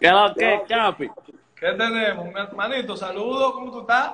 ¿Qué 0.00 0.10
lo 0.10 0.34
que, 0.34 0.62
Capi? 0.68 1.10
¿Qué 1.56 1.72
tenemos? 1.72 2.26
Mi 2.26 2.40
hermanito, 2.40 2.96
saludos, 2.96 3.52
¿cómo 3.52 3.72
tú 3.72 3.80
estás? 3.80 4.12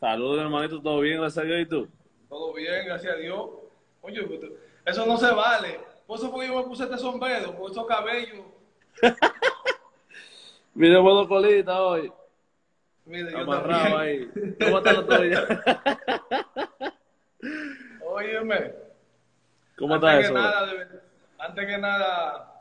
Saludos, 0.00 0.40
hermanito, 0.40 0.80
¿todo 0.80 1.00
bien? 1.00 1.20
Gracias 1.20 1.44
a 1.44 1.46
Dios, 1.46 1.60
¿y 1.60 1.66
tú? 1.66 1.88
Todo 2.28 2.52
bien, 2.54 2.86
gracias 2.86 3.14
a 3.14 3.16
Dios. 3.16 3.48
Oye, 4.02 4.22
pues, 4.22 4.40
eso 4.86 5.06
no 5.06 5.16
se 5.16 5.30
vale. 5.32 5.80
Por 6.06 6.18
eso 6.18 6.30
fue 6.30 6.40
que 6.40 6.52
yo 6.52 6.56
me 6.58 6.64
puse 6.64 6.84
este 6.84 6.98
sombrero, 6.98 7.54
por 7.56 7.70
esos 7.70 7.86
cabellos. 7.86 8.44
Mire, 10.74 11.00
modo 11.00 11.28
colita 11.28 11.80
hoy. 11.80 12.12
Mire, 13.04 13.30
yo 13.30 13.38
Amarrado 13.38 13.82
también. 13.96 13.98
ahí. 14.34 14.54
¿Cómo 14.60 14.78
está 14.78 14.92
lo 14.92 15.06
tuyo? 15.06 15.38
Óyeme. 18.04 18.72
¿Cómo 19.78 19.94
está 19.96 20.10
antes 20.12 20.24
eso? 20.26 20.34
Que 20.34 20.40
nada, 20.40 20.72
antes 21.38 21.66
que 21.66 21.78
nada, 21.78 22.59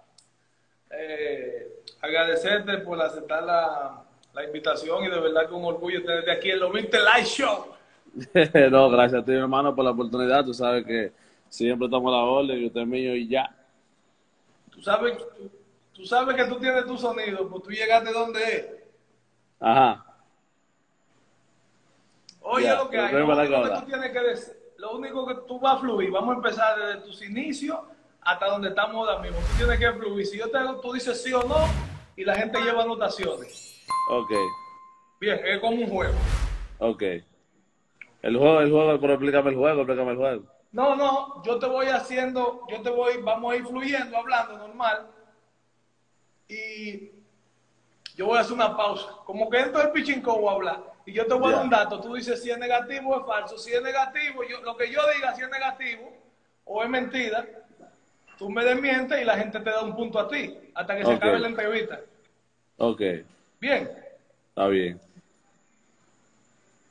eh, 0.92 1.84
agradecerte 2.02 2.78
por 2.80 3.02
aceptar 3.02 3.44
la, 3.44 4.04
la 4.34 4.44
invitación 4.44 5.04
y 5.04 5.10
de 5.10 5.20
verdad 5.20 5.48
que 5.48 5.54
un 5.54 5.66
orgullo 5.66 6.02
tenerte 6.04 6.32
aquí 6.32 6.52
en 6.52 6.60
los 6.60 6.72
20 6.72 6.98
Live 6.98 7.26
Show. 7.26 7.66
no, 8.72 8.90
gracias 8.90 9.22
a 9.22 9.26
ti, 9.26 9.32
hermano, 9.34 9.76
por 9.76 9.86
la 9.86 9.92
oportunidad. 9.92 10.44
Tú 10.44 10.54
sabes 10.54 10.86
que 10.86 11.12
siempre 11.50 11.86
estamos 11.86 12.14
a 12.14 12.18
la 12.18 12.24
orden 12.24 12.60
y 12.60 12.68
usted 12.68 12.82
es 12.82 12.88
mío 12.88 13.16
y 13.16 13.28
ya. 13.28 13.56
Tú 14.72 14.82
sabes, 14.82 15.18
tú, 15.18 15.52
tú 15.94 16.06
sabes 16.06 16.36
que 16.36 16.46
tú 16.46 16.60
tienes 16.60 16.86
tu 16.86 16.98
sonido, 16.98 17.48
pues 17.50 17.64
tú 17.64 17.70
llegaste 17.70 18.12
donde 18.12 18.44
es. 18.44 18.66
Ajá. 19.60 20.06
Oye, 22.42 22.76
lo 22.76 22.90
que 22.90 22.98
hay, 22.98 23.14
lo 23.14 23.26
único 23.26 23.64
que 23.64 23.80
tú 23.80 23.86
tienes 23.86 24.12
que 24.12 24.20
decir, 24.22 24.54
lo 24.78 24.98
único 24.98 25.28
que 25.28 25.36
tú 25.48 25.60
vas 25.60 25.76
a 25.76 25.80
fluir, 25.80 26.10
vamos 26.10 26.34
a 26.34 26.38
empezar 26.38 26.80
desde 26.80 27.02
tus 27.02 27.22
inicios 27.22 27.78
hasta 28.22 28.46
donde 28.48 28.70
estamos 28.70 29.08
ahora 29.08 29.22
mismo. 29.22 29.38
Tú 29.40 29.58
tienes 29.58 29.80
que 29.80 29.92
fluir. 29.94 30.26
Si 30.26 30.38
yo 30.38 30.50
te 30.50 30.58
hago, 30.58 30.80
tú 30.82 30.94
dices 30.94 31.22
sí 31.22 31.34
o 31.34 31.44
no 31.44 31.66
y 32.16 32.24
la 32.26 32.36
gente 32.36 32.60
lleva 32.62 32.84
anotaciones. 32.84 33.86
Ok, 34.12 34.32
Bien, 35.20 35.40
es 35.44 35.60
como 35.60 35.76
un 35.76 35.90
juego. 35.90 36.14
ok. 36.80 37.04
El 38.22 38.38
juego, 38.38 38.60
el 38.60 38.72
juego, 38.72 39.00
pero 39.00 39.14
explícame 39.14 39.50
el 39.52 39.56
juego, 39.56 39.82
explícame 39.82 40.12
el 40.12 40.18
juego. 40.18 40.44
No, 40.72 40.96
no, 40.96 41.42
yo 41.44 41.58
te 41.58 41.66
voy 41.66 41.88
haciendo, 41.88 42.62
yo 42.70 42.82
te 42.82 42.90
voy, 42.90 43.18
vamos 43.22 43.54
a 43.54 43.56
ir 43.56 43.66
fluyendo, 43.66 44.18
hablando 44.18 44.58
normal. 44.58 45.08
Y 46.48 47.12
yo 48.16 48.26
voy 48.26 48.38
a 48.38 48.42
hacer 48.42 48.54
una 48.54 48.76
pausa. 48.76 49.08
Como 49.26 49.50
que 49.50 49.60
entro 49.60 49.82
el 49.82 49.92
pichinco 49.92 50.38
voy 50.38 50.50
a 50.50 50.56
hablar. 50.56 50.84
Y 51.06 51.14
yo 51.14 51.26
te 51.26 51.34
voy 51.34 51.52
a 51.52 51.56
dar 51.56 51.64
un 51.64 51.70
dato. 51.70 52.00
Tú 52.02 52.14
dices 52.14 52.42
si 52.42 52.52
es 52.52 52.58
negativo 52.58 53.12
o 53.16 53.20
es 53.20 53.26
falso. 53.26 53.58
Si 53.58 53.72
es 53.74 53.82
negativo, 53.82 54.44
yo, 54.44 54.62
lo 54.62 54.76
que 54.76 54.92
yo 54.92 55.00
diga, 55.16 55.34
si 55.36 55.42
es 55.44 55.50
negativo 55.50 56.12
o 56.66 56.84
es 56.84 56.90
mentira, 56.90 57.46
tú 58.40 58.50
me 58.50 58.64
desmientes 58.64 59.22
y 59.22 59.26
la 59.26 59.38
gente 59.38 59.60
te 59.60 59.70
da 59.70 59.84
un 59.84 59.96
punto 59.96 60.18
a 60.18 60.28
ti. 60.28 60.58
Hasta 60.74 60.96
que 60.96 61.06
se 61.06 61.14
acabe 61.14 61.40
la 61.40 61.50
entrevista. 61.50 62.00
Ok, 62.78 63.02
Bien, 63.60 63.92
está 64.48 64.68
bien. 64.68 65.00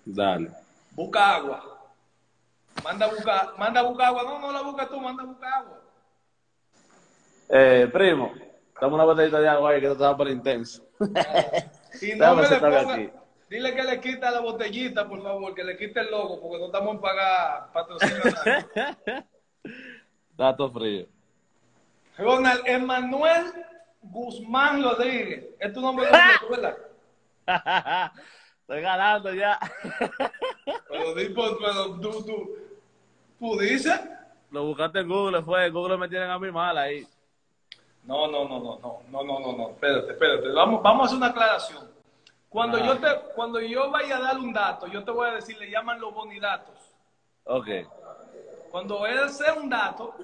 Dale. 0.05 0.51
busca 0.93 1.37
agua. 1.37 1.65
Manda 2.85 3.07
a 3.07 3.09
buscar, 3.09 3.55
manda 3.59 3.81
a 3.81 3.83
buscar 3.85 4.07
agua. 4.09 4.23
No, 4.25 4.39
no 4.39 4.53
la 4.53 4.61
buscas 4.61 4.89
tú, 4.91 5.01
manda 5.01 5.23
a 5.23 5.27
buscar 5.27 5.53
agua. 5.55 5.81
Eh, 7.49 7.89
primo, 7.91 8.33
dame 8.79 8.95
una 8.95 9.05
botellita 9.05 9.41
de 9.41 9.49
agua 9.49 9.71
ahí 9.71 9.81
que 9.81 9.87
esto 9.87 10.05
está 10.05 10.17
por 10.17 10.29
intenso. 10.29 10.85
Y 12.03 12.15
no 12.15 12.37
me 12.37 12.43
le 12.49 12.61
ponga, 12.61 12.95
aquí. 12.95 13.11
dile 13.49 13.75
que 13.75 13.83
le 13.83 13.99
quita 13.99 14.31
la 14.31 14.41
botellita, 14.41 15.09
por 15.09 15.23
favor, 15.23 15.55
que 15.55 15.65
le 15.65 15.77
quite 15.77 16.01
el 16.01 16.11
logo, 16.11 16.39
porque 16.39 16.59
no 16.59 16.67
estamos 16.67 16.95
en 16.95 17.01
pagar 17.01 17.73
patrocinio. 17.73 18.23
Dato 20.37 20.71
frío. 20.71 21.07
Ronald 22.19 22.63
Emanuel 22.67 23.53
Guzmán 24.03 24.83
Rodríguez. 24.83 25.47
Es 25.59 25.73
tu 25.73 25.81
nombre 25.81 26.09
completo, 26.09 26.77
¿verdad? 27.47 28.13
Estoy 28.61 28.83
ganando 28.83 29.33
ya. 29.33 29.59
Pero, 30.89 31.15
pues, 31.35 31.51
pero 31.59 32.01
tú, 32.01 32.55
tú, 33.39 33.59
dices. 33.59 33.99
Lo 34.51 34.65
buscaste 34.65 35.01
en 35.01 35.09
Google, 35.09 35.43
fue. 35.43 35.67
En 35.67 35.73
Google 35.73 35.97
me 35.97 36.09
tienen 36.09 36.31
a 36.31 36.39
mí 36.39 36.51
mal 36.51 36.77
ahí. 36.77 37.07
No, 38.05 38.27
no, 38.27 38.47
no, 38.49 38.59
no, 38.59 38.79
no, 38.79 39.03
no, 39.11 39.23
no, 39.23 39.41
no, 39.41 39.57
no. 39.57 39.71
Espérate, 39.71 40.13
espérate. 40.13 40.49
Vamos, 40.51 40.83
vamos 40.83 41.03
a 41.03 41.05
hacer 41.07 41.17
una 41.17 41.27
aclaración. 41.29 41.89
Cuando 42.49 42.79
yo 42.79 42.99
te, 42.99 43.07
cuando 43.35 43.61
yo 43.61 43.91
vaya 43.91 44.17
a 44.17 44.21
dar 44.21 44.39
un 44.39 44.53
dato, 44.53 44.87
yo 44.87 45.05
te 45.05 45.11
voy 45.11 45.29
a 45.29 45.33
decir, 45.33 45.59
le 45.59 45.71
llaman 45.71 46.01
los 46.01 46.13
bonidatos. 46.13 46.75
Ok. 47.45 47.69
Cuando 48.71 49.07
él 49.07 49.29
sea 49.31 49.55
un 49.55 49.69
dato, 49.69 50.15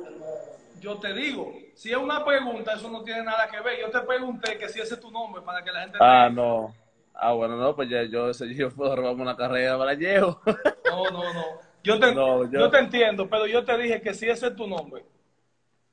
yo 0.81 0.99
te 0.99 1.13
digo, 1.13 1.53
si 1.75 1.91
es 1.91 1.97
una 1.97 2.25
pregunta, 2.25 2.75
eso 2.75 2.89
no 2.91 3.03
tiene 3.03 3.23
nada 3.23 3.49
que 3.49 3.61
ver. 3.61 3.81
Yo 3.81 3.91
te 3.91 4.01
pregunté 4.07 4.59
que 4.59 4.69
si 4.69 4.81
ese 4.81 4.95
es 4.95 5.01
tu 5.01 5.11
nombre 5.11 5.43
para 5.43 5.63
que 5.63 5.73
la 5.73 5.81
gente 5.83 5.99
Ah, 6.01 6.27
te- 6.29 6.35
no. 6.35 6.75
Ah, 7.15 7.33
bueno, 7.33 7.57
no, 7.57 7.75
pues 7.77 7.89
ya 7.89 8.03
yo, 8.03 8.31
ese- 8.31 8.53
yo 8.55 8.71
puedo 8.71 8.95
robarme 8.97 9.23
una 9.23 9.37
carrera, 9.37 9.77
la 9.77 9.95
llevo. 9.95 10.41
No, 10.91 11.05
no, 11.11 11.33
no. 11.35 11.45
Yo 11.83 11.99
te, 11.99 12.15
No, 12.15 12.45
yo- 12.45 12.61
yo 12.61 12.71
te 12.71 12.79
entiendo, 12.79 13.29
pero 13.29 13.47
yo 13.47 13.65
te 13.65 13.77
dije 13.79 14.01
que 14.01 14.15
si 14.15 14.29
ese 14.29 14.47
es 14.49 14.57
tu 14.57 14.67
nombre. 14.67 15.05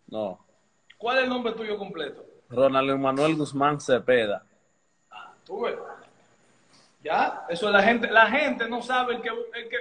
No. 0.08 0.40
¿Cuál 0.98 1.18
es 1.18 1.24
el 1.24 1.30
nombre 1.30 1.54
tuyo 1.54 1.78
completo? 1.78 2.24
Ronald 2.50 3.00
Manuel 3.00 3.36
Guzmán 3.36 3.80
Cepeda. 3.82 4.44
Tú 5.46 5.62
ves. 5.62 5.76
¿Ya? 7.04 7.46
Eso 7.50 7.68
es 7.68 7.74
la 7.74 7.82
gente. 7.82 8.10
La 8.12 8.28
gente 8.28 8.70
no 8.70 8.82
sabe 8.82 9.16
el 9.16 9.22
que, 9.22 9.30
el 9.30 9.70
que... 9.70 9.78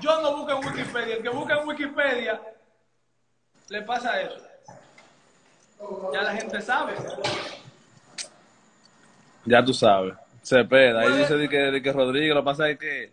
Yo 0.00 0.20
no 0.22 0.36
busco 0.36 0.52
en 0.52 0.66
Wikipedia. 0.66 1.16
El 1.16 1.22
que 1.22 1.28
busca 1.28 1.60
en 1.60 1.68
Wikipedia 1.68 2.40
le 3.72 3.82
pasa 3.82 4.20
eso. 4.20 4.36
Ya 6.12 6.22
la 6.22 6.32
gente 6.36 6.60
sabe. 6.60 6.94
Ya 9.46 9.64
tú 9.64 9.72
sabes. 9.72 10.14
Cepeda. 10.42 11.00
Ahí 11.00 11.08
¿Cuál 11.08 11.18
dice 11.18 11.36
de 11.36 11.48
que, 11.48 11.56
de 11.56 11.82
que 11.82 11.92
Rodríguez. 11.92 12.34
Lo 12.34 12.42
que 12.42 12.44
pasa 12.44 12.68
es 12.68 12.78
que 12.78 13.12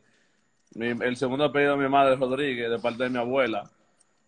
mi- 0.76 1.04
el 1.06 1.16
segundo 1.16 1.46
apellido 1.46 1.78
de 1.78 1.84
mi 1.84 1.90
madre 1.90 2.14
es 2.16 2.20
Rodríguez, 2.20 2.70
de 2.70 2.78
parte 2.80 3.04
de 3.04 3.10
mi 3.10 3.18
abuela. 3.18 3.70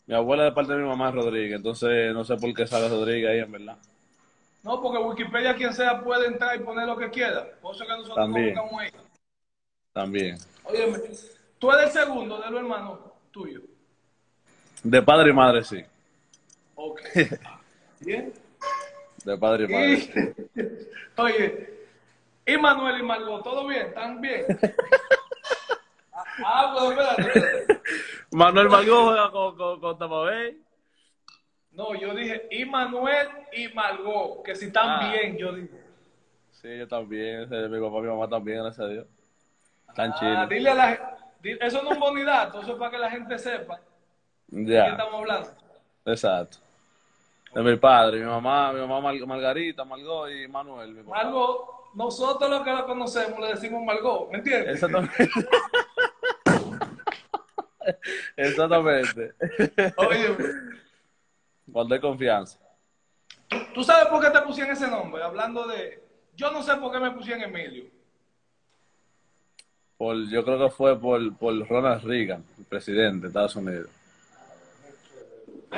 Mi 0.07 0.15
abuela 0.15 0.43
de 0.45 0.51
parte 0.53 0.71
de 0.73 0.79
mi 0.79 0.87
mamá 0.87 1.09
es 1.09 1.15
Rodríguez. 1.15 1.55
Entonces 1.57 2.13
no 2.13 2.23
sé 2.23 2.37
por 2.37 2.53
qué 2.53 2.65
sale 2.65 2.87
Rodríguez 2.87 3.29
ahí, 3.29 3.39
en 3.39 3.51
verdad. 3.51 3.77
No, 4.63 4.81
porque 4.81 4.99
Wikipedia 5.03 5.55
quien 5.55 5.73
sea 5.73 6.01
puede 6.01 6.27
entrar 6.27 6.55
y 6.55 6.59
poner 6.59 6.87
lo 6.87 6.95
que 6.97 7.09
quiera. 7.09 7.45
Por 7.61 7.75
eso 7.75 7.83
que 7.83 7.89
nosotros 7.91 8.15
También. 8.15 8.55
no 8.55 8.61
buscamos 8.63 8.81
ahí. 8.81 8.91
También. 9.91 10.37
Óyeme, 10.63 10.99
tú 11.59 11.71
eres 11.71 11.85
el 11.95 12.01
segundo 12.03 12.39
de 12.39 12.49
los 12.49 12.61
hermanos 12.61 12.99
tuyos. 13.31 13.63
De 14.83 15.01
padre 15.01 15.29
y 15.31 15.33
madre, 15.33 15.63
sí. 15.63 15.83
Ok. 16.83 16.99
Bien. 18.01 18.33
De 19.23 19.37
padre 19.37 19.65
y 19.65 19.67
madre. 19.67 20.33
Y, 21.17 21.21
oye, 21.21 21.69
y 22.45 22.57
Manuel 22.57 22.99
y 22.99 23.03
Margot, 23.03 23.43
¿todo 23.43 23.67
bien? 23.67 23.87
¿Están 23.87 24.19
bien? 24.19 24.45
ah, 26.43 26.75
pues 26.75 26.89
espérate. 26.91 27.81
Manuel 28.31 28.69
Margot 28.69 29.03
juega 29.05 29.31
con, 29.31 29.55
con, 29.57 29.79
con 29.79 29.97
Tampa 29.99 30.15
Bay. 30.21 30.59
No, 31.73 31.93
yo 31.95 32.13
dije, 32.15 32.47
y 32.49 32.65
Manuel 32.65 33.27
y 33.53 33.67
Margot, 33.69 34.43
que 34.43 34.55
si 34.55 34.65
están 34.65 34.89
Ah. 34.89 35.11
bien, 35.11 35.37
yo 35.37 35.53
digo. 35.53 35.77
Sí, 36.51 36.77
yo 36.77 36.87
también. 36.87 37.41
Mi 37.49 37.79
papá 37.79 37.97
y 37.97 38.01
mi 38.01 38.07
mamá 38.07 38.27
también, 38.27 38.63
gracias 38.63 38.85
a 38.87 38.89
Dios. 38.89 39.05
Están 39.89 40.13
Ah, 40.19 40.47
dile 40.49 40.69
a 40.71 40.75
la 40.75 40.87
gente, 40.87 41.65
eso 41.65 41.81
no 41.83 41.89
es 41.91 41.95
un 41.95 41.99
bonidato, 42.01 42.61
eso 42.61 42.71
es 42.73 42.77
para 42.79 42.91
que 42.91 42.97
la 42.97 43.09
gente 43.11 43.37
sepa 43.37 43.79
de 44.47 44.65
qué 44.65 44.71
Ya, 44.73 44.87
estamos 44.87 45.13
hablando. 45.15 45.49
exacto. 46.05 46.57
De 47.53 47.61
mi 47.61 47.75
padre, 47.75 48.19
mi 48.19 48.25
mamá, 48.25 48.71
mi 48.71 48.79
mamá 48.79 49.01
Mar- 49.01 49.27
Margarita, 49.27 49.83
Margot 49.83 50.29
y 50.31 50.47
Manuel. 50.47 50.93
Mi. 50.93 51.03
Margot, 51.03 51.91
nosotros 51.95 52.49
los 52.49 52.61
que 52.61 52.71
la 52.71 52.85
conocemos 52.85 53.39
le 53.39 53.47
decimos 53.49 53.83
Margot, 53.83 54.29
¿me 54.31 54.37
entiendes? 54.37 54.75
Exactamente. 54.75 55.29
Exactamente. 58.37 59.33
Oye, 59.97 60.35
Cuando 61.71 61.95
hay 61.95 62.01
confianza. 62.01 62.57
¿tú 63.73 63.83
sabes 63.83 64.07
por 64.07 64.21
qué 64.23 64.29
te 64.29 64.41
pusieron 64.41 64.71
ese 64.73 64.87
nombre? 64.89 65.21
Hablando 65.23 65.67
de... 65.67 66.01
Yo 66.35 66.51
no 66.51 66.63
sé 66.63 66.75
por 66.77 66.91
qué 66.91 66.99
me 66.99 67.11
pusieron 67.11 67.43
Emilio. 67.43 67.85
Por, 69.97 70.29
yo 70.29 70.43
creo 70.45 70.57
que 70.57 70.69
fue 70.73 70.97
por, 70.99 71.35
por 71.35 71.67
Ronald 71.67 72.03
Reagan, 72.03 72.43
el 72.57 72.65
presidente 72.65 73.21
de 73.23 73.27
Estados 73.27 73.55
Unidos. 73.55 73.89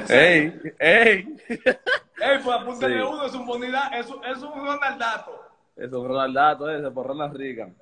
¡Ey! 0.10 0.60
¡Ey! 0.80 1.38
Ey, 1.50 2.40
pues 2.44 2.58
apúntale 2.58 2.96
Sí. 2.96 3.02
uno, 3.02 3.26
es 3.26 3.34
un 3.34 3.46
bonidad, 3.46 3.94
es, 3.98 4.10
un- 4.10 4.24
es 4.26 4.38
un 4.40 4.54
Ronaldato. 4.66 5.40
Es 5.76 5.92
un 5.92 6.08
Ronaldato 6.08 6.70
ese, 6.70 6.90
por 6.92 7.08
Ronald 7.08 7.36
Reagan. 7.36 7.76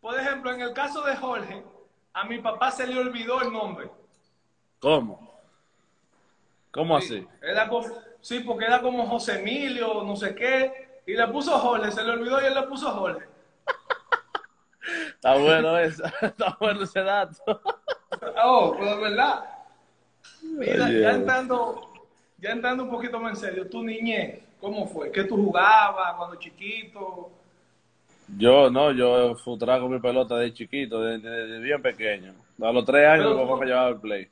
Por 0.00 0.18
ejemplo, 0.18 0.52
en 0.52 0.60
el 0.60 0.72
caso 0.72 1.02
de 1.02 1.16
Jorge, 1.16 1.62
a 2.12 2.24
mi 2.24 2.38
papá 2.38 2.70
se 2.70 2.86
le 2.86 2.98
olvidó 2.98 3.40
el 3.42 3.52
nombre. 3.52 3.90
¿Cómo? 4.78 5.40
¿Cómo 6.70 6.96
así? 6.96 7.26
Era 7.42 7.68
como- 7.68 7.88
sí, 8.20 8.40
porque 8.40 8.66
era 8.66 8.80
como 8.80 9.06
José 9.06 9.38
Emilio, 9.40 10.02
no 10.04 10.14
sé 10.16 10.34
qué, 10.34 11.00
y 11.06 11.14
le 11.14 11.26
puso 11.28 11.58
Jorge, 11.58 11.90
se 11.90 12.02
le 12.04 12.12
olvidó 12.12 12.40
y 12.40 12.46
él 12.46 12.54
le 12.54 12.62
puso 12.64 12.90
Jorge. 12.90 13.26
Está 15.14 15.36
bueno 15.36 15.78
eso. 15.78 16.04
Está 16.20 16.56
bueno 16.60 16.82
ese 16.82 17.02
dato. 17.02 17.60
Oh, 18.44 18.74
pero 18.78 18.90
es 18.90 19.00
verdad. 19.00 19.44
Mira, 20.42 20.98
ya 21.00 21.14
entrando, 21.14 21.80
ya 22.38 22.50
entrando 22.52 22.84
un 22.84 22.90
poquito 22.90 23.18
más 23.20 23.32
en 23.34 23.36
serio, 23.48 23.68
tu 23.68 23.82
niñez, 23.82 24.40
¿Cómo 24.60 24.86
fue? 24.86 25.12
¿Qué 25.12 25.24
tú 25.24 25.36
jugabas 25.36 26.14
cuando 26.16 26.36
chiquito? 26.36 27.30
Yo, 28.38 28.70
no, 28.70 28.92
yo 28.92 29.34
futraba 29.36 29.80
con 29.82 29.92
mi 29.92 30.00
pelota 30.00 30.36
de 30.38 30.54
chiquito, 30.54 31.02
de, 31.02 31.18
de- 31.18 31.46
de 31.48 31.58
bien 31.58 31.82
pequeño. 31.82 32.32
A 32.62 32.72
los 32.72 32.84
tres 32.86 33.06
años 33.06 33.24
Pero 33.26 33.34
mi 33.34 33.42
papá 33.42 33.54
tú- 33.54 33.60
me 33.60 33.66
llevaba 33.66 33.86
al 33.88 34.00
play. 34.00 34.28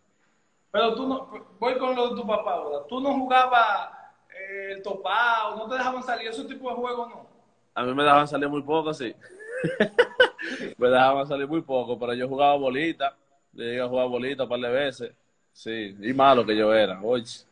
Pero 0.70 0.94
tú 0.94 1.06
no, 1.06 1.28
voy 1.58 1.76
con 1.78 1.94
lo 1.94 2.08
de 2.14 2.16
tu 2.22 2.26
papá 2.26 2.54
ahora. 2.54 2.86
Tú 2.88 2.98
no 3.00 3.12
jugabas 3.12 3.90
eh, 4.30 4.72
el 4.72 4.82
topado, 4.82 5.56
no 5.56 5.68
te 5.68 5.74
dejaban 5.74 6.02
salir 6.02 6.28
ese 6.28 6.44
tipo 6.44 6.70
de 6.70 6.76
juegos, 6.76 7.10
no. 7.10 7.26
A 7.74 7.82
mí 7.84 7.94
me 7.94 8.02
dejaban 8.02 8.26
salir 8.28 8.48
muy 8.48 8.62
poco, 8.62 8.94
sí. 8.94 9.14
me 10.78 10.88
dejaban 10.88 11.26
salir 11.26 11.46
muy 11.46 11.60
poco, 11.62 11.98
pero 11.98 12.14
yo 12.14 12.26
jugaba 12.28 12.56
bolita. 12.56 13.14
Yo 13.52 13.64
llegué 13.64 13.80
a 13.82 13.88
jugar 13.88 14.08
bolita 14.08 14.44
un 14.44 14.48
par 14.48 14.60
de 14.60 14.70
veces. 14.70 15.12
Sí, 15.52 15.96
y 16.00 16.12
malo 16.12 16.44
que 16.44 16.56
yo 16.56 16.72
era. 16.75 17.00
Oye, 17.02 17.26
sí, 17.26 17.44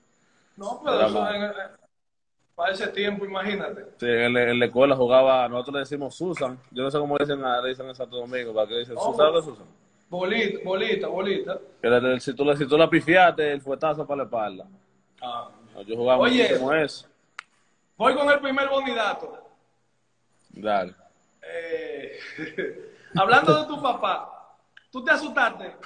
No, 0.56 0.80
pero 0.84 1.06
eso 1.06 1.30
en- 1.32 1.52
para 2.54 2.72
ese 2.72 2.88
tiempo, 2.88 3.24
imagínate. 3.24 3.86
en, 4.00 4.32
la- 4.34 4.42
en 4.50 4.58
la 4.58 4.66
escuela 4.66 4.94
jugaba, 4.96 5.48
nosotros 5.48 5.74
le 5.74 5.80
decimos 5.80 6.14
Susan. 6.14 6.58
Yo 6.70 6.82
no 6.82 6.90
sé 6.90 6.98
cómo 6.98 7.16
dicen, 7.18 7.40
le 7.40 7.68
dicen 7.68 7.86
en 7.88 7.94
Santo 7.94 8.16
Domingo, 8.16 8.52
para 8.54 8.66
que 8.68 8.78
dicen 8.78 8.94
Oh. 8.98 9.12
Susan 9.12 9.34
o 9.34 9.42
Susan. 9.42 9.66
Bolita, 10.08 10.58
bolita, 10.64 11.06
bolita. 11.06 11.58
Que 11.80 11.88
le- 11.88 12.20
si, 12.20 12.34
tú, 12.34 12.44
le- 12.44 12.56
si 12.56 12.66
tú 12.66 12.76
la 12.76 12.90
pifiaste, 12.90 13.52
el 13.52 13.60
fuetazo 13.60 14.06
para 14.06 14.18
la 14.18 14.24
espalda. 14.24 14.66
Ah. 15.22 15.48
No, 15.74 15.82
Yo 15.82 15.96
jugaba 15.96 16.20
Oye. 16.24 16.42
muchísimo 16.42 16.74
eso. 16.74 17.06
Voy 17.96 18.14
con 18.14 18.28
el 18.28 18.40
primer 18.40 18.68
bonidato. 18.68 19.38
Dale. 20.50 20.94
Eh, 21.42 22.18
hablando 23.16 23.60
de 23.62 23.66
tu 23.68 23.80
papá, 23.80 24.56
tú 24.90 25.04
te 25.04 25.12
asustaste. 25.12 25.76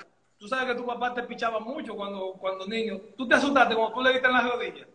Tú 0.44 0.48
sabes 0.48 0.66
que 0.66 0.74
tu 0.74 0.84
papá 0.84 1.14
te 1.14 1.22
pichaba 1.22 1.58
mucho 1.58 1.96
cuando, 1.96 2.34
cuando 2.34 2.66
niño. 2.66 3.00
Tú 3.16 3.26
te 3.26 3.34
asustaste 3.34 3.74
cuando 3.74 3.94
tú 3.94 4.02
le 4.02 4.10
diste 4.10 4.26
en 4.26 4.32
las 4.34 4.44
rodillas. 4.44 4.86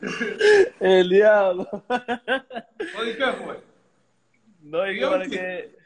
El 0.80 1.10
diablo. 1.10 1.68
Oye, 2.98 3.14
¿qué 3.14 3.26
fue? 3.26 3.60
No, 4.62 4.90
y 4.90 4.98
que 5.28 5.76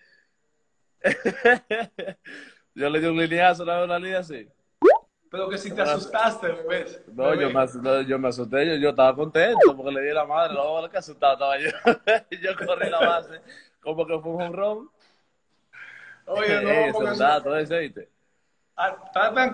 Yo 2.77 2.89
le 2.89 3.01
di 3.01 3.07
un 3.09 3.17
lineazo 3.17 3.65
una 3.65 3.75
vez 3.79 3.85
una 3.87 3.99
línea 3.99 4.21
así. 4.21 4.49
Pero 5.29 5.49
que 5.49 5.59
si 5.59 5.75
te 5.75 5.83
asustaste, 5.83 6.53
bebés. 6.53 7.03
No, 7.09 7.35
yo 7.35 7.51
me, 7.51 7.67
no, 7.83 8.01
yo 8.03 8.17
me 8.17 8.29
asusté, 8.29 8.65
yo, 8.65 8.75
yo 8.77 8.91
estaba 8.91 9.13
contento 9.17 9.77
porque 9.77 9.91
le 9.91 10.03
di 10.03 10.13
la 10.13 10.25
madre, 10.25 10.55
no, 10.55 10.89
que 10.89 10.99
asustado 10.99 11.33
estaba 11.33 11.59
yo. 11.59 11.71
yo 12.41 12.55
corrí 12.65 12.89
la 12.89 13.01
base, 13.01 13.41
como 13.81 14.07
que 14.07 14.17
fue 14.21 14.31
un 14.31 14.43
honrón. 14.43 14.91
Oye, 16.31 16.61
no, 16.63 16.71
Ey, 16.71 16.93
porque. 16.93 17.11
Ah, 18.77 18.97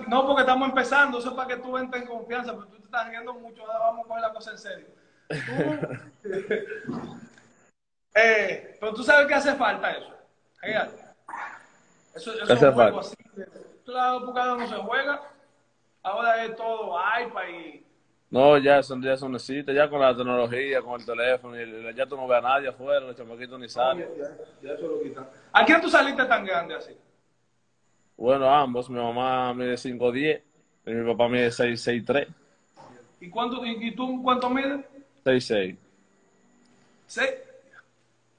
no, 0.09 0.27
porque 0.27 0.43
estamos 0.43 0.69
empezando, 0.69 1.19
eso 1.19 1.31
es 1.31 1.35
para 1.35 1.49
que 1.49 1.57
tú 1.57 1.77
entres 1.77 2.03
en 2.03 2.09
confianza, 2.09 2.53
pero 2.53 2.67
tú 2.67 2.77
te 2.79 2.85
estás 2.85 3.09
riendo 3.09 3.35
mucho, 3.35 3.63
ahora 3.63 3.79
vamos 3.79 4.05
a 4.05 4.09
coger 4.09 4.23
la 4.23 4.33
cosa 4.33 4.51
en 4.53 4.59
serio. 4.59 4.87
Tú- 5.29 6.29
eh, 8.15 8.77
pero 8.79 8.95
tú 8.95 9.03
sabes 9.03 9.27
que 9.27 9.35
hace 9.35 9.55
falta 9.57 9.91
eso. 9.91 10.13
Eso, 12.15 12.33
eso 12.33 12.47
¿Qué 12.47 12.53
es 12.53 12.63
un 12.63 12.73
juego 12.73 13.01
así. 13.01 13.15
Claro, 13.85 14.25
porque 14.25 14.41
ahora 14.41 14.57
no 14.57 14.67
se 14.69 14.77
juega. 14.77 15.23
Ahora 16.03 16.45
es 16.45 16.57
todo 16.57 16.97
iPad 17.21 17.49
y. 17.49 17.86
No, 18.29 18.59
ya 18.59 18.81
eso, 18.81 18.99
ya 19.01 19.15
no 19.29 19.37
existe, 19.37 19.73
ya 19.73 19.89
con 19.89 20.01
la 20.01 20.15
tecnología, 20.17 20.83
con 20.83 21.01
el 21.01 21.07
teléfono, 21.07 21.61
y 21.61 21.95
ya 21.95 22.07
tú 22.07 22.17
no 22.17 22.27
ves 22.27 22.39
a 22.39 22.41
nadie 22.43 22.69
afuera, 22.69 23.01
los 23.01 23.17
chamaquitos 23.17 23.59
ni 23.61 23.69
salen. 23.69 24.07
Ya, 24.19 24.37
ya 24.69 24.75
eso 24.75 24.89
lo 24.89 25.01
quitan. 25.01 25.29
¿A 25.53 25.65
quién 25.65 25.81
tú 25.81 25.89
saliste 25.89 26.25
tan 26.25 26.45
grande 26.45 26.75
así? 26.75 26.93
Bueno, 28.17 28.53
ambos, 28.53 28.91
mi 28.91 28.99
mamá 28.99 29.55
mide 29.55 29.77
5'10", 29.77 30.43
y 30.87 30.91
mi 30.91 31.13
papá 31.13 31.29
mide 31.29 31.51
6'3", 31.53 32.29
¿Y, 33.21 33.31
cuánto, 33.31 33.65
y, 33.65 33.89
y 33.89 33.95
tú 33.95 34.21
cuánto 34.23 34.51
mides? 34.51 34.81
6'6". 35.25 35.77
¿Seis? 37.07 37.31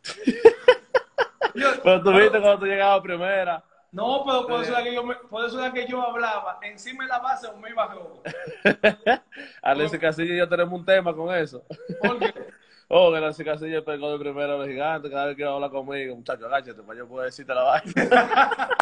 Yo- 1.55 1.81
Pero 1.83 2.03
tú 2.03 2.11
viste 2.11 2.39
cuando 2.41 2.59
tú 2.59 2.65
llegabas 2.65 2.99
a 2.99 3.03
primera. 3.03 3.63
No, 3.91 4.23
pero 4.25 4.45
por 4.47 4.61
eso, 4.61 4.73
era 4.73 4.83
que 4.83 4.93
yo 4.93 5.03
me- 5.03 5.15
por 5.15 5.45
eso 5.45 5.59
era 5.59 5.71
que 5.73 5.87
yo 5.87 6.01
hablaba. 6.01 6.59
Encima 6.61 7.05
de 7.05 7.09
la 7.09 7.19
base 7.19 7.47
o 7.47 7.57
me 7.57 7.69
iba 7.69 7.85
rojo. 7.87 8.21
Alexis 9.61 9.99
Casilla 9.99 10.33
y 10.33 10.37
yo 10.37 10.47
tenemos 10.49 10.73
un 10.77 10.85
tema 10.85 11.15
con 11.15 11.33
eso. 11.33 11.63
Porque 12.01 12.33
Oh, 12.89 13.11
que 13.11 13.17
Alexis 13.17 13.45
Casilla 13.45 13.83
pegó 13.83 14.11
de 14.13 14.19
primero 14.19 14.53
a 14.53 14.57
los 14.59 14.67
gigantes 14.67 15.11
cada 15.11 15.25
vez 15.25 15.35
que 15.35 15.41
iba 15.41 15.51
a 15.51 15.55
hablar 15.55 15.71
conmigo. 15.71 16.15
Muchacho, 16.15 16.45
agáchate 16.45 16.81
para 16.83 16.97
yo 16.99 17.07
poder 17.07 17.25
decirte 17.27 17.53
la 17.53 17.63
vaina. 17.63 17.93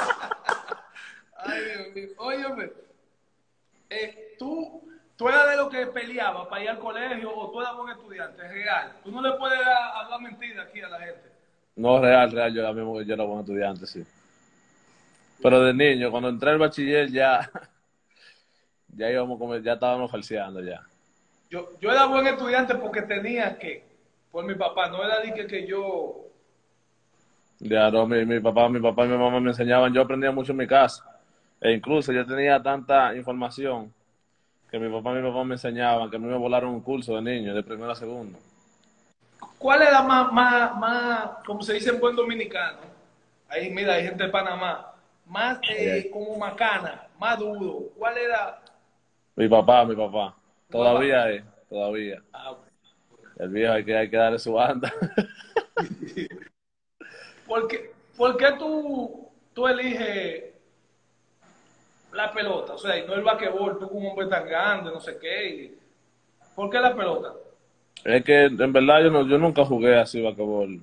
Ay, 1.37 1.61
Dios 1.63 1.95
mío. 1.95 2.09
Óyeme, 2.17 2.71
eh, 3.89 4.35
tú, 4.39 4.87
tú 5.15 5.27
eras 5.29 5.49
de 5.49 5.57
los 5.57 5.69
que 5.69 5.87
peleaba 5.87 6.47
para 6.49 6.63
ir 6.63 6.69
al 6.69 6.79
colegio 6.79 7.35
o 7.35 7.51
tú 7.51 7.61
eras 7.61 7.75
buen 7.75 7.89
estudiante, 7.91 8.43
es 8.45 8.51
real. 8.51 8.93
Tú 9.03 9.11
no 9.11 9.21
le 9.21 9.31
puedes 9.37 9.59
dar- 9.59 9.95
hablar 10.03 10.21
mentira 10.21 10.63
aquí 10.63 10.81
a 10.81 10.89
la 10.89 10.99
gente. 10.99 11.31
No, 11.75 11.99
real, 12.01 12.31
real, 12.31 12.53
yo, 12.53 12.61
era 12.61 12.73
mismo- 12.73 13.01
yo 13.01 13.13
era 13.13 13.23
buen 13.23 13.39
estudiante, 13.41 13.85
sí. 13.85 14.05
Pero 15.41 15.61
de 15.61 15.73
niño, 15.73 16.11
cuando 16.11 16.29
entré 16.29 16.51
al 16.51 16.57
bachiller 16.57 17.11
ya, 17.11 17.49
ya 18.95 19.11
íbamos 19.11 19.37
como, 19.37 19.57
ya 19.57 19.73
estábamos 19.73 20.11
falseando 20.11 20.61
ya. 20.61 20.81
Yo, 21.49 21.69
yo 21.79 21.91
era 21.91 22.05
buen 22.05 22.25
estudiante 22.27 22.75
porque 22.75 23.03
tenía 23.03 23.57
que, 23.57 23.83
por 24.31 24.45
mi 24.45 24.55
papá, 24.55 24.89
no 24.89 25.03
era 25.03 25.19
de 25.19 25.33
que, 25.33 25.47
que 25.47 25.67
yo... 25.67 26.21
Ya 27.59 27.89
no, 27.89 28.05
mi, 28.05 28.25
mi 28.25 28.39
papá, 28.39 28.67
mi 28.67 28.79
papá 28.79 29.05
y 29.05 29.09
mi 29.09 29.17
mamá 29.17 29.39
me 29.39 29.49
enseñaban, 29.49 29.93
yo 29.93 30.01
aprendía 30.01 30.31
mucho 30.31 30.51
en 30.51 30.57
mi 30.57 30.67
casa. 30.67 31.03
E 31.61 31.71
incluso 31.71 32.11
yo 32.11 32.25
tenía 32.25 32.61
tanta 32.61 33.15
información 33.15 33.93
que 34.69 34.77
mi 34.77 34.89
papá 34.89 35.11
y 35.13 35.21
mi 35.21 35.29
papá 35.29 35.43
me 35.43 35.55
enseñaban 35.55 36.09
que 36.09 36.17
a 36.17 36.19
mí 36.19 36.27
me 36.27 36.37
volaron 36.37 36.71
un 36.71 36.81
curso 36.81 37.15
de 37.15 37.21
niño, 37.21 37.53
de 37.53 37.63
primero 37.63 37.91
a 37.91 37.95
segundo. 37.95 38.37
¿Cuál 39.57 39.81
era 39.81 40.01
más, 40.01 40.31
más, 40.31 40.77
más, 40.77 41.29
como 41.45 41.61
se 41.61 41.73
dice 41.73 41.91
en 41.91 41.99
buen 41.99 42.15
dominicano? 42.15 42.79
Ahí, 43.47 43.69
mira, 43.69 43.93
hay 43.93 44.03
gente 44.03 44.23
de 44.25 44.29
Panamá. 44.29 44.94
Más 45.27 45.59
eh, 45.69 46.09
como 46.11 46.37
macana, 46.37 47.07
más 47.19 47.39
duro. 47.39 47.89
¿Cuál 47.97 48.17
era? 48.17 48.61
Mi 49.35 49.47
papá, 49.47 49.85
mi 49.85 49.95
papá. 49.95 50.35
Todavía 50.69 51.29
es, 51.31 51.43
todavía. 51.69 52.21
Ah, 52.33 52.55
El 53.37 53.49
viejo 53.49 53.73
hay 53.73 53.83
que, 53.85 53.97
hay 53.97 54.09
que 54.09 54.17
darle 54.17 54.39
su 54.39 54.53
banda. 54.53 54.93
¿Por 57.47 57.67
qué, 57.67 57.91
por 58.17 58.37
qué 58.37 58.53
tú, 58.57 59.29
tú 59.53 59.67
eliges 59.67 60.45
la 62.13 62.31
pelota? 62.33 62.73
O 62.73 62.77
sea, 62.77 62.97
y 62.97 63.05
no 63.05 63.13
el 63.13 63.21
basquetbol, 63.23 63.79
tú 63.79 63.87
como 63.87 63.99
un 64.01 64.07
hombre 64.07 64.27
tan 64.27 64.45
grande, 64.47 64.91
no 64.91 64.99
sé 64.99 65.17
qué. 65.19 65.49
y- 65.49 65.77
¿Por 66.55 66.69
qué 66.69 66.79
la 66.79 66.95
pelota? 66.95 67.33
Es 68.03 68.23
que 68.23 68.45
en 68.45 68.71
verdad 68.73 69.03
yo, 69.03 69.11
no, 69.11 69.27
yo 69.27 69.37
nunca 69.37 69.65
jugué 69.65 69.97
así 69.99 70.21
basquetbol. 70.21 70.79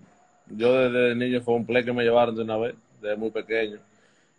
Yo 0.48 0.72
desde 0.90 1.14
niño 1.14 1.40
fue 1.40 1.54
un 1.54 1.64
play 1.64 1.84
que 1.84 1.92
me 1.92 2.02
llevaron 2.04 2.34
de 2.36 2.42
una 2.42 2.56
vez, 2.58 2.74
desde 3.00 3.16
muy 3.16 3.30
pequeño. 3.30 3.78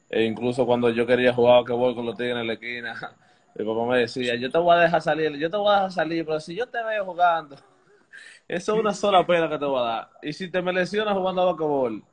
E 0.09 0.23
incluso 0.25 0.65
cuando 0.65 0.89
yo 0.89 1.05
quería 1.07 1.33
jugar 1.33 1.57
basquetbol 1.63 1.95
con 1.95 2.05
los 2.05 2.15
tigres 2.17 2.37
en 2.37 2.47
la 2.47 2.53
esquina, 2.53 2.93
mi 3.55 3.65
papá 3.65 3.85
me 3.87 3.97
decía, 3.99 4.35
yo 4.35 4.49
te 4.51 4.57
voy 4.57 4.75
a 4.75 4.79
dejar 4.81 5.01
salir, 5.01 5.35
yo 5.37 5.49
te 5.49 5.57
voy 5.57 5.69
a 5.71 5.75
dejar 5.75 5.91
salir, 5.91 6.25
pero 6.25 6.39
si 6.39 6.55
yo 6.55 6.67
te 6.67 6.83
veo 6.83 7.05
jugando, 7.05 7.55
eso 8.47 8.73
es 8.73 8.79
una 8.79 8.93
sola 8.93 9.25
pena 9.25 9.49
que 9.49 9.57
te 9.57 9.65
voy 9.65 9.79
a 9.79 9.83
dar. 9.83 10.09
Y 10.21 10.33
si 10.33 10.49
te 10.49 10.61
me 10.61 10.73
lesionas 10.73 11.15
jugando 11.15 11.41
a 11.41 11.45
basquetbol, 11.45 12.03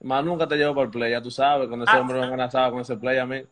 más 0.00 0.24
nunca 0.24 0.46
te 0.48 0.56
llevo 0.56 0.74
para 0.74 0.84
el 0.86 0.90
play, 0.90 1.10
ya 1.12 1.22
tú 1.22 1.30
sabes, 1.30 1.68
con 1.68 1.82
ese 1.82 1.92
Ah. 1.94 2.00
hombre 2.00 2.18
me 2.18 2.26
amenazaba 2.26 2.70
con 2.70 2.80
ese 2.80 2.96
play 2.96 3.18
a 3.18 3.26
mí. 3.26 3.42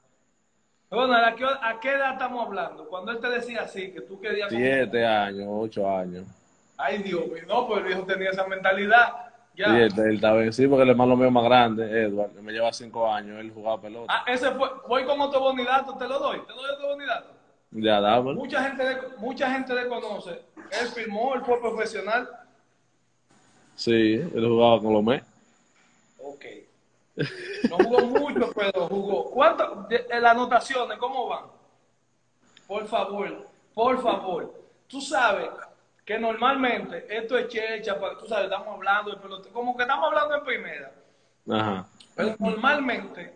Ronald, 0.91 1.25
¿a 1.25 1.37
qué, 1.37 1.45
¿a 1.45 1.79
qué 1.81 1.91
edad 1.93 2.13
estamos 2.15 2.47
hablando? 2.47 2.89
Cuando 2.89 3.13
él 3.13 3.21
te 3.21 3.29
decía 3.29 3.63
así, 3.63 3.93
que 3.93 4.01
tú 4.01 4.21
querías... 4.21 4.49
Siete 4.51 5.07
años, 5.07 5.47
ocho 5.49 5.89
años. 5.89 6.27
Ay, 6.77 6.99
Dios 6.99 7.29
mío, 7.29 7.45
no, 7.47 7.69
pues 7.69 7.81
el 7.81 7.87
viejo 7.87 8.03
tenía 8.05 8.31
esa 8.31 8.47
mentalidad. 8.49 9.30
Sí, 9.67 10.03
estaba 10.15 10.43
en 10.45 10.53
sí, 10.53 10.67
porque 10.67 10.83
el 10.85 10.91
hermano 10.91 11.17
mío 11.17 11.31
más 11.31 11.45
grande, 11.45 12.03
Edward, 12.05 12.31
que 12.33 12.41
me 12.41 12.53
lleva 12.53 12.73
cinco 12.73 13.11
años, 13.13 13.39
él 13.41 13.51
jugaba 13.53 13.81
pelota. 13.81 14.07
Ah, 14.15 14.25
ese 14.27 14.51
fue, 14.53 14.69
voy 14.89 15.05
con 15.05 15.21
otro 15.21 15.41
bonidato, 15.41 15.95
te 15.97 16.09
lo 16.09 16.19
doy, 16.19 16.41
te 16.47 16.53
doy 16.53 16.71
otro 16.75 16.89
bonidato. 16.89 17.29
Ya, 17.73 18.01
dámelo. 18.01 18.35
Mucha 18.37 18.63
gente, 18.65 18.85
le, 18.85 18.97
mucha 19.19 19.51
gente 19.53 19.75
le 19.75 19.87
conoce. 19.89 20.31
Él 20.57 20.89
firmó, 20.95 21.35
él 21.35 21.43
fue 21.43 21.61
profesional. 21.61 22.29
Sí, 23.77 24.15
él 24.15 24.47
jugaba 24.49 24.81
con 24.81 24.93
los 24.93 25.03
Mets. 25.03 25.27
Ok. 26.19 26.45
No 27.71 27.77
jugó 27.77 28.01
mucho, 28.07 28.51
pero 28.57 28.89
jugó. 28.89 29.31
¿Cuánto? 29.31 29.87
de- 29.89 29.99
de 30.05 30.21
las 30.21 30.33
anotaciones, 30.33 30.99
¿cómo 30.99 31.29
van? 31.29 31.45
Por 32.67 32.87
favor, 32.87 33.47
por 33.75 34.03
favor. 34.03 34.55
Tú 34.89 35.01
sabes 35.01 35.49
que 36.11 36.19
normalmente 36.19 37.07
esto 37.09 37.39
es 37.39 37.47
checha, 37.47 37.97
tú 38.19 38.27
sabes, 38.27 38.47
estamos 38.47 38.67
hablando 38.67 39.13
de 39.13 39.51
como 39.53 39.77
que 39.77 39.85
estamos 39.85 40.07
hablando 40.09 40.39
en 40.39 40.45
primera. 40.45 40.91
Ajá. 41.49 41.87
Pero 42.17 42.35
normalmente, 42.41 43.33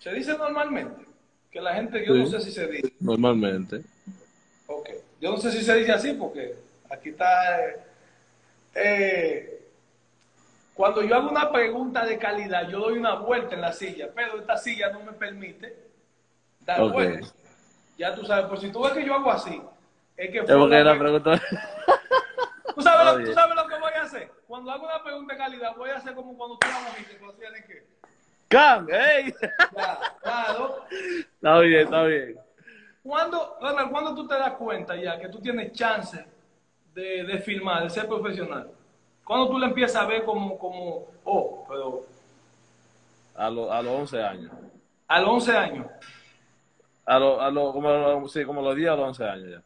se 0.00 0.12
dice 0.12 0.36
normalmente, 0.36 1.06
que 1.48 1.60
la 1.60 1.74
gente, 1.74 2.04
yo 2.04 2.12
no 2.12 2.26
sé 2.26 2.40
si 2.40 2.50
se 2.50 2.66
dice. 2.66 2.92
Normalmente. 2.98 3.82
Ok. 4.66 4.88
Yo 5.20 5.30
no 5.30 5.36
sé 5.36 5.52
si 5.52 5.62
se 5.62 5.76
dice 5.76 5.92
así 5.92 6.12
porque 6.14 6.56
aquí 6.90 7.10
está. 7.10 7.60
eh, 7.64 7.84
eh, 8.74 9.68
cuando 10.74 11.04
yo 11.04 11.14
hago 11.14 11.30
una 11.30 11.52
pregunta 11.52 12.04
de 12.04 12.18
calidad, 12.18 12.68
yo 12.68 12.80
doy 12.80 12.98
una 12.98 13.14
vuelta 13.14 13.54
en 13.54 13.60
la 13.60 13.72
silla, 13.72 14.08
pero 14.12 14.40
esta 14.40 14.56
silla 14.56 14.90
no 14.90 15.04
me 15.04 15.12
permite 15.12 15.76
dar 16.66 16.82
Ok. 16.82 16.94
vueltas. 16.94 17.32
Ya 17.96 18.12
tú 18.12 18.24
sabes, 18.24 18.46
por 18.46 18.58
si 18.58 18.72
tú 18.72 18.82
ves 18.82 18.92
que 18.92 19.06
yo 19.06 19.14
hago 19.14 19.30
así, 19.30 19.62
Es 20.20 20.30
que 20.30 20.42
fue 20.44 20.58
porque 20.58 20.84
la 20.84 20.98
pregunta. 20.98 21.40
¿Tú 22.74 22.82
sabes, 22.82 23.18
lo, 23.18 23.24
tú 23.26 23.32
sabes 23.32 23.56
lo 23.56 23.66
que 23.66 23.78
voy 23.78 23.92
a 23.98 24.02
hacer? 24.02 24.30
Cuando 24.46 24.70
hago 24.70 24.84
una 24.84 25.02
pregunta 25.02 25.32
de 25.32 25.38
calidad, 25.38 25.74
voy 25.76 25.90
a 25.90 25.96
hacer 25.96 26.14
como 26.14 26.36
cuando 26.36 26.58
tú 26.58 26.68
la 26.68 26.80
mojiste, 26.80 27.16
cuando 27.16 27.36
tienes 27.38 27.64
que. 27.64 27.86
¡Can! 28.48 28.86
¡Ey! 28.90 29.34
Claro. 30.22 30.84
Está 31.34 31.58
bien, 31.60 31.80
está 31.80 32.02
bien. 32.04 32.38
¿Cuándo, 33.02 33.56
Ronald, 33.60 33.90
¿cuándo 33.90 34.14
tú 34.14 34.28
te 34.28 34.34
das 34.34 34.52
cuenta 34.52 34.94
ya 34.96 35.18
que 35.18 35.28
tú 35.28 35.40
tienes 35.40 35.72
chance 35.72 36.22
de, 36.94 37.24
de 37.24 37.38
filmar, 37.38 37.82
de 37.84 37.90
ser 37.90 38.06
profesional? 38.06 38.70
¿Cuándo 39.24 39.48
tú 39.48 39.58
le 39.58 39.66
empiezas 39.66 40.02
a 40.02 40.06
ver 40.06 40.24
como, 40.24 40.58
como 40.58 41.06
oh, 41.24 41.64
pero 41.68 42.04
A, 43.36 43.48
los 43.48 43.70
a 43.70 43.80
los 43.80 43.92
11 44.00 44.22
años. 44.22 44.52
a 45.08 45.20
los 45.20 45.28
11 45.30 45.56
años? 45.56 45.86
A 47.06 47.18
los, 47.18 47.40
a 47.40 47.46
como, 47.72 47.90
los- 47.90 48.32
sí, 48.32 48.44
como 48.44 48.60
los 48.62 48.76
10 48.76 48.90
a 48.90 48.96
los 48.96 49.06
11 49.08 49.24
años 49.24 49.50
ya. 49.50 49.62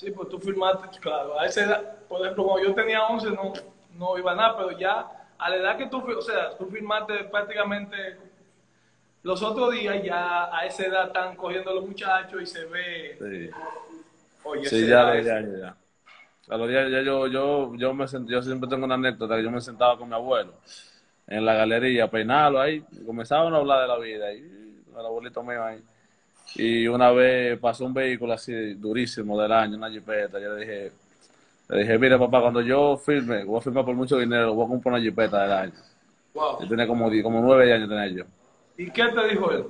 Sí, 0.00 0.10
pues 0.12 0.30
tú 0.30 0.38
filmaste, 0.38 0.98
claro, 0.98 1.38
a 1.38 1.44
esa 1.44 1.62
edad, 1.64 1.98
por 2.08 2.22
ejemplo, 2.22 2.44
cuando 2.44 2.66
yo 2.68 2.74
tenía 2.74 3.02
11 3.06 3.30
no, 3.32 3.52
no 3.98 4.16
iba 4.18 4.32
a 4.32 4.34
nada, 4.34 4.56
pero 4.56 4.70
ya 4.70 5.06
a 5.36 5.50
la 5.50 5.56
edad 5.56 5.76
que 5.76 5.88
tú, 5.88 5.98
o 5.98 6.22
sea, 6.22 6.56
tú 6.56 6.64
filmaste 6.70 7.24
prácticamente 7.24 8.16
los 9.22 9.42
otros 9.42 9.72
días, 9.74 10.02
ya 10.02 10.56
a 10.56 10.64
esa 10.64 10.86
edad 10.86 11.06
están 11.08 11.36
cogiendo 11.36 11.74
los 11.74 11.86
muchachos 11.86 12.40
y 12.40 12.46
se 12.46 12.64
ve, 12.64 13.18
Sí, 13.20 13.50
oye, 14.44 14.64
sí 14.70 14.86
ya 14.88 15.00
a 15.00 15.02
edad 15.02 15.06
los 15.08 15.16
es- 15.18 15.24
10 15.24 15.36
años 15.36 15.60
ya. 15.60 15.76
A 16.54 16.56
los 16.56 16.68
10 16.68 16.90
ya 16.90 17.02
yo, 17.02 17.26
yo, 17.26 17.74
yo, 17.76 17.92
me 17.92 18.04
sent- 18.06 18.26
yo 18.26 18.40
siempre 18.42 18.70
tengo 18.70 18.86
una 18.86 18.94
anécdota 18.94 19.36
que 19.36 19.42
yo 19.42 19.50
me 19.50 19.60
sentaba 19.60 19.98
con 19.98 20.08
mi 20.08 20.14
abuelo 20.14 20.54
en 21.26 21.44
la 21.44 21.52
galería 21.54 22.10
peinarlo 22.10 22.58
ahí. 22.58 22.82
Comenzaban 23.04 23.52
a 23.52 23.58
hablar 23.58 23.82
de 23.82 23.88
la 23.88 23.98
vida 23.98 24.32
y 24.32 24.38
el 24.98 25.06
abuelito 25.06 25.42
mío 25.42 25.62
ahí. 25.62 25.84
Y 26.56 26.86
una 26.88 27.10
vez 27.12 27.58
pasó 27.58 27.84
un 27.84 27.94
vehículo 27.94 28.32
así 28.32 28.74
durísimo 28.74 29.40
del 29.40 29.52
año, 29.52 29.76
una 29.76 29.90
jipeta. 29.90 30.40
Yo 30.40 30.54
le 30.54 30.60
dije, 30.60 30.92
le 31.68 31.78
dije, 31.78 31.98
mire 31.98 32.18
papá, 32.18 32.40
cuando 32.40 32.60
yo 32.60 32.96
firme, 32.96 33.44
voy 33.44 33.58
a 33.58 33.60
firmar 33.60 33.84
por 33.84 33.94
mucho 33.94 34.18
dinero, 34.18 34.54
voy 34.54 34.64
a 34.64 34.68
comprar 34.68 34.94
una 34.94 35.02
jipeta 35.02 35.42
del 35.42 35.52
año. 35.52 35.72
Wow. 36.34 36.60
Yo 36.62 36.68
tenía 36.68 36.86
como, 36.86 37.10
como 37.22 37.40
nueve 37.40 37.72
años 37.72 37.88
tenía 37.88 38.06
yo. 38.08 38.24
¿Y 38.76 38.90
qué 38.90 39.04
te 39.08 39.28
dijo 39.28 39.52
él? 39.52 39.64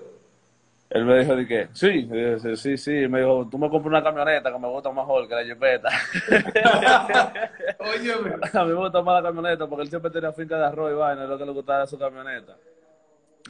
Él 0.90 1.04
me 1.04 1.20
dijo 1.20 1.36
de 1.36 1.46
que, 1.46 1.68
sí, 1.72 2.02
dije, 2.02 2.56
sí, 2.56 2.76
sí, 2.76 2.90
me 3.06 3.20
dijo, 3.20 3.46
tú 3.48 3.58
me 3.58 3.70
compras 3.70 3.92
una 3.92 4.02
camioneta 4.02 4.52
que 4.52 4.58
me 4.58 4.66
gusta 4.66 4.90
mejor 4.90 5.28
que 5.28 5.34
la 5.36 5.44
jipeta. 5.44 5.88
Oye, 7.78 8.12
A 8.58 8.64
mí 8.64 8.72
me 8.72 8.74
gusta 8.74 9.00
más 9.00 9.22
la 9.22 9.28
camioneta 9.28 9.68
porque 9.68 9.84
él 9.84 9.88
siempre 9.88 10.10
tenía 10.10 10.32
finca 10.32 10.58
de 10.58 10.64
arroz 10.64 10.90
y 10.90 10.94
vaina, 10.96 11.22
es 11.22 11.28
lo 11.28 11.38
que 11.38 11.44
le 11.44 11.52
gustaba 11.52 11.82
de 11.82 11.86
su 11.86 11.96
camioneta. 11.96 12.56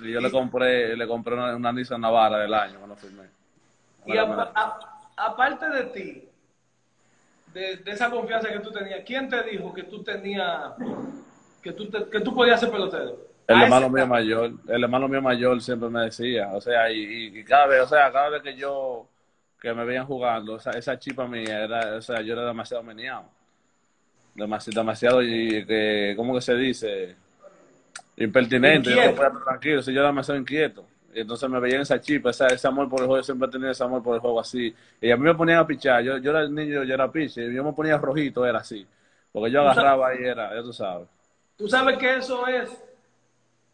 Y 0.02 0.12
yo 0.12 0.20
le 0.20 0.30
compré, 0.30 0.96
le 0.96 1.06
compré 1.06 1.34
una, 1.34 1.56
una 1.56 1.72
Nissan 1.72 2.00
Navara 2.00 2.38
del 2.38 2.54
año 2.54 2.78
cuando 2.78 2.96
firmé. 2.96 3.24
y 4.06 4.16
a- 4.16 4.78
aparte 5.16 5.68
de 5.68 5.82
ti, 5.84 6.28
de, 7.52 7.76
de 7.78 7.90
esa 7.90 8.10
confianza 8.10 8.48
que 8.48 8.60
tú 8.60 8.70
tenías, 8.70 9.00
¿quién 9.04 9.28
te 9.28 9.42
dijo 9.42 9.72
que 9.74 9.82
tú 9.84 10.02
tenías, 10.02 10.72
que 11.62 11.72
tú, 11.72 11.88
te- 11.90 12.08
que 12.08 12.20
tú 12.20 12.34
podías 12.34 12.60
ser 12.60 12.70
pelotero? 12.70 13.18
El 13.46 13.62
hermano 13.62 13.90
mío 13.90 14.06
mayor, 14.06 14.52
el 14.68 14.82
hermano 14.84 15.08
mío 15.08 15.20
mayor 15.20 15.60
siempre 15.60 15.88
me 15.88 16.02
decía, 16.02 16.50
o 16.52 16.60
sea, 16.60 16.90
y 16.90 17.42
cada 17.44 17.66
vez, 17.66 17.82
o 17.82 17.86
sea, 17.88 18.12
cada 18.12 18.28
vez 18.30 18.42
que 18.42 18.54
yo, 18.54 19.08
que 19.60 19.74
me 19.74 19.84
veían 19.84 20.06
jugando, 20.06 20.56
esa, 20.56 20.70
esa 20.70 20.98
chipa 20.98 21.26
mía 21.26 21.64
era, 21.64 21.96
o 21.96 22.00
sea, 22.02 22.20
yo 22.22 22.32
era 22.34 22.46
demasiado 22.46 22.82
meneado. 22.84 23.24
Demasiado, 24.34 24.80
demasiado, 24.80 25.22
y 25.22 25.66
que, 25.66 26.14
¿cómo 26.16 26.34
que 26.34 26.40
se 26.40 26.54
dice? 26.54 27.16
Impertinente, 28.20 28.90
yo 28.90 28.96
no 28.96 29.14
podía 29.14 29.28
estar 29.28 29.44
tranquilo, 29.44 29.82
si 29.82 29.92
yo 29.92 30.00
era 30.00 30.10
demasiado 30.10 30.38
inquieto. 30.38 30.84
Entonces 31.12 31.48
me 31.48 31.58
veían 31.58 31.80
esa 31.80 32.00
chipa, 32.00 32.30
esa, 32.30 32.46
ese 32.48 32.68
amor 32.68 32.88
por 32.88 33.00
el 33.00 33.06
juego, 33.06 33.20
yo 33.20 33.24
siempre 33.24 33.48
he 33.48 33.50
tenido 33.50 33.70
ese 33.70 33.82
amor 33.82 34.02
por 34.02 34.14
el 34.14 34.20
juego 34.20 34.38
así. 34.38 34.74
Y 35.00 35.10
a 35.10 35.16
mí 35.16 35.24
me 35.24 35.34
ponían 35.34 35.58
a 35.58 35.66
pichar, 35.66 36.02
yo, 36.02 36.18
yo 36.18 36.30
era 36.30 36.42
el 36.42 36.54
niño, 36.54 36.84
yo 36.84 36.94
era 36.94 37.10
piche, 37.10 37.46
y 37.46 37.54
yo 37.54 37.64
me 37.64 37.72
ponía 37.72 37.96
rojito, 37.96 38.44
era 38.44 38.58
así. 38.58 38.86
Porque 39.32 39.50
yo 39.50 39.62
agarraba 39.62 40.14
y 40.14 40.24
era, 40.24 40.54
ya 40.54 40.62
tú 40.62 40.72
sabes. 40.72 41.08
Tú 41.56 41.66
sabes 41.66 41.98
que 41.98 42.16
eso 42.16 42.46
es, 42.46 42.70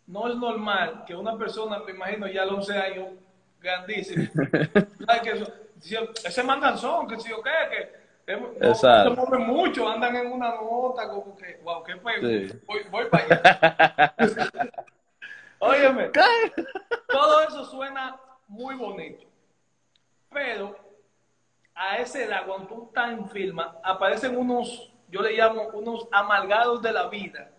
no 0.06 0.28
es 0.28 0.36
normal 0.36 1.04
que 1.06 1.14
una 1.14 1.36
persona, 1.36 1.80
me 1.80 1.92
imagino 1.92 2.28
ya 2.28 2.42
a 2.42 2.46
los 2.46 2.68
11 2.68 2.78
años, 2.78 3.08
grandísimo, 3.60 4.26
¿sabes 5.06 5.22
que 5.22 5.30
eso? 5.30 5.52
ese 6.24 6.42
manganzón, 6.42 7.06
que 7.08 7.18
si 7.18 7.32
o 7.32 7.42
qué, 7.42 7.50
que 7.70 8.05
no- 8.26 8.52
Exacto. 8.60 9.14
se 9.14 9.20
mueven 9.20 9.46
mucho, 9.46 9.88
andan 9.88 10.16
en 10.16 10.32
una 10.32 10.50
nota, 10.50 11.08
como 11.08 11.36
que, 11.36 11.60
wow, 11.62 11.82
qué 11.84 11.96
pego, 11.96 12.26
Sí. 12.28 12.60
voy, 12.66 12.80
voy 12.90 13.04
para 13.06 13.24
allá. 13.24 14.14
Óyeme, 15.58 16.10
todo 17.08 17.40
eso 17.42 17.64
suena 17.64 18.16
muy 18.48 18.74
bonito, 18.74 19.24
pero 20.30 20.76
a 21.74 21.96
esa 21.98 22.20
edad, 22.22 22.46
cuando 22.46 22.66
tú 22.68 22.84
estás 22.88 23.12
en 23.12 23.28
firma, 23.30 23.76
aparecen 23.82 24.36
unos, 24.36 24.92
yo 25.08 25.22
le 25.22 25.32
llamo 25.32 25.62
unos 25.68 26.08
amargados 26.12 26.82
de 26.82 26.92
la 26.92 27.08
vida, 27.08 27.50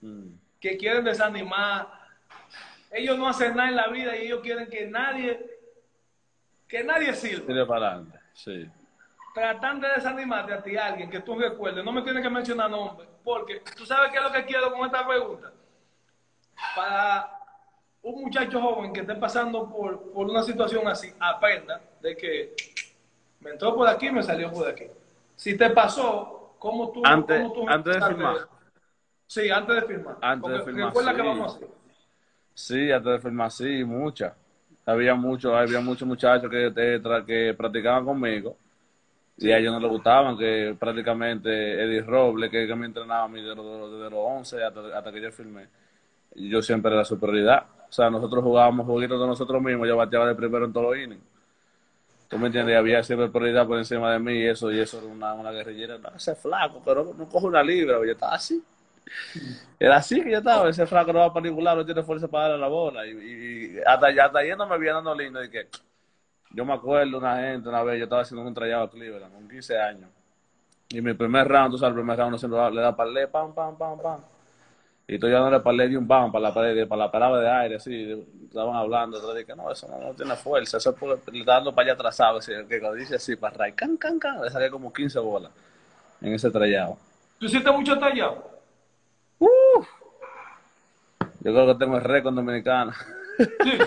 Mm. 0.00 0.28
que 0.60 0.76
quieren 0.76 1.02
desanimar. 1.04 1.88
Ellos 2.90 3.18
no 3.18 3.28
hacen 3.28 3.56
nada 3.56 3.68
en 3.68 3.74
la 3.76 3.88
vida 3.88 4.16
y 4.16 4.26
ellos 4.26 4.40
quieren 4.42 4.68
que 4.70 4.86
nadie, 4.86 5.44
que 6.68 6.84
nadie 6.84 7.12
sirva. 7.14 7.46
Tire 7.46 7.66
para 7.66 7.86
adelante, 7.88 8.18
sí. 8.32 8.70
Tratan 9.38 9.80
de 9.80 9.88
desanimarte 9.94 10.52
a 10.52 10.62
ti, 10.62 10.76
alguien 10.76 11.08
que 11.10 11.20
tú 11.20 11.38
recuerdes. 11.38 11.84
No 11.84 11.92
me 11.92 12.02
tienes 12.02 12.22
que 12.22 12.30
mencionar 12.30 12.68
nombres, 12.70 13.08
porque 13.22 13.62
tú 13.76 13.86
sabes 13.86 14.10
qué 14.10 14.18
es 14.18 14.22
lo 14.24 14.32
que 14.32 14.44
quiero 14.44 14.72
con 14.72 14.84
esta 14.86 15.06
pregunta. 15.06 15.52
Para 16.74 17.30
un 18.02 18.22
muchacho 18.22 18.60
joven 18.60 18.92
que 18.92 19.00
esté 19.00 19.14
pasando 19.14 19.68
por, 19.70 20.12
por 20.12 20.28
una 20.28 20.42
situación 20.42 20.86
así, 20.88 21.12
aprenda 21.20 21.80
de 22.00 22.16
que 22.16 22.54
me 23.40 23.50
entró 23.50 23.74
por 23.74 23.86
aquí, 23.88 24.10
me 24.10 24.22
salió 24.22 24.50
por 24.50 24.68
aquí. 24.68 24.86
Si 25.36 25.56
te 25.56 25.70
pasó, 25.70 26.54
¿cómo 26.58 26.90
tú, 26.90 27.02
Antes- 27.04 27.40
cómo 27.42 27.52
tú 27.52 27.68
antes 27.68 27.94
de 27.94 28.06
firmar. 28.06 28.36
Sí, 29.26 29.50
antes 29.50 29.74
de 29.76 29.82
firmar. 29.82 30.16
Antes 30.20 30.50
de 30.50 30.60
firmar, 30.62 30.86
Recuerda 30.88 31.14
que 31.14 31.20
sí. 31.22 31.26
vamos 31.28 31.52
a 31.52 31.56
hacer. 31.56 31.68
Sí, 32.54 32.90
antes 32.90 33.12
de 33.12 33.18
firmar, 33.20 33.50
sí, 33.52 33.84
muchas. 33.84 34.32
Había 34.84 35.14
muchos, 35.14 35.52
había 35.54 35.80
muchos 35.80 36.08
muchachos 36.08 36.50
que, 36.50 36.72
tra- 36.72 37.24
que 37.24 37.54
practicaban 37.54 38.04
conmigo 38.04 38.56
y 39.38 39.52
a 39.52 39.58
ellos 39.58 39.72
no 39.72 39.80
les 39.80 39.90
gustaban, 39.90 40.36
que 40.36 40.76
prácticamente 40.78 41.50
Eddie 41.82 42.02
Robles, 42.02 42.50
que, 42.50 42.66
me 42.74 42.86
entrenaba 42.86 43.24
a 43.24 43.28
mí 43.28 43.40
desde 43.40 43.54
los, 43.54 43.92
desde 43.92 44.10
los 44.10 44.20
11 44.20 44.64
hasta, 44.64 45.12
que 45.12 45.20
yo 45.20 45.30
firmé, 45.30 45.68
yo 46.34 46.60
siempre 46.60 46.92
era 46.92 47.04
su 47.04 47.18
prioridad. 47.20 47.66
O 47.88 47.92
sea, 47.92 48.10
nosotros 48.10 48.42
jugábamos 48.42 48.86
jueguitos 48.86 49.20
de 49.20 49.26
nosotros 49.26 49.62
mismos, 49.62 49.86
yo 49.86 49.96
bateaba 49.96 50.26
de 50.26 50.34
primero 50.34 50.64
en 50.64 50.72
todos 50.72 50.86
los 50.86 51.04
innings. 51.04 51.22
¿Tú 52.28 52.36
me 52.36 52.46
entiendes? 52.46 52.76
Había 52.76 53.02
siempre 53.02 53.28
prioridad 53.28 53.66
por 53.66 53.78
encima 53.78 54.12
de 54.12 54.18
mí 54.18 54.32
y 54.34 54.46
eso, 54.46 54.70
y 54.70 54.80
eso 54.80 54.98
era 54.98 55.06
una, 55.06 55.32
una 55.32 55.50
guerrillera. 55.50 55.98
Ese 56.14 56.34
flaco, 56.34 56.82
pero 56.84 57.14
no 57.16 57.28
coge 57.28 57.46
una 57.46 57.62
libra, 57.62 57.98
yo 58.04 58.12
estaba 58.12 58.34
así. 58.34 58.62
Era 59.78 59.96
así 59.96 60.20
que 60.22 60.32
yo 60.32 60.38
estaba, 60.38 60.68
ese 60.68 60.86
flaco 60.86 61.12
no 61.12 61.20
va 61.32 61.40
ningún 61.40 61.64
lado, 61.64 61.78
no 61.78 61.86
tiene 61.86 62.02
fuerza 62.02 62.28
para 62.28 62.48
darle 62.48 62.60
la 62.60 62.68
bola. 62.68 63.06
Y, 63.06 63.10
y- 63.12 63.78
hasta, 63.86 64.08
hasta 64.08 64.42
yendo 64.42 64.66
me 64.66 64.78
viene 64.78 64.94
dando 64.94 65.14
lindo 65.14 65.42
y 65.42 65.48
que 65.48 65.68
yo 66.50 66.64
me 66.64 66.72
acuerdo 66.72 67.18
una 67.18 67.36
gente, 67.36 67.68
una 67.68 67.82
vez, 67.82 67.98
yo 67.98 68.04
estaba 68.04 68.22
haciendo 68.22 68.46
un 68.46 68.54
trayado 68.54 68.84
a 68.84 68.90
Cleveland 68.90 69.32
con 69.32 69.48
15 69.48 69.78
años. 69.78 70.10
Y 70.90 71.02
mi 71.02 71.12
primer 71.14 71.46
round, 71.46 71.72
tú 71.72 71.78
sabes, 71.78 71.90
el 71.90 72.00
primer 72.00 72.16
round 72.16 72.28
uno 72.28 72.38
siempre 72.38 72.70
le 72.70 72.80
da 72.80 72.96
parlé, 72.96 73.28
pam, 73.28 73.54
pam, 73.54 73.76
pam, 73.76 74.00
pam. 74.00 74.20
Y 75.06 75.18
tú 75.18 75.28
ya 75.28 75.38
no 75.38 75.50
le 75.50 75.60
parlé 75.60 75.88
de 75.88 75.96
un 75.96 76.06
pam 76.06 76.30
para 76.30 76.48
la 76.48 76.54
pared, 76.54 76.86
para 76.86 77.04
la 77.04 77.10
parada 77.10 77.40
de 77.40 77.50
aire, 77.50 77.76
así, 77.76 78.26
estaban 78.44 78.76
hablando, 78.76 79.16
entonces 79.16 79.46
dije, 79.46 79.56
no, 79.56 79.70
eso 79.70 79.88
no, 79.88 79.98
no 79.98 80.14
tiene 80.14 80.36
fuerza, 80.36 80.76
eso 80.76 80.90
es 80.90 80.96
porque 80.96 81.30
le 81.30 81.40
está 81.40 81.54
dando 81.54 81.74
para 81.74 81.86
allá 81.86 81.92
atrasado, 81.94 82.38
así, 82.38 82.52
que 82.68 82.78
cuando 82.80 82.96
dice 82.96 83.16
así, 83.16 83.36
para 83.36 83.56
ray, 83.56 83.72
can, 83.72 83.96
can, 83.96 84.18
can, 84.18 84.42
le 84.42 84.50
saqué 84.50 84.70
como 84.70 84.92
15 84.92 85.18
bolas 85.20 85.50
en 86.20 86.34
ese 86.34 86.50
trayado. 86.50 86.98
¿Tú 87.38 87.46
hiciste 87.46 87.70
mucho 87.70 87.98
tallado? 87.98 88.50
Yo 91.40 91.52
creo 91.52 91.66
que 91.68 91.74
tengo 91.76 91.96
el 91.96 92.04
récord 92.04 92.34
dominicano. 92.34 92.92
Oye, 93.60 93.78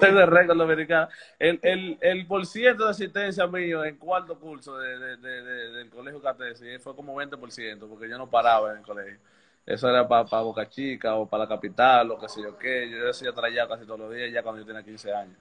tengo 0.00 0.20
el 0.20 0.26
récord 0.26 0.56
dominicano. 0.58 1.08
El, 1.38 1.58
el, 1.62 1.98
el 2.00 2.26
por 2.26 2.46
ciento 2.46 2.84
de 2.84 2.90
asistencia 2.90 3.46
mío 3.46 3.84
en 3.84 3.96
cuarto 3.96 4.38
curso 4.38 4.78
de, 4.78 4.98
de- 4.98 5.16
de- 5.16 5.42
de- 5.42 5.70
del 5.72 5.90
colegio 5.90 6.20
Catesi 6.22 6.78
fue 6.78 6.94
como 6.94 7.14
20%, 7.14 7.88
porque 7.88 8.08
yo 8.08 8.18
no 8.18 8.28
paraba 8.28 8.72
en 8.72 8.78
el 8.78 8.84
colegio. 8.84 9.18
Eso 9.64 9.88
era 9.88 10.06
para 10.08 10.24
Boca 10.42 10.68
Chica 10.68 11.14
o 11.14 11.28
para 11.28 11.44
la 11.44 11.48
capital 11.48 12.10
o 12.10 12.18
qué 12.18 12.28
sé 12.28 12.42
yo 12.42 12.58
qué. 12.58 12.90
Yo 12.90 13.10
hacía 13.10 13.32
trayado 13.32 13.68
casi 13.68 13.84
todos 13.86 14.00
los 14.00 14.12
días 14.14 14.32
ya 14.32 14.42
cuando 14.42 14.60
yo 14.60 14.66
tenía 14.66 14.82
15 14.82 15.12
años. 15.12 15.36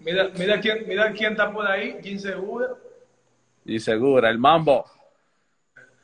Mira, 0.00 0.28
mira 0.36 0.60
quién, 0.60 0.86
mira 0.88 1.12
quién 1.12 1.32
está 1.32 1.52
por 1.52 1.66
ahí, 1.66 1.98
Jim 2.02 2.18
Segura. 2.18 2.68
Y 3.64 3.78
segura, 3.78 4.30
el 4.30 4.38
mambo. 4.38 4.84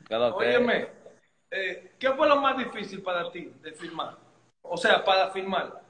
¿Qué 0.07 0.13
es 0.13 0.19
lo 0.19 0.37
que 0.37 0.49
es? 0.49 0.57
Óyeme, 0.57 0.87
eh, 1.51 1.91
¿qué 1.99 2.11
fue 2.11 2.27
lo 2.27 2.37
más 2.37 2.57
difícil 2.57 3.01
para 3.01 3.29
ti 3.31 3.51
de 3.61 3.71
filmar? 3.73 4.15
O 4.61 4.77
sea, 4.77 5.03
para 5.03 5.29
filmar. 5.31 5.81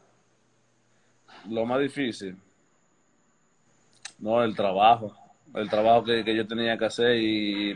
Lo 1.50 1.66
más 1.66 1.80
difícil. 1.80 2.38
No, 4.20 4.44
el 4.44 4.56
trabajo. 4.56 5.16
El 5.54 5.70
trabajo 5.70 6.04
que, 6.04 6.24
que 6.24 6.36
yo 6.36 6.46
tenía 6.46 6.77
que 6.77 6.86
hacer 6.86 7.16
y, 7.18 7.72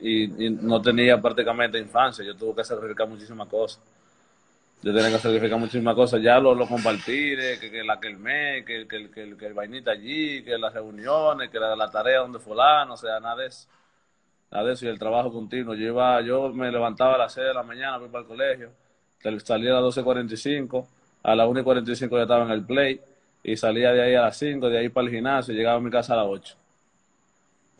y- 0.00 0.50
no 0.50 0.80
tenía 0.80 1.20
prácticamente 1.20 1.78
infancia. 1.78 2.24
Yo 2.24 2.34
tuve 2.36 2.56
que 2.56 2.64
sacrificar 2.64 3.08
muchísimas 3.08 3.48
cosas. 3.48 3.80
yo 4.82 4.94
tenía 4.94 5.10
que 5.10 5.18
sacrificar 5.18 5.58
muchísimas 5.58 5.94
cosas, 5.96 6.22
ya 6.22 6.38
lo, 6.38 6.54
lo 6.54 6.66
compartir, 6.68 7.38
que, 7.60 7.70
que 7.70 7.82
la 7.82 7.98
que 7.98 8.08
el 8.08 8.16
mes, 8.18 8.64
que, 8.64 8.86
que, 8.86 9.10
que, 9.10 9.36
que 9.36 9.46
el 9.46 9.54
vainita 9.54 9.90
allí, 9.90 10.42
que 10.44 10.56
las 10.56 10.72
reuniones, 10.72 11.50
que 11.50 11.58
la, 11.58 11.74
la 11.74 11.90
tarea 11.90 12.20
donde 12.20 12.38
fulano, 12.38 12.94
o 12.94 12.96
sea, 12.96 13.18
nada 13.18 13.36
de 13.36 13.46
eso. 13.48 13.68
Nada 14.50 14.64
de 14.66 14.74
eso, 14.74 14.86
y 14.86 14.88
el 14.90 14.98
trabajo 14.98 15.32
continuo. 15.32 15.74
Yo 15.74 15.86
iba, 15.88 16.20
yo 16.22 16.50
me 16.54 16.70
levantaba 16.72 17.16
a 17.16 17.18
las 17.18 17.34
6 17.34 17.48
de 17.48 17.54
la 17.54 17.62
mañana, 17.64 17.98
fui 18.00 18.08
para 18.08 18.22
el 18.22 18.28
colegio, 18.28 18.70
salía 19.44 19.70
a 19.72 19.74
las 19.76 19.84
12.45, 19.84 20.86
a 21.24 21.34
las 21.36 21.48
1.45 21.48 22.16
ya 22.16 22.22
estaba 22.22 22.44
en 22.44 22.50
el 22.52 22.64
play, 22.66 23.00
y 23.52 23.56
salía 23.56 23.92
de 23.92 24.02
ahí 24.02 24.14
a 24.14 24.22
las 24.22 24.36
5, 24.36 24.68
de 24.68 24.78
ahí 24.78 24.88
para 24.88 25.06
el 25.06 25.12
gimnasio, 25.12 25.54
y 25.54 25.56
llegaba 25.56 25.76
a 25.76 25.80
mi 25.80 25.90
casa 25.90 26.14
a 26.14 26.18
las 26.18 26.26
8. 26.26 26.56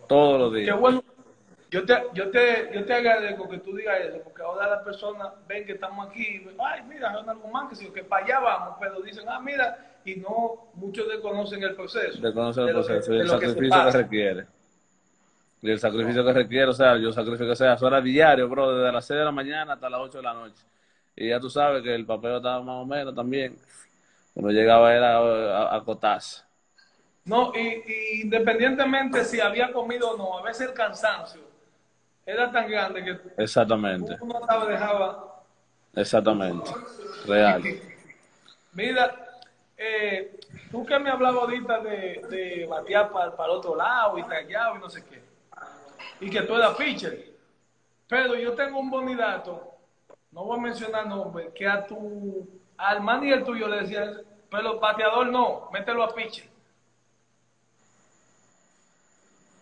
Todos 0.09 0.41
los 0.41 0.53
Qué 0.53 0.61
días. 0.61 0.79
bueno. 0.81 1.03
Yo 1.71 1.85
te, 1.85 2.03
yo, 2.15 2.31
te, 2.31 2.71
yo 2.73 2.83
te 2.87 2.95
agradezco 2.95 3.47
que 3.47 3.59
tú 3.59 3.77
digas 3.77 4.01
eso, 4.01 4.21
porque 4.25 4.41
ahora 4.43 4.69
las 4.71 4.83
personas 4.83 5.29
ven 5.47 5.67
que 5.67 5.73
estamos 5.73 6.09
aquí, 6.09 6.27
y 6.27 6.39
ven, 6.39 6.57
ay, 6.59 6.81
mira, 6.89 7.13
Ronald 7.13 7.43
Guzmán, 7.43 7.69
que, 7.69 7.77
sí, 7.77 7.91
que 7.95 8.03
para 8.05 8.25
allá 8.25 8.41
vamos, 8.41 8.77
pero 8.81 9.03
dicen, 9.03 9.25
ah, 9.29 9.39
mira, 9.39 9.77
y 10.03 10.17
no, 10.17 10.69
muchos 10.75 11.07
desconocen 11.09 11.63
el 11.63 11.75
proceso. 11.75 12.23
de 12.23 12.33
conocer 12.33 12.65
de 12.65 12.71
el 12.71 12.77
que- 12.77 12.83
proceso 12.85 13.13
y 13.13 13.17
el 13.19 13.23
que 13.25 13.29
sacrificio 13.29 13.85
que, 13.85 13.91
requiere. 13.91 14.47
Y 15.61 15.71
el 15.71 15.79
sacrificio 15.79 16.25
que 16.25 16.33
requiere, 16.33 16.67
o 16.69 16.73
sea, 16.73 16.97
yo 16.97 17.13
sacrifico, 17.13 17.51
o 17.51 17.57
sea, 17.57 17.75
eso 17.75 17.87
era 17.87 18.01
diario, 18.01 18.49
bro, 18.49 18.75
desde 18.75 18.91
las 18.93 19.05
6 19.05 19.19
de 19.19 19.25
la 19.27 19.33
mañana 19.33 19.75
hasta 19.75 19.91
las 19.91 20.01
8 20.01 20.19
de 20.19 20.25
la 20.25 20.33
noche. 20.33 20.63
Y 21.17 21.29
ya 21.29 21.39
tú 21.39 21.51
sabes 21.51 21.83
que 21.83 21.95
el 21.95 22.07
papel 22.07 22.37
estaba 22.37 22.63
más 22.63 22.77
o 22.77 22.87
menos 22.87 23.15
también. 23.15 23.57
Uno 24.39 24.51
llegaba 24.51 24.95
era 24.95 25.19
a, 25.19 25.63
a 25.65 25.77
acotarse. 25.77 26.45
No, 27.25 27.53
y, 27.55 27.59
y 27.59 28.21
independientemente 28.23 29.25
si 29.25 29.41
había 29.41 29.73
comido 29.73 30.13
o 30.13 30.17
no, 30.17 30.39
a 30.39 30.43
veces 30.43 30.69
el 30.69 30.75
cansancio 30.75 31.43
era 32.25 32.51
tan 32.51 32.71
grande 32.71 33.05
que 33.05 33.19
Exactamente, 33.43 34.17
uno 34.21 34.41
no 34.41 34.67
dejaba. 34.67 35.43
exactamente. 35.95 36.71
Real. 37.27 37.63
Mira, 38.73 39.15
eh, 39.77 40.39
tú 40.71 40.87
que 40.87 40.99
me 40.99 41.11
hablabas 41.11 41.43
ahorita 41.43 41.81
de, 41.81 42.23
de 42.31 42.67
batear 42.67 43.11
para, 43.11 43.27
el 43.47 43.51
otro 43.51 43.75
lado 43.75 44.19
y 44.19 44.23
tallado 44.23 44.77
y 44.77 44.79
no 44.79 44.89
sé 44.89 45.05
qué, 45.05 45.23
y 46.21 46.31
que 46.31 46.43
tú 46.43 46.55
eras 46.55 46.77
pitcher, 46.77 47.33
pero 48.07 48.37
yo 48.37 48.55
tengo 48.55 48.79
un 48.79 48.89
bonidato, 48.89 49.75
no 50.31 50.45
voy 50.45 50.59
a 50.59 50.63
mencionar 50.63 51.07
nombres, 51.07 51.49
que 51.55 51.67
a 51.67 51.85
tu, 51.87 52.49
al 52.77 53.03
manager 53.03 53.45
tuyo 53.45 53.69
le 53.69 53.81
decía, 53.81 54.13
pero 54.51 54.79
bateador 54.81 55.27
no, 55.29 55.69
mételo 55.73 56.03
a 56.05 56.15
pitcher. 56.15 56.47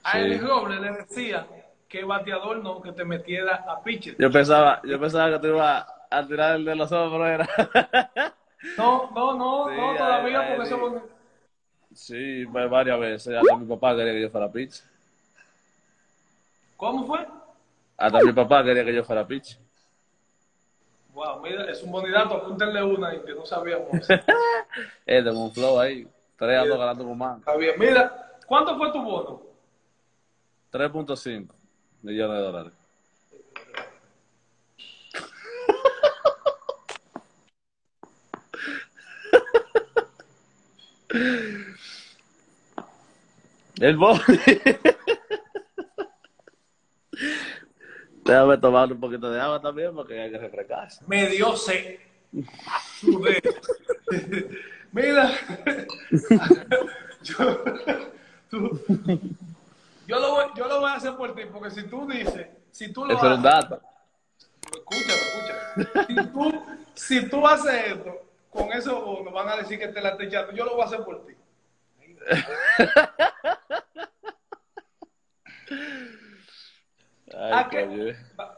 A 0.05 0.13
Sí. 0.13 0.19
Eli 0.19 0.39
Robles 0.39 0.81
le 0.81 0.93
decía 0.93 1.47
que 1.89 2.05
bateador 2.05 2.59
no, 2.59 2.81
que 2.81 2.93
te 2.93 3.05
metiera 3.05 3.65
a 3.69 3.83
pitcher. 3.83 4.17
Yo 4.19 4.31
pensaba, 4.31 4.81
yo 4.85 4.99
pensaba 5.01 5.31
que 5.33 5.39
tú 5.41 5.47
ibas 5.49 5.87
a 6.11 6.27
tirar 6.27 6.57
el 6.57 6.65
de 6.65 6.77
los 6.77 6.91
hombros, 6.93 7.27
era. 7.29 7.49
No, 8.79 9.11
no, 9.15 9.35
no, 9.37 9.69
Sí, 9.69 9.77
no, 9.77 9.91
a- 9.93 9.97
todavía 9.97 10.41
a 10.41 10.47
porque 10.49 10.63
Eli. 10.63 10.67
eso 10.67 10.79
boni- 10.79 11.03
Sí, 11.93 12.45
va- 12.47 12.67
varias 12.67 12.99
veces. 12.99 13.37
Hasta 13.37 13.57
mi 13.57 13.67
papá 13.67 13.95
quería 13.95 14.13
que 14.15 14.23
yo 14.23 14.31
fuera 14.31 14.51
pitch. 14.51 14.83
¿Cómo 16.77 17.07
fue? 17.07 17.27
Hasta 17.97 18.19
mi 18.23 18.33
papá 18.33 18.65
quería 18.65 18.85
que 18.85 18.95
yo 18.95 19.05
fuera 19.05 19.27
pitch. 19.27 19.59
Wow, 21.17 21.41
mira, 21.41 21.65
es 21.71 21.83
un 21.83 21.91
bonidato, 21.91 22.35
apúntenle 22.35 22.83
una 22.83 23.15
y 23.15 23.21
que 23.21 23.35
no 23.35 23.47
sabíamos. 23.47 23.89
Es 25.07 25.25
de 25.25 25.31
un 25.31 25.51
flow 25.51 25.81
ahí. 25.81 26.07
Tres 26.37 26.61
ando 26.61 26.77
ganando 26.77 27.05
con 27.05 27.17
más. 27.17 27.39
Está 27.39 27.57
bien, 27.57 27.75
mira, 27.79 28.37
¿cuánto 28.47 28.77
fue 28.77 28.93
tu 28.93 29.03
bono? 29.03 29.41
3.5 30.71 31.49
millones 32.03 32.37
de 32.37 32.43
dólares. 32.43 32.75
El 43.81 43.97
boli. 43.97 44.21
Déjame 48.27 48.59
tomar 48.59 48.93
un 48.93 49.01
poquito 49.01 49.31
de 49.31 49.41
agua 49.41 49.61
también 49.61 49.95
porque 49.95 50.21
hay 50.21 50.31
que 50.31 50.39
refrescarse. 50.39 51.05
Me 51.07 51.29
dio 51.29 51.57
sed. 51.57 51.99
Mira, 54.93 55.31
yo, 57.23 57.65
tú- 58.51 58.81
yo, 60.07 60.21
lo 60.21 60.31
voy, 60.31 60.45
yo 60.57 60.67
lo 60.69 60.81
voy 60.81 60.91
a 60.91 60.95
hacer 60.95 61.15
por 61.17 61.35
ti, 61.35 61.43
porque 61.53 61.71
si 61.71 61.83
tú 61.85 62.07
dices, 62.09 62.47
si 62.71 62.93
tú 62.93 63.05
lo 63.05 63.13
Eso 63.13 63.27
haces, 63.27 63.43
dato. 63.43 63.81
escúchame, 64.75 65.15
escúchame. 65.15 65.61
Si 66.07 66.27
tú, 66.33 66.65
si 66.95 67.29
tú 67.29 67.47
haces 67.47 67.93
esto, 67.93 68.23
con 68.51 68.73
eso 68.73 69.01
bonos 69.03 69.33
van 69.35 69.49
a 69.51 69.57
decir 69.57 69.79
que 69.79 69.89
te 69.89 70.01
la 70.01 70.11
estoy 70.11 70.27
echando. 70.27 70.53
Yo 70.53 70.65
lo 70.65 70.73
voy 70.75 70.83
a 70.83 70.87
hacer 70.87 71.05
por 71.05 71.27
ti. 71.27 71.35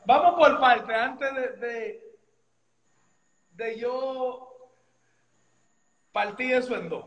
Vamos 0.04 0.34
por 0.34 0.60
parte, 0.60 0.94
antes 0.94 1.34
de, 1.34 1.66
de, 1.66 2.16
de 3.52 3.78
yo 3.78 4.48
partir 6.12 6.54
eso 6.54 6.76
en 6.76 6.88
dos. 6.88 7.04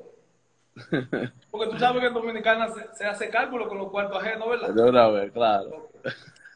Porque 1.51 1.71
tú 1.71 1.77
sabes 1.77 2.01
que 2.01 2.07
en 2.07 2.13
Dominicana 2.13 2.69
se, 2.69 2.95
se 2.95 3.05
hace 3.05 3.29
cálculo 3.29 3.67
con 3.67 3.77
los 3.77 3.89
cuartos 3.89 4.21
ajenos, 4.21 4.49
¿verdad? 4.49 4.69
De 4.69 4.89
una 4.89 5.07
vez, 5.09 5.31
claro. 5.31 5.89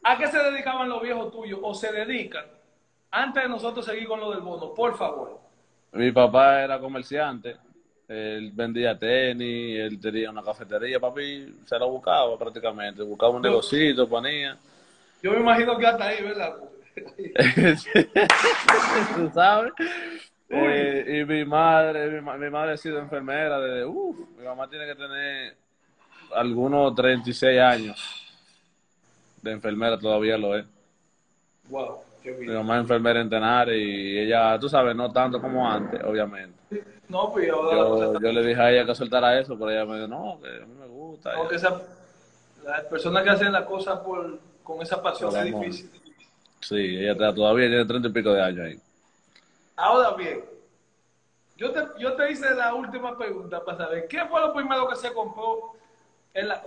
¿A 0.03 0.17
qué 0.17 0.27
se 0.27 0.37
dedicaban 0.37 0.87
los 0.87 1.01
viejos 1.01 1.31
tuyos 1.31 1.59
o 1.61 1.73
se 1.73 1.91
dedican? 1.91 2.45
Antes 3.11 3.43
de 3.43 3.49
nosotros 3.49 3.85
seguir 3.85 4.07
con 4.07 4.19
lo 4.19 4.31
del 4.31 4.41
bono, 4.41 4.73
por 4.73 4.95
favor. 4.97 5.39
Mi 5.93 6.11
papá 6.11 6.61
era 6.61 6.79
comerciante, 6.79 7.57
él 8.07 8.51
vendía 8.53 8.97
tenis, 8.97 9.79
él 9.79 9.99
tenía 9.99 10.29
una 10.29 10.43
cafetería, 10.43 10.99
papi 10.99 11.55
se 11.65 11.79
lo 11.79 11.89
buscaba 11.89 12.37
prácticamente, 12.37 13.01
buscaba 13.03 13.33
un 13.33 13.41
negocito, 13.41 14.07
ponía. 14.07 14.57
Yo 15.25 15.31
me 15.31 15.39
imagino 15.39 15.75
que 15.79 15.87
hasta 15.87 16.05
ahí, 16.05 16.21
¿verdad? 16.21 16.53
¿Tú 19.15 19.31
sabes? 19.33 19.73
Eh, 20.47 21.19
y 21.19 21.25
mi 21.25 21.43
madre, 21.43 22.21
mi, 22.21 22.37
mi 22.37 22.49
madre 22.51 22.73
ha 22.73 22.77
sido 22.77 22.99
enfermera 22.99 23.59
desde, 23.59 23.85
uff, 23.85 24.19
mi 24.37 24.45
mamá 24.45 24.69
tiene 24.69 24.85
que 24.85 24.93
tener 24.93 25.57
algunos 26.35 26.93
36 26.93 27.59
años 27.59 27.99
de 29.41 29.51
enfermera, 29.53 29.97
todavía 29.97 30.37
lo 30.37 30.55
es. 30.55 30.65
Wow, 31.69 32.01
qué 32.21 32.29
Mi 32.29 32.37
bien. 32.41 32.57
mamá 32.57 32.75
es 32.75 32.81
enfermera 32.81 33.19
en 33.21 33.29
Tenares 33.31 33.81
y 33.81 34.19
ella, 34.19 34.59
tú 34.59 34.69
sabes, 34.69 34.95
no 34.95 35.11
tanto 35.11 35.41
como 35.41 35.67
antes, 35.67 36.03
obviamente. 36.03 36.53
No, 37.09 37.33
pues 37.33 37.47
Yo, 37.47 38.19
yo 38.19 38.31
le 38.31 38.45
dije 38.45 38.61
a 38.61 38.71
ella 38.71 38.85
que 38.85 38.93
soltara 38.93 39.39
eso, 39.39 39.57
pero 39.57 39.71
ella 39.71 39.85
me 39.85 39.95
dijo, 39.95 40.07
no, 40.07 40.39
que 40.39 40.49
a 40.49 40.65
mí 40.67 40.75
me 40.79 40.85
gusta. 40.85 41.35
no, 41.35 41.47
que 41.47 41.55
esa- 41.55 41.81
las 42.63 42.83
personas 42.83 43.23
que 43.23 43.29
hacen 43.31 43.51
las 43.51 43.65
cosas 43.65 43.99
por, 44.01 44.39
con 44.65 44.81
esa 44.81 45.01
pasión 45.01 45.33
es 45.37 45.45
difícil. 45.45 45.91
Sí, 46.59 46.75
ella 46.75 47.11
está- 47.13 47.33
todavía 47.33 47.67
tiene 47.69 47.85
treinta 47.85 48.09
y 48.09 48.11
pico 48.11 48.33
de 48.33 48.41
años 48.41 48.65
ahí. 48.65 48.79
Ahora 49.77 50.11
bien, 50.15 50.43
yo 51.55 51.71
te, 51.71 51.81
yo 51.99 52.13
te 52.15 52.31
hice 52.31 52.53
la 52.53 52.73
última 52.73 53.17
pregunta 53.17 53.63
para 53.63 53.77
saber 53.77 54.07
qué 54.07 54.25
fue 54.25 54.41
lo 54.41 54.53
primero 54.53 54.87
que 54.89 54.95
se 54.95 55.13
compró. 55.13 55.73
En 56.33 56.49
la, 56.49 56.63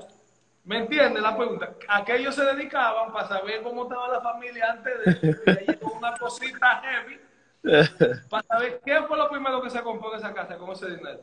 ¿Me 0.65 0.79
entiendes 0.79 1.23
la 1.23 1.37
pregunta? 1.37 1.75
¿A 1.89 2.05
qué 2.05 2.17
ellos 2.17 2.35
se 2.35 2.45
dedicaban 2.45 3.13
para 3.13 3.27
saber 3.27 3.63
cómo 3.63 3.85
estaba 3.85 4.09
la 4.09 4.21
familia 4.21 4.71
antes 4.71 4.93
de 5.23 5.79
con 5.79 5.97
una 5.97 6.17
cosita 6.17 6.83
heavy? 6.83 7.19
Para 8.31 8.47
saber 8.47 8.81
qué 8.85 9.03
fue 9.03 9.17
lo 9.19 9.29
primero 9.29 9.61
que 9.61 9.69
se 9.71 9.83
compró 9.83 10.13
en 10.13 10.19
esa 10.21 10.33
casa 10.33 10.57
con 10.57 10.71
ese 10.71 10.91
dinero. 10.91 11.21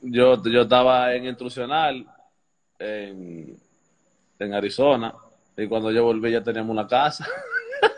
Yo, 0.00 0.40
yo 0.44 0.60
estaba 0.62 1.12
en 1.14 1.24
instruccional 1.24 2.06
en, 2.78 3.58
en 4.38 4.54
Arizona 4.54 5.12
y 5.56 5.68
cuando 5.68 5.90
yo 5.90 6.04
volví 6.04 6.32
ya 6.32 6.42
teníamos 6.42 6.70
una 6.72 6.86
casa. 6.86 7.26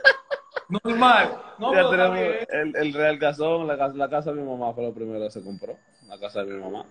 Normal. 0.68 1.42
No, 1.58 1.72
ya 1.72 1.88
tenemos 1.88 2.18
el, 2.48 2.76
el 2.76 2.92
Real 2.92 3.18
Casón, 3.18 3.66
la, 3.66 3.78
casa- 3.78 3.96
la 3.96 4.10
casa 4.10 4.32
de 4.32 4.40
mi 4.40 4.48
mamá 4.48 4.72
fue 4.74 4.84
lo 4.84 4.92
primero 4.92 5.20
que 5.24 5.30
se 5.30 5.42
compró. 5.42 5.76
La 6.06 6.18
casa 6.18 6.44
de 6.44 6.52
mi 6.52 6.60
mamá. 6.62 6.84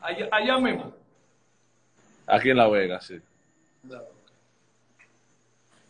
Allá, 0.00 0.28
allá 0.30 0.58
mismo. 0.58 0.92
Aquí 2.26 2.50
en 2.50 2.56
La 2.56 2.68
Vega, 2.68 3.00
sí. 3.00 3.20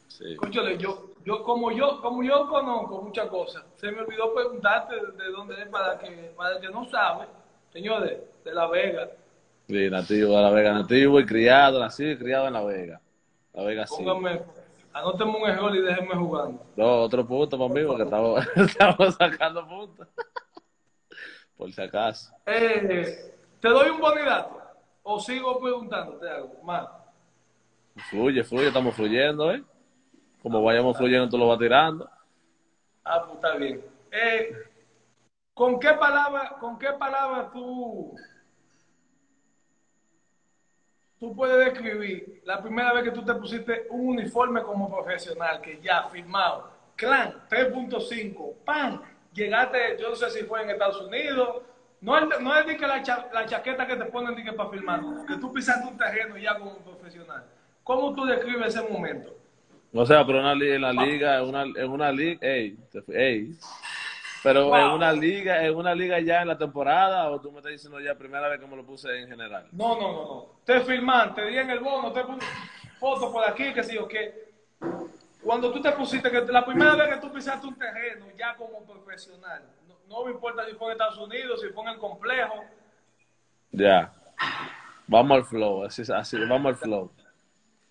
sí. 0.08 0.32
Escúchale, 0.32 0.76
yo, 0.78 1.10
yo, 1.24 1.42
como 1.42 1.70
yo, 1.72 2.00
como 2.00 2.22
yo 2.22 2.48
conozco 2.48 3.02
muchas 3.02 3.28
cosas, 3.28 3.64
se 3.76 3.90
me 3.92 4.00
olvidó 4.00 4.34
preguntarte 4.34 4.94
de, 4.96 5.12
de 5.24 5.30
dónde 5.30 5.60
es 5.62 5.68
para 5.68 5.98
que, 5.98 6.32
para 6.36 6.56
el 6.56 6.60
que 6.60 6.68
no 6.68 6.88
sabe, 6.90 7.26
señores, 7.72 8.18
de 8.44 8.54
La 8.54 8.66
Vega. 8.66 9.08
Sí, 9.68 9.90
nativo 9.90 10.36
de 10.36 10.42
La 10.42 10.50
Vega, 10.50 10.72
nativo 10.72 11.20
y 11.20 11.26
criado, 11.26 11.80
nacido 11.80 12.12
y 12.12 12.18
criado 12.18 12.46
en 12.46 12.52
La 12.52 12.62
Vega. 12.62 13.00
La 13.52 13.62
Vega 13.64 13.86
sí. 13.86 14.02
Pónganme, 14.02 14.42
anótenme 14.92 15.36
un 15.36 15.48
error 15.48 15.76
y 15.76 15.80
déjenme 15.80 16.14
jugando. 16.14 16.64
No, 16.76 17.02
otro 17.02 17.26
punto 17.26 17.58
para 17.58 17.72
mí, 17.72 17.84
porque 17.86 18.02
estamos, 18.02 18.46
estamos 18.56 19.14
sacando 19.14 19.66
puntos. 19.66 20.08
Por 21.56 21.72
si 21.72 21.80
acaso. 21.80 22.32
Eh, 22.46 23.34
¿Te 23.60 23.68
doy 23.68 23.90
un 23.90 24.00
bonidato? 24.00 24.60
¿O 25.04 25.20
sigo 25.20 25.60
preguntando? 25.60 26.18
Te 26.18 26.28
hago 26.28 26.60
más. 26.64 26.88
Fluye, 28.10 28.42
fluye, 28.42 28.68
estamos 28.68 28.94
fluyendo, 28.94 29.52
¿eh? 29.52 29.62
Como 30.42 30.62
vayamos 30.62 30.96
fluyendo, 30.96 31.28
tú 31.28 31.38
lo 31.38 31.48
vas 31.48 31.58
tirando. 31.58 32.08
Ah, 33.04 33.22
pues 33.24 33.34
está 33.36 33.56
bien. 33.56 33.84
Eh, 34.10 34.52
¿Con 35.54 35.78
qué 35.78 35.92
palabra, 35.92 36.56
con 36.58 36.78
qué 36.78 36.92
palabra 36.98 37.50
tú, 37.52 38.16
tú 41.22 41.32
puedes 41.36 41.72
describir 41.72 42.42
la 42.44 42.60
primera 42.60 42.92
vez 42.92 43.04
que 43.04 43.12
tú 43.12 43.24
te 43.24 43.32
pusiste 43.34 43.86
un 43.90 44.08
uniforme 44.18 44.60
como 44.62 44.90
profesional, 44.90 45.60
que 45.60 45.78
ya 45.80 46.08
firmado, 46.08 46.68
clan 46.96 47.32
3.5, 47.48 48.54
pan, 48.64 49.00
llegaste, 49.32 49.98
yo 50.00 50.08
no 50.08 50.16
sé 50.16 50.30
si 50.30 50.42
fue 50.42 50.62
en 50.64 50.70
Estados 50.70 51.00
Unidos, 51.00 51.62
no 52.00 52.26
no 52.26 52.58
es 52.58 52.66
de 52.66 52.76
que 52.76 52.84
la, 52.88 53.00
cha- 53.04 53.28
la 53.32 53.46
chaqueta 53.46 53.86
que 53.86 53.94
te 53.94 54.06
ponen 54.06 54.34
de 54.34 54.42
que 54.42 54.52
para 54.52 54.70
firmar, 54.70 55.00
que 55.28 55.36
tú 55.36 55.52
pisaste 55.52 55.86
un 55.86 55.96
terreno 55.96 56.36
ya 56.36 56.58
como 56.58 56.78
profesional. 56.78 57.44
¿Cómo 57.84 58.12
tú 58.16 58.24
describes 58.24 58.74
ese 58.74 58.88
momento? 58.88 59.36
O 59.92 60.04
sea, 60.04 60.26
pero 60.26 60.40
una 60.40 60.54
en 60.54 60.82
la 60.82 60.92
liga, 60.92 61.38
en 61.38 61.48
una, 61.48 61.62
en 61.62 61.88
una 61.88 62.10
liga, 62.10 62.38
ey, 62.44 62.76
ey. 63.14 63.54
Pero 64.42 64.66
Wow. 64.66 64.76
en 64.76 64.86
una 64.92 65.12
liga, 65.12 65.64
en 65.64 65.74
una 65.76 65.94
liga 65.94 66.18
ya 66.20 66.42
en 66.42 66.48
la 66.48 66.58
temporada, 66.58 67.30
o 67.30 67.40
tú 67.40 67.50
me 67.52 67.58
estás 67.58 67.72
diciendo 67.72 68.00
ya 68.00 68.14
primera 68.16 68.48
vez 68.48 68.58
que 68.60 68.66
me 68.66 68.76
lo 68.76 68.84
puse 68.84 69.16
en 69.20 69.28
general. 69.28 69.68
No, 69.72 69.94
no, 70.00 70.12
no, 70.12 70.24
no. 70.24 70.46
Te 70.64 70.80
firman, 70.80 71.34
te 71.34 71.46
dieron 71.46 71.70
el 71.70 71.78
bono, 71.80 72.12
te 72.12 72.24
puse 72.24 72.46
foto 72.98 73.32
por 73.32 73.48
aquí, 73.48 73.72
que 73.72 73.82
sí 73.84 73.96
o 73.98 74.08
qué. 74.08 74.50
Cuando 75.42 75.72
tú 75.72 75.80
te 75.80 75.90
pusiste, 75.92 76.30
que 76.30 76.40
la 76.42 76.64
primera 76.64 76.94
vez 76.96 77.08
que 77.14 77.20
tú 77.20 77.32
pisaste 77.32 77.66
un 77.66 77.76
terreno 77.76 78.26
ya 78.36 78.54
como 78.56 78.84
profesional, 78.84 79.62
no, 79.88 79.94
no 80.08 80.24
me 80.24 80.32
importa 80.32 80.64
si 80.66 80.72
fue 80.74 80.88
en 80.88 80.92
Estados 80.92 81.18
Unidos, 81.18 81.60
si 81.60 81.68
fue 81.68 81.82
en 81.84 81.88
el 81.90 81.98
complejo, 81.98 82.64
Ya. 83.70 84.12
Vamos 85.06 85.36
al 85.36 85.44
flow, 85.44 85.84
así, 85.84 86.02
así, 86.12 86.36
vamos 86.48 86.66
al 86.66 86.76
flow. 86.76 87.10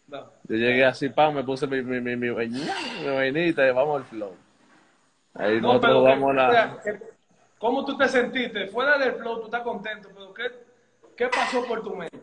no. 0.07 0.19
Yo 0.47 0.55
llegué 0.55 0.85
así, 0.85 1.09
pam, 1.09 1.35
me 1.35 1.43
puse 1.43 1.67
mi, 1.67 1.81
mi, 1.81 1.99
mi, 2.01 2.15
mi, 2.15 2.29
mi 2.29 3.09
vainita 3.09 3.67
y 3.67 3.71
vamos 3.71 3.97
al 4.01 4.05
flow. 4.05 4.35
Ahí 5.33 5.61
No, 5.61 5.73
nosotros 5.73 5.81
pero 5.81 6.03
vamos 6.03 6.31
a 6.31 6.33
la... 6.33 6.79
¿cómo 7.57 7.85
tú 7.85 7.97
te 7.97 8.07
sentiste? 8.07 8.67
Fuera 8.67 8.97
del 8.97 9.13
flow, 9.13 9.39
tú 9.39 9.45
estás 9.45 9.61
contento, 9.61 10.09
pero 10.13 10.33
¿qué, 10.33 10.43
qué 11.15 11.27
pasó 11.27 11.65
por 11.65 11.83
tu 11.83 11.95
mente? 11.95 12.19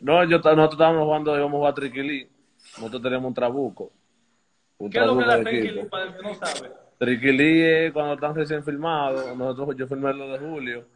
No, 0.00 0.24
yo, 0.24 0.38
nosotros 0.38 0.72
estábamos 0.72 1.04
jugando, 1.04 1.36
íbamos 1.36 1.54
a 1.54 1.58
jugar 1.58 1.74
triquilí. 1.74 2.28
Nosotros 2.78 3.02
teníamos 3.02 3.28
un 3.28 3.34
trabuco. 3.34 3.92
Un 4.78 4.90
¿Qué 4.90 4.98
es 4.98 5.06
lo 5.06 5.18
que 5.18 5.24
Tricky 5.24 5.68
equipo. 5.68 5.88
para 5.88 6.04
el 6.04 6.16
que 6.16 6.22
no 6.22 6.34
sabe? 6.34 6.70
Triquilí 6.98 7.62
es 7.62 7.92
cuando 7.92 8.14
están 8.14 8.34
recién 8.34 8.64
filmados. 8.64 9.36
Nosotros, 9.36 9.76
yo 9.76 9.86
filmé 9.86 10.12
lo 10.14 10.32
de 10.32 10.38
julio. 10.38 10.86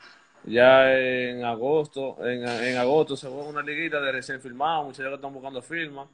Ya 0.44 0.92
en 0.92 1.44
agosto, 1.44 2.16
en, 2.26 2.46
en 2.46 2.76
agosto 2.76 3.16
se 3.16 3.28
juega 3.28 3.48
una 3.48 3.62
liguita 3.62 4.00
de 4.00 4.12
recién 4.12 4.40
filmados. 4.40 4.86
Muchachos 4.86 5.10
que 5.10 5.14
están 5.16 5.32
buscando 5.32 5.60
firmas. 5.62 6.08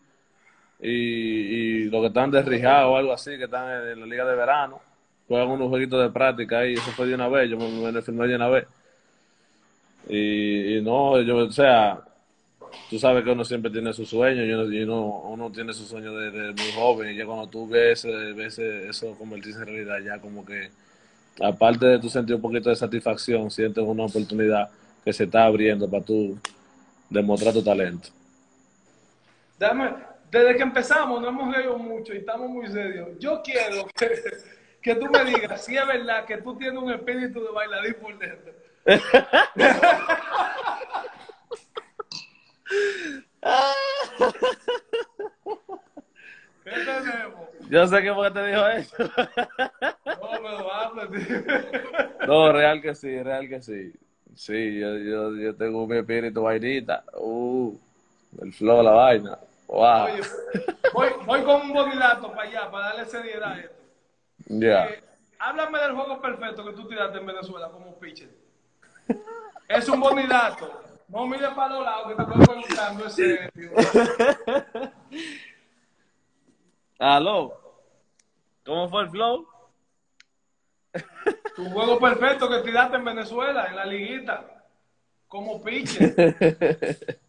Y, 0.82 0.88
y 0.88 1.84
los 1.90 2.00
que 2.00 2.06
están 2.08 2.30
desrijados 2.30 2.92
o 2.92 2.96
algo 2.96 3.12
así, 3.12 3.36
que 3.36 3.44
están 3.44 3.88
en, 3.88 4.00
la 4.00 4.06
liga 4.06 4.24
de 4.24 4.34
verano, 4.34 4.80
juegan 5.28 5.48
unos 5.48 5.68
jueguitos 5.68 6.02
de 6.02 6.10
práctica 6.10 6.60
ahí. 6.60 6.74
Eso 6.74 6.90
fue 6.92 7.06
de 7.06 7.14
una 7.14 7.28
vez. 7.28 7.50
Yo 7.50 7.56
me, 7.56 7.92
me 7.92 8.02
filmé 8.02 8.26
de 8.26 8.36
una 8.36 8.48
vez. 8.48 8.66
Y, 10.08 10.78
y 10.78 10.82
no, 10.82 11.20
yo, 11.20 11.36
o 11.36 11.52
sea, 11.52 12.00
tú 12.88 12.98
sabes 12.98 13.24
que 13.24 13.30
uno 13.30 13.44
siempre 13.44 13.70
tiene 13.70 13.92
sus 13.92 14.08
sueños 14.08 14.46
y 14.72 14.82
uno, 14.82 15.22
uno, 15.24 15.50
tiene 15.50 15.72
sus 15.72 15.88
sueños 15.88 16.14
desde 16.16 16.52
muy 16.52 16.72
joven 16.74 17.10
y 17.10 17.16
ya 17.16 17.26
cuando 17.26 17.46
tú 17.48 17.68
ves, 17.68 18.06
ves 18.34 18.58
eso 18.58 19.14
convertirse 19.18 19.60
en 19.60 19.66
realidad 19.66 19.98
ya 20.00 20.20
como 20.20 20.44
que 20.44 20.70
aparte 21.40 21.86
de 21.86 21.98
tu 21.98 22.08
sentir 22.08 22.36
un 22.36 22.42
poquito 22.42 22.68
de 22.70 22.76
satisfacción 22.76 23.50
sientes 23.50 23.84
una 23.84 24.04
oportunidad 24.04 24.68
que 25.04 25.12
se 25.12 25.24
está 25.24 25.44
abriendo 25.44 25.88
para 25.90 26.04
tú 26.04 26.38
demostrar 27.08 27.52
tu 27.52 27.62
talento 27.62 28.08
Dame, 29.58 29.90
desde 30.30 30.56
que 30.56 30.62
empezamos 30.62 31.20
no 31.20 31.28
hemos 31.28 31.54
reído 31.54 31.76
mucho 31.76 32.14
y 32.14 32.18
estamos 32.18 32.48
muy 32.48 32.68
serios. 32.68 33.08
Yo 33.18 33.42
quiero 33.42 33.86
que, 33.96 34.22
que 34.80 34.94
tú 34.94 35.06
me 35.06 35.24
digas 35.24 35.64
si 35.64 35.76
es 35.76 35.86
verdad 35.86 36.24
que 36.24 36.38
tú 36.38 36.56
tienes 36.56 36.80
un 36.80 36.92
espíritu 36.92 37.42
de 37.42 37.50
bailarín 37.50 37.94
por 37.94 38.16
dentro. 38.18 38.52
¿Qué 46.64 46.70
tenemos? 46.70 47.48
yo 47.68 47.86
sé 47.86 48.02
que 48.02 48.12
porque 48.12 48.30
te 48.32 48.46
dijo 48.46 48.66
eso 48.68 48.96
No, 48.98 50.30
pero 50.30 50.72
habla, 50.72 51.08
tío. 51.08 52.26
no 52.26 52.52
real 52.52 52.80
que 52.80 52.94
sí 52.94 53.22
real 53.22 53.48
que 53.48 53.60
sí 53.62 53.92
sí 54.34 54.78
yo, 54.78 54.96
yo, 54.98 55.36
yo 55.36 55.56
tengo 55.56 55.86
mi 55.86 55.98
espíritu 55.98 56.42
vainita 56.42 57.02
uh, 57.14 57.76
el 58.42 58.52
flow 58.52 58.82
la 58.82 58.90
vaina 58.92 59.38
wow 59.70 60.04
Oye, 60.04 60.22
voy, 60.92 61.08
voy 61.24 61.42
con 61.44 61.62
un 61.62 61.72
bonidato 61.72 62.32
para 62.32 62.48
allá, 62.48 62.70
para 62.70 62.86
darle 62.86 63.04
seriedad 63.06 63.52
a 63.52 63.60
esto. 63.60 63.82
ya 64.46 64.86
Eh, 64.86 65.04
háblame 65.38 65.78
del 65.78 65.94
juego 65.94 66.20
perfecto 66.20 66.64
que 66.64 66.72
tú 66.72 66.88
tiraste 66.88 67.18
en 67.18 67.26
Venezuela 67.26 67.68
como 67.70 67.98
pitcher. 67.98 68.28
Es 69.68 69.88
un 69.88 70.00
bonidato. 70.00 70.82
No 71.08 71.26
mires 71.26 71.50
para 71.50 71.74
los 71.74 71.84
lados 71.84 72.08
que 72.08 72.14
te 72.14 72.22
estoy 72.22 72.46
preguntando, 72.46 73.06
es 73.06 73.12
serio. 73.14 73.72
aló 76.98 77.60
¿cómo 78.64 78.88
fue 78.88 79.02
el 79.02 79.10
flow? 79.10 79.48
Tu 81.56 81.70
juego 81.70 81.98
perfecto 81.98 82.48
que 82.48 82.58
tiraste 82.60 82.96
en 82.96 83.04
Venezuela, 83.04 83.66
en 83.66 83.76
la 83.76 83.84
liguita, 83.84 84.64
como 85.28 85.62
pitcher. 85.62 86.14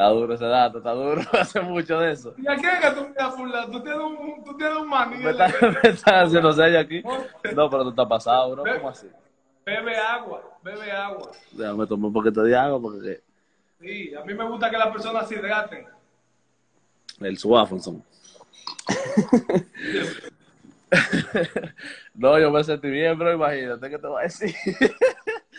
Está 0.00 0.12
duro 0.12 0.32
ese 0.32 0.46
dato, 0.46 0.78
está 0.78 0.92
duro. 0.92 1.20
Hace 1.38 1.60
mucho 1.60 2.00
de 2.00 2.12
eso. 2.12 2.34
¿Y 2.38 2.48
a 2.48 2.56
quién 2.56 2.74
es 2.74 2.80
que 2.80 2.90
tú 2.92 3.06
miras 3.06 3.38
lado? 3.38 3.70
Tú 3.70 3.82
tienes 3.82 4.00
un, 4.00 4.42
tú 4.44 4.56
tienes 4.56 4.78
un 4.78 4.88
maní. 4.88 5.22
Me 5.22 5.30
estás 5.32 5.52
me 5.60 5.90
estás 5.90 6.26
haciendo 6.26 6.52
sello 6.54 6.78
aquí. 6.78 7.02
No, 7.54 7.68
pero 7.68 7.82
tú 7.82 7.90
estás 7.90 8.06
pasado, 8.06 8.52
bro. 8.52 8.64
¿Cómo 8.64 8.88
así? 8.88 9.08
Bebe 9.66 9.98
agua, 9.98 10.42
bebe 10.62 10.90
agua. 10.90 11.30
Déjame 11.52 11.86
tomar 11.86 12.06
un 12.06 12.14
poquito 12.14 12.42
de 12.42 12.56
agua 12.56 12.80
porque 12.80 13.20
Sí, 13.78 14.14
a 14.14 14.24
mí 14.24 14.32
me 14.32 14.44
gusta 14.48 14.70
que 14.70 14.78
las 14.78 14.88
personas 14.88 15.28
se 15.28 15.34
hidraten. 15.34 15.86
el 17.20 17.36
Swafonson. 17.36 18.02
No, 22.14 22.38
yo 22.38 22.50
me 22.50 22.64
sentí 22.64 22.90
bien, 22.90 23.18
bro. 23.18 23.32
Imagínate 23.32 23.88
que 23.88 23.98
te 23.98 24.06
voy 24.06 24.20
a 24.20 24.24
decir. 24.24 24.54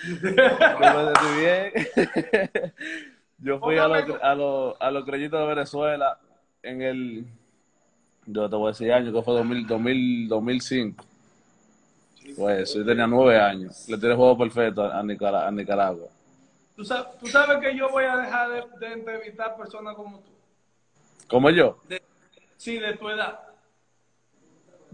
Yo 0.03 0.79
me 0.79 1.13
sentí 1.13 1.39
bien. 1.39 1.71
Yo 3.41 3.59
fui 3.59 3.77
a 3.77 3.87
los, 3.87 4.21
a 4.21 4.35
los, 4.35 4.75
a 4.79 4.91
los 4.91 5.05
creyentes 5.05 5.39
de 5.39 5.45
Venezuela 5.45 6.19
en 6.63 6.81
el. 6.81 7.25
Yo 8.27 8.49
te 8.49 8.55
voy 8.55 8.67
a 8.67 8.71
decir 8.71 8.93
año, 8.93 9.11
que 9.11 9.21
fue 9.23 9.33
2000, 9.33 9.67
2000, 9.67 10.27
2005. 10.27 11.05
Pues 12.37 12.73
yo 12.75 12.85
tenía 12.85 13.07
nueve 13.07 13.39
años. 13.39 13.87
Le 13.89 13.97
tiré 13.97 14.15
juego 14.15 14.37
perfecto 14.37 14.83
a, 14.83 15.01
Nicara- 15.03 15.47
a 15.47 15.51
Nicaragua. 15.51 16.07
¿Tú 16.75 16.85
sabes, 16.85 17.17
tú 17.19 17.27
sabes 17.27 17.57
que 17.59 17.75
yo 17.75 17.89
voy 17.89 18.05
a 18.05 18.15
dejar 18.17 18.49
de, 18.51 18.63
de 18.87 18.93
entrevistar 18.93 19.57
personas 19.57 19.95
como 19.95 20.19
tú. 20.19 20.31
Como 21.27 21.49
yo. 21.49 21.79
De- 21.89 22.01
sí, 22.57 22.77
de 22.79 22.93
tu 22.95 23.09
edad. 23.09 23.39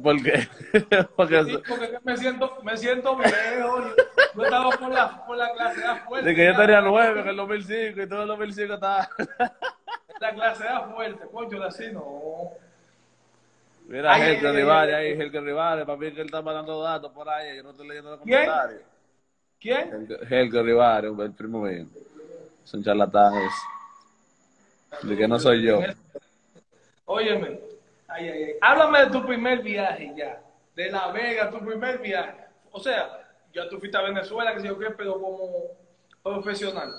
¿Por 0.02 0.22
qué? 0.24 0.48
Porque 1.16 1.44
Sí, 1.44 1.58
porque 1.68 1.98
me 2.04 2.16
siento, 2.18 2.58
me 2.64 2.78
siento 2.78 3.16
viejo. 3.18 3.84
Yo 4.38 4.44
estaba 4.44 4.70
por 4.70 4.90
la, 4.94 5.26
por 5.26 5.38
la 5.38 5.52
clase 5.54 5.84
A 5.84 5.96
fuerte. 6.06 6.30
de 6.30 6.36
que 6.36 6.46
yo 6.46 6.56
tenía 6.56 6.82
nueve 6.82 7.22
en 7.22 7.28
el 7.28 7.36
2005 7.36 8.02
y 8.02 8.08
todo 8.10 8.22
el 8.22 8.28
2005 8.28 8.74
estaba. 8.76 9.10
La 10.20 10.34
clase 10.34 10.68
A 10.68 10.82
fuerte. 10.82 11.26
Coño, 11.32 11.64
así 11.64 11.92
no. 11.92 12.52
Mira, 13.88 14.14
Ay, 14.14 14.22
ay, 14.22 14.40
Rivales 14.40 14.96
ahí, 14.96 15.12
Helker 15.12 15.44
Rivales, 15.44 15.86
para 15.86 15.98
mí 15.98 16.12
que 16.12 16.22
él 16.22 16.26
está 16.28 16.42
mandando 16.42 16.82
datos 16.82 17.12
por 17.14 17.30
ahí, 17.30 17.56
yo 17.56 17.64
no 17.64 17.70
estoy 17.72 17.88
leyendo 17.88 18.12
los 18.12 18.20
¿Quién? 18.22 18.46
comentarios. 18.46 18.82
¿Quién? 19.60 19.92
Helker- 19.92 20.32
Helker 20.32 20.66
Rivales, 20.66 21.12
el 21.20 21.32
primo 21.34 21.62
mío. 21.62 21.86
Son 22.64 22.84
charlatanes. 22.84 23.52
De 25.04 25.16
que 25.16 25.28
no 25.28 25.40
soy 25.40 25.64
yo. 25.64 25.80
Óyeme. 27.06 27.60
Ay, 28.08 28.30
ay, 28.30 28.44
ay. 28.44 28.54
Háblame 28.62 29.00
de 29.06 29.08
tu 29.12 29.26
primer 29.26 29.62
viaje 29.62 30.12
ya. 30.18 30.42
De 30.76 30.92
La 30.92 31.12
Vega, 31.12 31.50
tu 31.50 31.60
primer 31.60 32.00
viaje. 32.00 32.46
O 32.72 32.80
sea, 32.80 33.27
ya 33.58 33.68
tú 33.70 33.80
fuiste 33.80 33.98
a 33.98 34.02
Venezuela, 34.04 34.54
que 34.54 34.62
sé 34.62 34.68
yo 34.68 34.78
qué, 34.78 34.92
pero 34.92 35.20
como 35.20 35.48
profesional. 36.22 36.94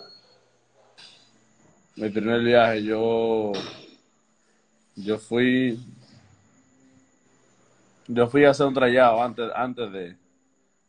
Mi 1.96 2.10
primer 2.10 2.40
viaje, 2.40 2.82
yo. 2.84 3.52
Yo 4.96 5.18
fui. 5.18 5.78
Yo 8.08 8.26
fui 8.26 8.44
a 8.44 8.50
hacer 8.50 8.66
un 8.66 8.74
trayado 8.74 9.22
antes, 9.22 9.50
antes 9.54 9.92
de. 9.92 10.16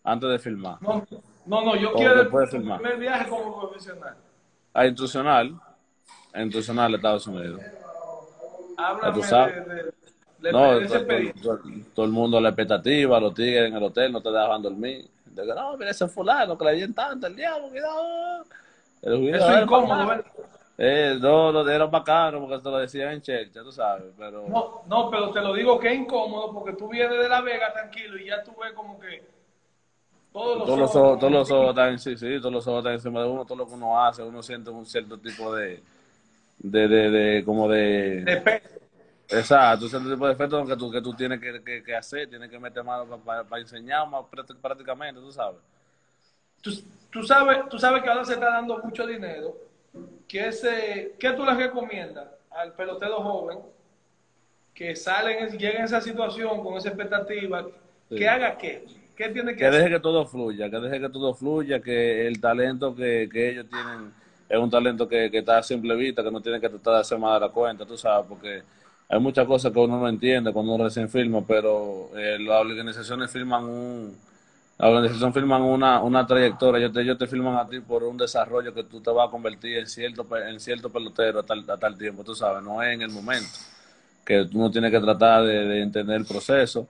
Antes 0.03 0.29
de 0.29 0.39
filmar. 0.39 0.81
No, 0.81 1.05
no, 1.45 1.61
no 1.65 1.75
yo 1.75 1.91
O 1.91 1.93
quiero 1.93 2.47
filmar. 2.47 2.79
primer 2.79 2.97
viaje 2.99 3.29
como 3.29 3.59
profesional. 3.59 4.15
A 4.73 4.85
institucional. 4.85 5.59
A 6.33 6.41
institucional 6.41 6.91
de 6.91 6.97
Estados 6.97 7.27
Unidos. 7.27 7.61
Háblame 8.77 9.21
de, 9.21 9.61
de, 9.61 9.83
de- 9.83 10.51
No, 10.53 10.79
todo- 11.41 11.59
todo 11.93 12.05
el 12.05 12.11
mundo 12.11 12.39
la 12.39 12.49
expectativa, 12.49 13.19
los 13.19 13.33
tigres 13.33 13.67
en 13.67 13.75
el 13.75 13.83
hotel 13.83 14.11
no 14.11 14.21
te 14.21 14.29
dejaban 14.31 14.61
dormir. 14.61 15.09
Que, 15.45 15.53
no, 15.53 15.77
mira 15.77 15.91
ese 15.91 16.07
fulano 16.07 16.57
que 16.57 16.65
le 16.65 16.73
dieron 16.73 16.93
tanto, 16.93 17.27
el 17.27 17.35
diablo, 17.35 17.69
cuidado. 17.69 18.43
Eso 19.01 19.53
es 19.53 19.63
incómodo. 19.63 20.23
Eh, 20.81 21.17
no, 21.19 21.51
no, 21.51 21.69
era 21.69 21.85
bacano 21.87 22.39
porque 22.39 22.63
te 22.63 22.69
lo 22.69 22.77
decían 22.77 23.11
en 23.11 23.21
Chelsea, 23.21 23.61
tú 23.63 23.71
sabes, 23.71 24.13
pero... 24.17 24.45
No, 24.47 24.81
no, 24.87 25.09
pero 25.09 25.29
te 25.31 25.41
lo 25.41 25.53
digo 25.53 25.77
que 25.77 25.89
es 25.89 25.95
incómodo 25.99 26.53
porque 26.53 26.71
tú 26.71 26.87
vienes 26.87 27.19
de 27.19 27.27
La 27.27 27.41
Vega 27.41 27.73
tranquilo 27.73 28.17
y 28.17 28.27
ya 28.27 28.41
tú 28.43 28.51
ves 28.61 28.71
como 28.71 28.97
que 28.97 29.21
todos 30.31 30.57
los 30.57 30.65
todos 30.67 30.79
los 30.79 30.89
ojos- 30.95 31.01
ojos, 31.05 31.19
todos 31.19 31.33
los 31.33 31.51
ojos 31.51 31.69
están, 31.71 31.99
sí, 31.99 32.15
sí, 32.17 32.37
todos 32.39 32.53
los 32.53 32.67
ojos 32.67 32.79
están 32.79 32.93
encima 32.93 33.21
de 33.21 33.27
uno, 33.27 33.43
todo 33.43 33.57
lo 33.57 33.67
que 33.67 33.73
uno 33.73 34.01
hace, 34.01 34.23
uno 34.23 34.41
siente 34.41 34.69
un 34.69 34.85
cierto 34.85 35.17
tipo 35.17 35.53
de, 35.53 35.83
de, 36.59 36.87
de, 36.87 37.09
de 37.11 37.43
como 37.43 37.67
de, 37.67 38.21
de 38.23 38.37
peso. 38.37 38.78
Exacto, 39.29 39.87
cierto 39.87 40.09
tipo 40.11 40.25
de 40.27 40.33
efecto 40.33 40.65
que 40.65 40.75
tú, 40.75 40.91
que 40.91 41.01
tú 41.01 41.13
tienes 41.13 41.39
que, 41.39 41.63
que, 41.63 41.83
que 41.83 41.95
hacer, 41.95 42.29
tienes 42.29 42.49
que 42.49 42.59
meter 42.59 42.83
mano 42.83 43.05
para 43.23 43.61
enseñar 43.61 44.07
más 44.09 44.23
práct- 44.25 44.57
prácticamente, 44.61 45.19
tú 45.21 45.31
sabes. 45.31 45.59
Tú, 46.61 46.71
tú 47.09 47.23
sabes, 47.23 47.59
tú 47.69 47.79
sabes 47.79 48.03
que 48.03 48.09
ahora 48.09 48.25
se 48.25 48.33
está 48.33 48.47
dando 48.47 48.77
mucho 48.79 49.05
dinero. 49.07 49.55
Que 50.27 50.47
ese, 50.47 51.15
¿Qué 51.17 51.31
tú 51.31 51.43
le 51.43 51.55
recomiendas 51.55 52.27
al 52.51 52.73
pelotero 52.73 53.21
joven 53.21 53.59
que 54.73 54.95
sale, 54.95 55.39
en, 55.39 55.57
llega 55.57 55.79
en 55.79 55.85
esa 55.85 56.01
situación 56.01 56.63
con 56.63 56.77
esa 56.77 56.89
expectativa? 56.89 57.65
Sí. 58.09 58.15
Que 58.15 58.27
haga 58.29 58.57
qué? 58.57 58.85
¿Qué 59.15 59.29
tiene 59.29 59.53
que 59.53 59.59
Que 59.59 59.69
deje 59.69 59.89
que 59.89 59.99
todo 59.99 60.25
fluya, 60.25 60.69
que 60.69 60.79
deje 60.79 60.99
que 60.99 61.09
todo 61.09 61.33
fluya, 61.33 61.81
que 61.81 62.27
el 62.27 62.39
talento 62.39 62.95
que, 62.95 63.27
que 63.31 63.49
ellos 63.49 63.67
tienen 63.69 64.13
es 64.47 64.57
un 64.57 64.69
talento 64.69 65.07
que, 65.07 65.29
que 65.29 65.39
está 65.39 65.57
a 65.59 65.63
simple 65.63 65.95
vista, 65.95 66.23
que 66.23 66.31
no 66.31 66.41
tiene 66.41 66.59
que 66.59 66.69
tratar 66.69 66.95
de 66.95 66.99
hacer 67.01 67.19
más 67.19 67.39
de 67.39 67.47
la 67.47 67.51
cuenta, 67.51 67.85
tú 67.85 67.97
sabes, 67.97 68.25
porque 68.27 68.63
hay 69.09 69.19
muchas 69.19 69.47
cosas 69.47 69.71
que 69.73 69.79
uno 69.79 69.99
no 69.99 70.07
entiende 70.07 70.53
cuando 70.53 70.73
uno 70.73 70.85
recién 70.85 71.09
firma, 71.09 71.41
pero 71.45 72.11
eh, 72.17 72.37
las 72.39 72.61
organizaciones 72.61 73.31
firman 73.31 73.65
un, 73.65 74.17
la 74.77 74.89
organización 74.89 75.33
firman 75.33 75.61
una, 75.63 76.01
una 76.03 76.25
trayectoria, 76.27 76.79
ellos 76.79 76.93
te, 76.93 77.01
ellos 77.01 77.17
te 77.17 77.27
firman 77.27 77.55
a 77.57 77.67
ti 77.67 77.79
por 77.81 78.03
un 78.03 78.17
desarrollo 78.17 78.73
que 78.73 78.83
tú 78.85 79.01
te 79.01 79.11
vas 79.11 79.27
a 79.27 79.31
convertir 79.31 79.77
en 79.79 79.87
cierto, 79.87 80.27
en 80.37 80.59
cierto 80.59 80.89
pelotero 80.91 81.39
a 81.39 81.43
tal, 81.43 81.69
a 81.69 81.77
tal 81.77 81.97
tiempo, 81.97 82.23
tú 82.23 82.35
sabes, 82.35 82.63
no 82.63 82.81
es 82.83 82.93
en 82.93 83.01
el 83.03 83.11
momento, 83.11 83.49
que 84.25 84.45
tú 84.45 84.59
no 84.59 84.71
tienes 84.71 84.91
que 84.91 84.99
tratar 84.99 85.43
de, 85.45 85.65
de 85.65 85.81
entender 85.81 86.17
el 86.17 86.25
proceso 86.25 86.87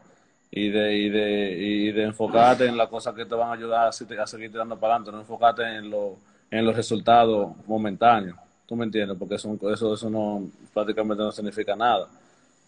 y 0.52 0.70
de, 0.70 0.98
y 0.98 1.10
de, 1.10 1.52
y 1.58 1.92
de 1.92 2.04
enfocarte 2.04 2.66
en 2.68 2.78
las 2.78 2.90
cosas 2.90 3.16
que 3.16 3.26
te 3.26 3.36
van 3.36 3.50
a 3.50 3.54
ayudar 3.54 3.86
a, 3.88 3.90
a 3.90 4.28
seguir 4.28 4.52
tirando 4.52 4.80
para 4.80 4.96
adelante, 4.96 5.12
no 5.12 5.20
enfocarte 5.22 5.64
en, 5.64 5.90
lo, 5.90 6.18
en 6.52 6.66
los 6.66 6.76
resultados 6.76 7.50
momentáneos. 7.68 8.38
¿Tú 8.70 8.76
me 8.76 8.86
entiendes? 8.86 9.18
Porque 9.18 9.34
eso, 9.34 9.58
eso, 9.74 9.96
eso 9.96 10.10
no 10.12 10.48
prácticamente 10.72 11.24
no 11.24 11.32
significa 11.32 11.76
nada. 11.76 12.08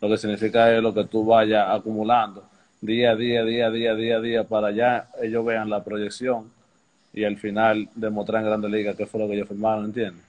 Lo 0.01 0.09
que 0.09 0.17
significa 0.17 0.75
es 0.75 0.81
lo 0.81 0.91
que 0.91 1.03
tú 1.03 1.23
vayas 1.23 1.67
acumulando 1.69 2.43
día 2.81 3.11
a 3.11 3.15
día, 3.15 3.43
día 3.43 3.67
a 3.67 3.69
día, 3.69 3.93
día 3.93 4.17
a 4.17 4.19
día, 4.19 4.43
para 4.43 4.69
allá 4.69 5.09
ellos 5.21 5.45
vean 5.45 5.69
la 5.69 5.83
proyección 5.83 6.51
y 7.13 7.23
al 7.23 7.37
final 7.37 7.87
demostrar 7.93 8.41
en 8.41 8.47
Grandes 8.47 8.71
Ligas 8.71 8.95
qué 8.95 9.05
fue 9.05 9.19
lo 9.19 9.27
que 9.27 9.35
ellos 9.35 9.47
firmaron, 9.47 9.85
¿entiendes? 9.85 10.25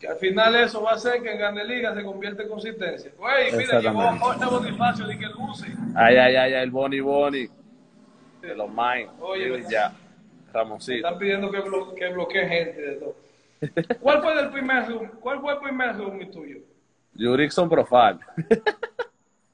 Que 0.00 0.08
al 0.08 0.16
final 0.16 0.56
eso 0.56 0.82
va 0.82 0.90
a 0.90 0.94
hacer 0.94 1.22
que 1.22 1.30
en 1.30 1.38
Grandes 1.38 1.68
Ligas 1.68 1.94
se 1.94 2.02
convierta 2.02 2.42
en 2.42 2.48
consistencia. 2.48 3.12
Güey, 3.16 3.56
mira, 3.56 3.78
llegó. 3.78 4.18
Jorge 4.18 4.44
Bonifacio 4.44 5.06
de 5.06 5.18
que 5.20 5.26
luce. 5.26 5.66
Ay, 5.94 6.16
ay, 6.16 6.34
ay, 6.34 6.52
ay, 6.54 6.62
el 6.64 6.72
Boni 6.72 6.98
Boni 6.98 7.46
de 8.42 8.56
los 8.56 8.68
Mines, 8.68 9.10
Oye, 9.20 9.64
ya, 9.70 9.92
Ramoncito. 10.52 11.06
están 11.06 11.18
pidiendo 11.20 11.48
que, 11.52 11.60
blo 11.60 11.94
que 11.94 12.08
bloquee 12.08 12.48
gente 12.48 12.82
de 12.82 12.96
todo. 12.96 13.23
¿Cuál 14.00 14.22
fue 14.22 14.40
el 14.40 14.50
primer 14.50 14.88
room? 14.88 15.10
¿Cuál 15.20 15.40
fue 15.40 15.52
el 15.52 15.58
primer 15.60 15.96
room 15.96 16.30
tuyo? 16.30 16.58
Jurickson 17.16 17.68
Profile. 17.68 18.18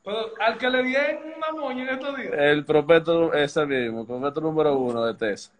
Pero 0.02 0.18
al 0.40 0.56
que 0.58 0.70
le 0.70 0.82
di 0.82 0.96
en 0.96 1.18
una 1.36 1.52
moña 1.52 1.82
en 1.84 1.88
estos 1.90 2.16
días. 2.16 2.32
El 2.36 2.64
prospecto, 2.64 3.34
ese 3.34 3.66
mismo, 3.66 4.00
el 4.00 4.06
prospecto 4.06 4.40
número 4.40 4.76
uno 4.76 5.04
de 5.04 5.14
Tesa. 5.14 5.52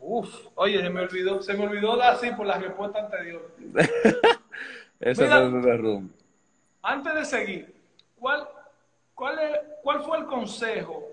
Uf, 0.00 0.46
oye, 0.54 0.80
se 0.80 0.88
me 0.88 1.00
olvidó, 1.02 1.42
se 1.42 1.54
me 1.54 1.66
olvidó 1.66 2.00
así 2.02 2.30
por 2.30 2.46
la 2.46 2.58
respuesta 2.58 3.00
anterior. 3.00 3.50
Ese 5.00 5.24
Mira. 5.24 5.36
fue 5.36 5.44
el 5.46 5.52
primer 5.52 5.80
room. 5.80 6.10
Antes 6.82 7.14
de 7.14 7.24
seguir, 7.24 7.74
¿cuál, 8.18 8.48
cuál, 9.14 9.38
es, 9.38 9.58
¿cuál 9.82 10.02
fue 10.02 10.18
el 10.18 10.24
consejo 10.24 11.12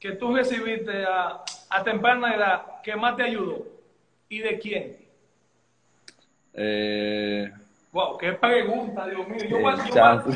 que 0.00 0.12
tú 0.12 0.34
recibiste 0.34 1.04
a, 1.04 1.42
a 1.68 1.84
temprana 1.84 2.34
edad 2.34 2.80
que 2.82 2.96
más 2.96 3.16
te 3.16 3.24
ayudó? 3.24 3.66
¿Y 4.28 4.38
de 4.38 4.58
quién? 4.58 4.96
Eh, 6.54 7.50
Wow, 7.92 8.16
qué 8.16 8.32
pregunta, 8.32 9.06
Dios 9.06 9.28
mío. 9.28 9.44
Yo 9.48 9.58
voy, 9.60 9.72
a- 9.72 9.76
el 9.76 9.78
yo 9.78 9.90
voy 9.90 10.00
a- 10.00 10.22
champ. 10.24 10.26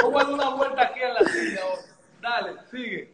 yo 0.00 0.10
voy 0.10 0.20
a 0.22 0.24
dar 0.24 0.32
una 0.34 0.48
vuelta 0.50 0.82
aquí 0.82 1.00
en 1.00 1.14
la 1.14 1.20
silla 1.24 1.60
ahora. 1.62 1.82
Dale, 2.22 2.52
sigue. 2.70 3.12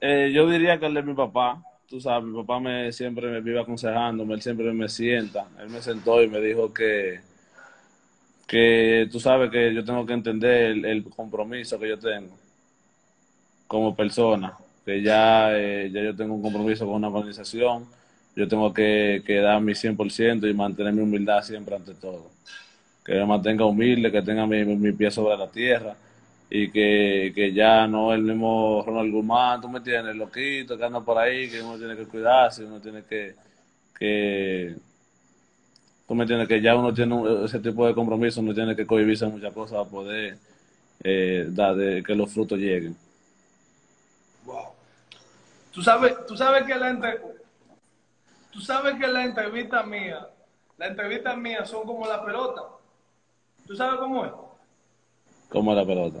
Eh, 0.00 0.30
yo 0.34 0.46
diría 0.48 0.78
que 0.78 0.84
el 0.86 0.94
de 0.94 1.02
mi 1.02 1.14
papá, 1.14 1.62
tú 1.88 1.98
sabes, 2.00 2.24
mi 2.24 2.36
papá 2.42 2.60
me 2.60 2.92
siempre 2.92 3.28
me 3.30 3.40
vive 3.40 3.58
aconsejándome, 3.60 4.34
él 4.34 4.42
siempre 4.42 4.70
me 4.72 4.86
sienta, 4.88 5.46
él 5.58 5.70
me 5.70 5.80
sentó 5.80 6.22
y 6.22 6.28
me 6.28 6.40
dijo 6.40 6.74
que, 6.74 7.20
que 8.46 9.08
tú 9.10 9.18
sabes 9.18 9.50
que 9.50 9.72
yo 9.72 9.82
tengo 9.84 10.04
que 10.04 10.12
entender 10.12 10.72
el, 10.72 10.84
el 10.84 11.04
compromiso 11.04 11.78
que 11.78 11.88
yo 11.88 11.98
tengo 11.98 12.36
como 13.66 13.96
persona, 13.96 14.52
que 14.84 15.00
ya, 15.02 15.56
eh, 15.56 15.90
ya 15.90 16.02
yo 16.02 16.14
tengo 16.14 16.34
un 16.34 16.42
compromiso 16.42 16.84
con 16.84 16.96
una 16.96 17.08
organización, 17.08 17.86
yo 18.36 18.48
tengo 18.48 18.72
que, 18.72 19.22
dar 19.42 19.60
mi 19.60 19.74
100% 19.74 20.48
y 20.48 20.54
mantener 20.54 20.92
mi 20.92 21.02
humildad 21.02 21.42
siempre 21.42 21.76
ante 21.76 21.94
todo. 21.94 22.30
Que 23.04 23.14
me 23.14 23.26
mantenga 23.26 23.64
humilde, 23.64 24.10
que 24.10 24.22
tenga 24.22 24.46
mi, 24.46 24.92
pie 24.92 25.10
sobre 25.10 25.36
la 25.36 25.48
tierra 25.48 25.94
y 26.50 26.70
que, 26.70 27.52
ya 27.54 27.86
no 27.86 28.12
el 28.12 28.22
mismo 28.22 28.82
Ronald 28.86 29.12
Guzmán, 29.12 29.60
tú 29.60 29.68
me 29.68 29.78
entiendes, 29.78 30.16
loquito, 30.16 30.76
que 30.76 30.84
anda 30.84 31.00
por 31.00 31.18
ahí, 31.18 31.48
que 31.48 31.62
uno 31.62 31.76
tiene 31.78 31.96
que 31.96 32.06
cuidarse, 32.06 32.64
uno 32.64 32.80
tiene 32.80 33.02
que, 33.04 33.34
que 33.98 34.74
tú 36.06 36.14
me 36.14 36.22
entiendes, 36.24 36.48
que 36.48 36.60
ya 36.60 36.76
uno 36.76 36.92
tiene 36.92 37.14
un- 37.14 37.44
ese 37.44 37.58
tipo 37.60 37.86
de 37.86 37.94
compromiso, 37.94 38.40
uno 38.40 38.54
tiene 38.54 38.76
que 38.76 38.86
cohibirse 38.86 39.26
muchas 39.26 39.52
cosas 39.52 39.78
para 39.78 39.90
poder 39.90 40.38
eh, 41.02 41.46
dar 41.50 41.74
de, 41.76 42.02
que 42.02 42.14
los 42.14 42.32
frutos 42.32 42.58
lleguen. 42.58 42.96
Wow. 44.44 44.66
Tú 45.72 45.82
sabes, 45.82 46.14
tú 46.26 46.36
sabes 46.36 46.64
que 46.64 46.74
la 46.76 46.90
entre- 46.90 47.33
tú 48.54 48.60
sabes 48.60 48.94
que 48.94 49.06
la 49.06 49.24
entrevista 49.24 49.82
mía, 49.82 50.26
la 50.78 50.86
entrevista 50.86 51.36
mía 51.36 51.64
son 51.66 51.84
como 51.86 52.06
la 52.06 52.24
pelota. 52.24 52.62
¿Tú 53.66 53.76
sabes 53.76 53.98
cómo 53.98 54.24
es? 54.24 54.32
Como 55.48 55.74
la 55.74 55.84
pelota. 55.84 56.20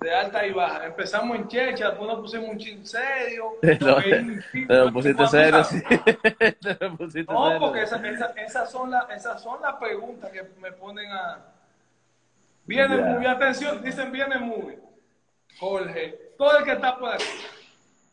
De 0.00 0.14
alta 0.14 0.46
y 0.46 0.52
baja. 0.52 0.84
Empezamos 0.86 1.36
en 1.36 1.48
checha, 1.48 1.88
después 1.88 2.08
nos 2.10 2.20
pusimos 2.20 2.50
un 2.50 2.58
chin 2.58 2.86
serio. 2.86 3.52
Te 3.62 3.78
lo 3.80 4.92
pusiste 4.92 5.26
serio, 5.26 5.64
sí. 5.64 5.82
Te 6.60 6.76
lo 6.80 6.96
pusiste 6.96 7.32
No, 7.32 7.46
serio. 7.46 7.60
porque 7.60 7.82
esa- 7.82 8.06
esa- 8.06 8.32
esas 8.36 8.70
son 8.70 8.90
las 8.90 9.08
esas 9.10 9.42
son 9.42 9.60
las 9.62 9.74
preguntas 9.76 10.30
que 10.30 10.42
me 10.60 10.72
ponen 10.72 11.10
a. 11.10 11.38
Viene 12.66 12.96
Ya. 12.98 13.04
muy, 13.04 13.26
atención, 13.26 13.82
dicen 13.82 14.12
viene 14.12 14.38
muy. 14.38 14.78
Jorge, 15.58 16.32
todo 16.36 16.58
el 16.58 16.64
que 16.64 16.72
está 16.72 16.98
por 16.98 17.14
aquí. 17.14 17.24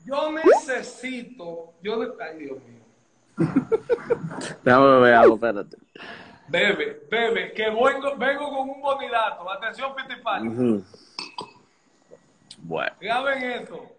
Yo 0.06 0.32
necesito, 0.32 1.74
yo, 1.82 2.02
ay 2.22 2.38
Dios 2.38 2.58
mío. 2.64 2.83
Déjame 4.63 5.00
ver 5.00 5.13
algo, 5.13 5.36
espérate. 5.36 5.78
Bebe, 6.48 7.08
bebe, 7.10 7.54
que 7.54 7.63
vengo, 7.63 8.15
vengo 8.17 8.50
con 8.50 8.69
un 8.69 8.82
bonidato. 8.82 9.50
Atención, 9.50 9.96
Pitipal. 9.96 10.48
Ujú. 10.48 10.84
Bueno. 12.60 12.96
Graben 13.00 13.43
esto. 13.43 13.89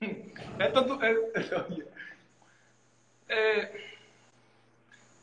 Esto 0.58 0.86
tú, 0.86 0.98
eh, 1.02 1.16
oye. 1.68 1.86
Eh, 3.28 3.72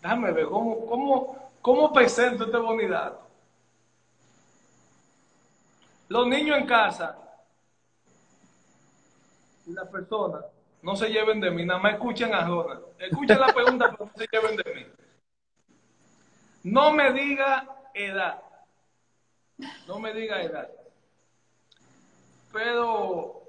déjame 0.01 0.31
ver 0.31 0.45
cómo, 0.45 0.85
cómo, 0.85 1.51
cómo 1.61 1.93
presento 1.93 2.45
este 2.45 2.57
bonidato. 2.57 3.21
Los 6.07 6.27
niños 6.27 6.57
en 6.57 6.67
casa 6.67 7.17
y 9.65 9.73
las 9.73 9.87
personas 9.87 10.45
no 10.85 10.95
se 10.95 11.09
lleven 11.09 11.41
de 11.41 11.49
mí, 11.49 11.65
nada 11.65 11.79
más 11.79 11.93
escuchen 11.93 12.31
a 12.31 12.45
Ronald. 12.45 12.83
Escuchen 12.99 13.39
la 13.39 13.47
pregunta, 13.47 13.89
pero 13.89 14.05
no 14.05 14.11
se 14.15 14.27
lleven 14.31 14.55
de 14.55 14.75
mí. 14.75 14.85
No 16.65 16.91
me 16.91 17.11
diga 17.11 17.67
edad. 17.95 18.43
No 19.87 19.97
me 19.97 20.13
diga 20.13 20.43
edad. 20.43 20.69
Pero 22.53 23.41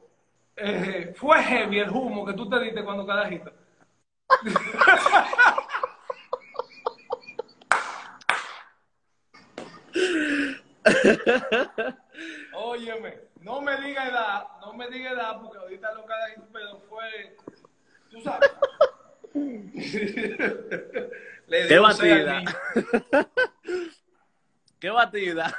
eh, 0.56 1.12
fue 1.14 1.42
heavy 1.42 1.80
el 1.80 1.90
humo 1.90 2.24
que 2.24 2.32
tú 2.32 2.48
te 2.48 2.58
diste 2.58 2.82
cuando 2.82 3.06
carajito. 3.06 3.52
Óyeme, 12.54 13.18
no 13.42 13.60
me 13.60 13.76
diga 13.82 14.08
edad, 14.08 14.46
no 14.76 14.84
me 14.84 14.90
diga 14.90 15.12
edad, 15.12 15.40
porque 15.40 15.58
ahorita 15.58 15.94
los 15.94 16.04
carajitos, 16.04 16.48
pero 16.52 16.78
fue, 16.88 17.36
tú 18.10 18.20
sabes. 18.20 18.50
Le 21.46 21.62
¡Qué 21.62 21.68
dio 21.68 21.86
al 21.86 21.94
batida! 21.94 22.42
¡Qué 24.78 24.90
batida! 24.90 25.58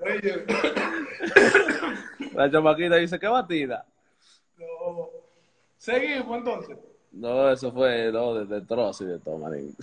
Oye, 0.00 0.46
La 2.34 2.50
chamaquita 2.50 2.96
dice, 2.96 3.18
¿qué 3.18 3.26
batida? 3.26 3.84
no. 4.56 5.10
Seguimos 5.76 6.38
entonces. 6.38 6.78
No, 7.10 7.50
eso 7.50 7.72
fue 7.72 8.12
no, 8.12 8.34
de, 8.34 8.46
de 8.46 8.60
trozo 8.64 9.04
y 9.04 9.08
de 9.08 9.18
todo, 9.18 9.36
marín. 9.38 9.76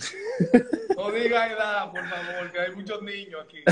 No 0.96 1.10
diga 1.12 1.52
edad, 1.52 1.92
por 1.92 2.04
favor, 2.08 2.50
que 2.50 2.60
hay 2.60 2.72
muchos 2.74 3.02
niños 3.02 3.44
aquí. 3.44 3.62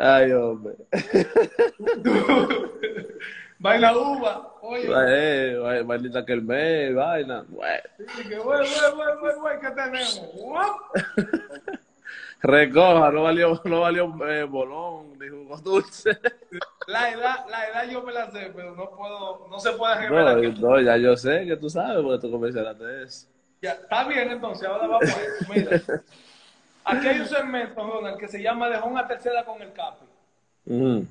Ay, 0.00 0.32
hombre. 0.32 0.74
Baila 3.58 3.96
uva. 3.96 4.54
Oye, 4.62 4.86
Eh, 4.88 5.56
vai- 5.58 5.82
bailita 5.84 6.24
que 6.24 6.32
el 6.32 6.42
mes, 6.42 6.94
vaina. 6.94 7.44
Sí, 8.16 8.28
que 8.28 8.38
güey, 8.38 8.60
güey, 8.94 9.16
güey, 9.20 9.34
güey, 9.38 9.60
¿qué 9.60 9.70
tenemos? 9.70 10.22
Recoja, 12.42 13.10
no 13.10 13.24
valió, 13.24 13.60
no 13.64 13.80
valió 13.80 14.14
eh, 14.26 14.44
bolón, 14.44 15.18
ni 15.18 15.28
jugo 15.28 15.58
dulce. 15.58 16.18
La 16.86 17.10
edad, 17.10 17.44
la 17.50 17.68
edad 17.68 17.86
yo 17.90 18.02
me 18.02 18.12
la 18.14 18.30
sé, 18.30 18.50
pero 18.56 18.74
no 18.74 18.88
puedo, 18.96 19.46
no 19.50 19.60
se 19.60 19.72
puede 19.72 20.08
revelar. 20.08 20.36
No, 20.36 20.40
que- 20.40 20.52
no, 20.60 20.80
ya 20.80 20.96
yo 20.96 21.14
sé 21.18 21.44
que 21.44 21.58
tú 21.58 21.68
sabes, 21.68 22.02
porque 22.02 22.26
tú 22.26 22.38
mencionaste 22.38 23.02
eso. 23.02 23.26
Ya, 23.60 23.72
está 23.72 24.04
bien 24.08 24.30
entonces, 24.30 24.66
ahora 24.66 24.86
vamos 24.86 25.14
a 25.14 25.22
eso. 25.22 25.52
Mira, 25.54 25.82
aquí 26.84 27.08
hay 27.08 27.20
un 27.20 27.26
segmento, 27.26 27.86
Ronald, 27.86 28.18
que 28.18 28.28
se 28.28 28.42
llama 28.42 28.68
Dejó 28.68 28.86
una 28.88 29.06
tercera 29.06 29.44
con 29.44 29.60
el 29.62 29.72
Capi. 29.72 30.04
Ujú. 30.66 31.06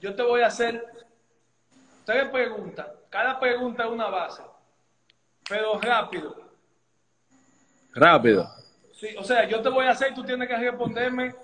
Yo 0.00 0.14
te 0.14 0.22
voy 0.22 0.42
a 0.42 0.46
hacer 0.46 0.84
tres 2.04 2.28
preguntas. 2.28 2.86
Cada 3.10 3.38
pregunta 3.40 3.84
es 3.84 3.90
una 3.90 4.08
base, 4.08 4.42
pero 5.48 5.80
rápido. 5.80 6.36
Rápido. 7.94 8.48
Sí, 8.92 9.14
o 9.18 9.24
sea, 9.24 9.44
yo 9.48 9.60
te 9.62 9.68
voy 9.68 9.86
a 9.86 9.90
hacer 9.90 10.12
y 10.12 10.14
tú 10.14 10.24
tienes 10.24 10.48
que 10.48 10.56
responderme 10.56 11.34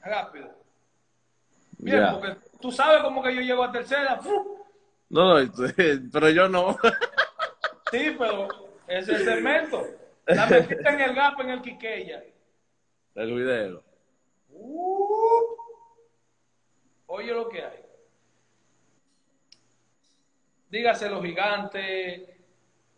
rápido. 0.00 0.50
Bien, 1.78 2.08
porque 2.12 2.36
tú 2.60 2.70
sabes 2.70 3.02
cómo 3.02 3.22
que 3.22 3.34
yo 3.34 3.40
llego 3.40 3.64
a 3.64 3.72
tercera. 3.72 4.20
No, 5.08 5.40
no, 5.40 5.52
pero 6.12 6.30
yo 6.30 6.48
no. 6.48 6.76
Sí, 7.90 8.16
pero 8.18 8.48
ese 8.86 9.12
es 9.12 9.20
el 9.20 9.24
segmento. 9.24 9.86
La 10.26 10.46
metiste 10.46 10.88
en 10.88 11.00
el 11.00 11.14
gap 11.14 11.40
en 11.40 11.50
el 11.50 11.62
Quiqueya. 11.62 12.22
El 13.14 13.34
video. 13.34 13.82
Uh, 14.50 15.56
oye 17.06 17.32
lo 17.32 17.48
que 17.48 17.62
hay. 17.62 17.80
Dígase 20.70 21.10
los 21.10 21.22
gigantes, 21.22 22.22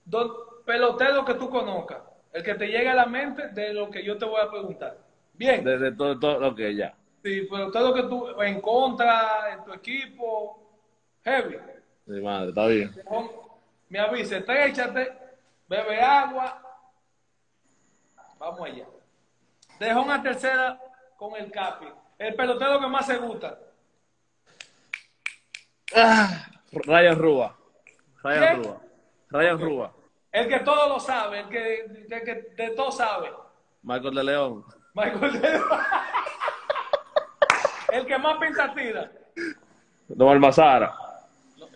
don, 0.04 0.30
pelotero 0.64 1.24
que 1.24 1.34
tú 1.34 1.50
conozcas, 1.50 2.02
el 2.32 2.42
que 2.42 2.54
te 2.54 2.68
llegue 2.68 2.88
a 2.88 2.94
la 2.94 3.06
mente 3.06 3.48
de 3.48 3.72
lo 3.74 3.90
que 3.90 4.04
yo 4.04 4.16
te 4.16 4.24
voy 4.24 4.40
a 4.40 4.48
preguntar. 4.50 4.96
Bien, 5.32 5.64
Desde 5.64 5.90
todo, 5.92 6.18
todo 6.18 6.38
lo 6.38 6.54
que 6.54 6.74
ya. 6.76 6.94
sí, 7.24 7.42
pelotero 7.42 7.92
que 7.92 8.02
tú 8.04 8.40
en 8.40 8.60
contra, 8.60 9.54
en 9.54 9.64
tu 9.64 9.72
equipo, 9.72 10.62
heavy. 11.24 11.56
Mi 12.06 12.20
madre, 12.20 12.50
está 12.50 12.66
bien. 12.68 12.94
Me 13.88 13.98
avisa, 13.98 14.38
échate, 14.38 15.12
bebe 15.68 16.00
agua. 16.00 16.60
Vamos 18.44 18.61
allá. 18.68 18.85
Dejo 19.80 20.02
una 20.02 20.22
tercera 20.22 20.78
con 21.16 21.35
el 21.35 21.50
Capi. 21.50 21.87
El 22.18 22.35
pelotero 22.35 22.78
que 22.78 22.87
más 22.88 23.07
se 23.07 23.16
gusta. 23.16 23.59
Ah, 25.96 26.46
Ryan 26.70 27.18
Rúa. 27.18 27.57
Ryan. 28.22 28.62
Rúa. 28.62 28.80
Ryan 29.30 29.54
Ok. 29.54 29.61
Rúa. 29.62 29.92
El 30.30 30.48
que 30.48 30.61
todo 30.61 30.88
lo 30.90 31.00
sabe, 31.00 31.40
el 31.40 31.48
que, 31.48 31.74
el 31.85 32.07
que 32.24 32.35
de 32.54 32.70
todo 32.76 32.92
sabe. 32.92 33.33
Michael 33.83 34.14
de 34.14 34.24
León. 34.24 34.64
Michael 34.92 35.40
Dedo. 35.40 35.64
El 37.92 38.07
que 38.07 38.18
más 38.18 38.37
pinta 38.38 38.74
tira. 38.74 39.11
Don 40.09 40.28
Almazara. 40.28 40.92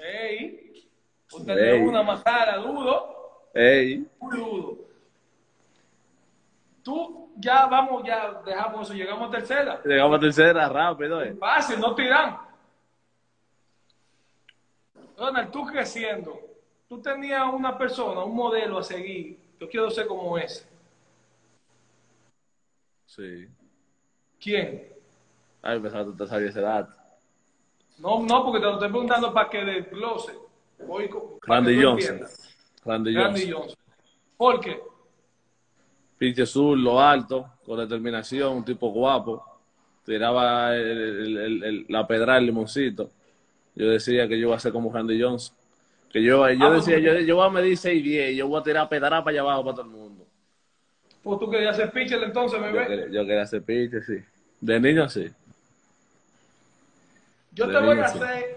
Ey, 0.02 0.90
usted 1.32 1.56
Ey. 1.56 1.80
una 1.82 2.02
matara 2.02 2.56
duro, 2.56 3.46
Ey. 3.54 4.04
muy 4.18 4.36
duro. 4.36 4.87
Tú, 6.88 7.34
ya 7.36 7.66
vamos, 7.66 8.02
ya 8.02 8.40
dejamos 8.46 8.88
eso, 8.88 8.94
llegamos 8.94 9.28
a 9.28 9.30
tercera. 9.30 9.82
Llegamos 9.84 10.16
a 10.16 10.20
tercera 10.20 10.68
rápido, 10.70 11.22
eh. 11.22 11.34
Fácil, 11.34 11.78
no 11.80 11.94
tiran. 11.94 12.38
Ronald, 15.18 15.50
tú 15.50 15.66
creciendo, 15.66 16.40
tú 16.88 16.98
tenías 17.02 17.44
una 17.52 17.76
persona, 17.76 18.24
un 18.24 18.34
modelo 18.34 18.78
a 18.78 18.82
seguir. 18.82 19.38
Yo 19.60 19.68
quiero 19.68 19.90
ser 19.90 20.06
como 20.06 20.38
ese. 20.38 20.66
Sí. 23.04 23.46
¿Quién? 24.40 24.90
Ay, 25.60 25.78
pensaba 25.80 26.04
que 26.06 26.12
tú 26.12 26.16
te 26.16 26.26
sabías 26.26 26.52
esa 26.52 26.60
edad. 26.60 26.88
No, 27.98 28.22
no, 28.22 28.44
porque 28.46 28.60
te 28.60 28.64
lo 28.64 28.72
estoy 28.72 28.88
preguntando 28.88 29.34
para 29.34 29.50
que 29.50 29.62
desglose. 29.62 30.32
Randy 31.42 31.82
Johnson. 31.82 32.20
Randy 32.82 33.14
Randy 33.14 33.52
Johnson. 33.52 33.52
Johnson. 33.52 33.78
¿Por 34.38 34.60
qué? 34.60 34.87
Pinche 36.18 36.44
sur, 36.46 36.76
lo 36.76 37.00
alto, 37.00 37.54
con 37.64 37.78
determinación, 37.78 38.56
un 38.56 38.64
tipo 38.64 38.90
guapo. 38.90 39.44
Tiraba 40.04 40.74
el- 40.74 40.86
el- 40.98 41.36
el- 41.36 41.64
el- 41.64 41.86
la 41.88 42.06
pedra 42.06 42.34
del 42.34 42.46
limoncito. 42.46 43.10
Yo 43.74 43.88
decía 43.88 44.26
que 44.26 44.38
yo 44.38 44.48
iba 44.48 44.56
a 44.56 44.60
ser 44.60 44.72
como 44.72 44.92
Randy 44.92 45.20
Johnson. 45.22 45.56
Que 46.10 46.22
yo, 46.22 46.48
yo 46.50 46.66
Ah, 46.66 46.70
decía, 46.70 46.98
yo, 46.98 47.18
yo 47.20 47.36
voy 47.36 47.46
a 47.46 47.50
medir 47.50 47.76
6 47.76 48.02
10 48.02 48.34
yo 48.34 48.48
voy 48.48 48.60
a 48.60 48.64
tirar 48.64 48.88
pedra 48.88 49.22
para 49.22 49.30
allá 49.30 49.40
abajo 49.42 49.62
para 49.64 49.76
todo 49.76 49.84
el 49.86 49.90
mundo. 49.92 50.26
Pues 51.22 51.38
tú 51.38 51.50
querías 51.50 51.76
ser 51.76 51.92
pitcher 51.92 52.22
entonces, 52.22 52.58
Yo 52.58 52.64
bebé. 52.64 52.86
quería, 52.86 53.06
yo 53.08 53.26
quería 53.26 53.42
hacer 53.42 53.62
pinche, 53.62 54.00
sí. 54.02 54.14
De 54.60 54.80
niño, 54.80 55.08
sí. 55.08 55.30
Yo 57.52 57.66
de 57.66 57.74
te 57.74 57.80
voy 57.84 57.98
a 57.98 58.08
sí. 58.08 58.18
hacer, 58.18 58.56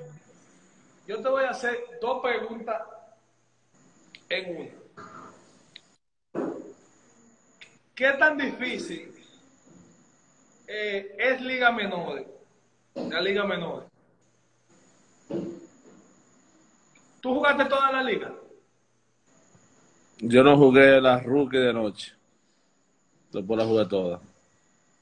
yo 1.08 1.22
te 1.22 1.30
voy 1.30 1.44
a 1.44 1.50
hacer 1.50 1.78
dos 2.02 2.22
preguntas 2.22 2.82
en 4.30 4.56
una. 4.58 4.70
¿Qué 8.02 8.12
tan 8.14 8.36
difícil 8.36 9.14
eh, 10.68 11.16
es 11.20 11.40
Liga 11.40 11.72
Menores? 11.72 12.26
La 12.96 13.22
Liga 13.22 13.44
Menores. 13.44 13.88
¿Tú 17.22 17.36
jugaste 17.36 17.66
toda 17.66 17.92
la 17.92 18.02
liga? 18.02 18.34
Yo 20.18 20.44
no 20.44 20.58
jugué 20.58 21.00
la 21.00 21.20
rookie 21.20 21.60
de 21.60 21.74
noche. 21.74 22.14
Después 23.32 23.60
la 23.60 23.66
jugué 23.66 23.86
toda. 23.86 24.20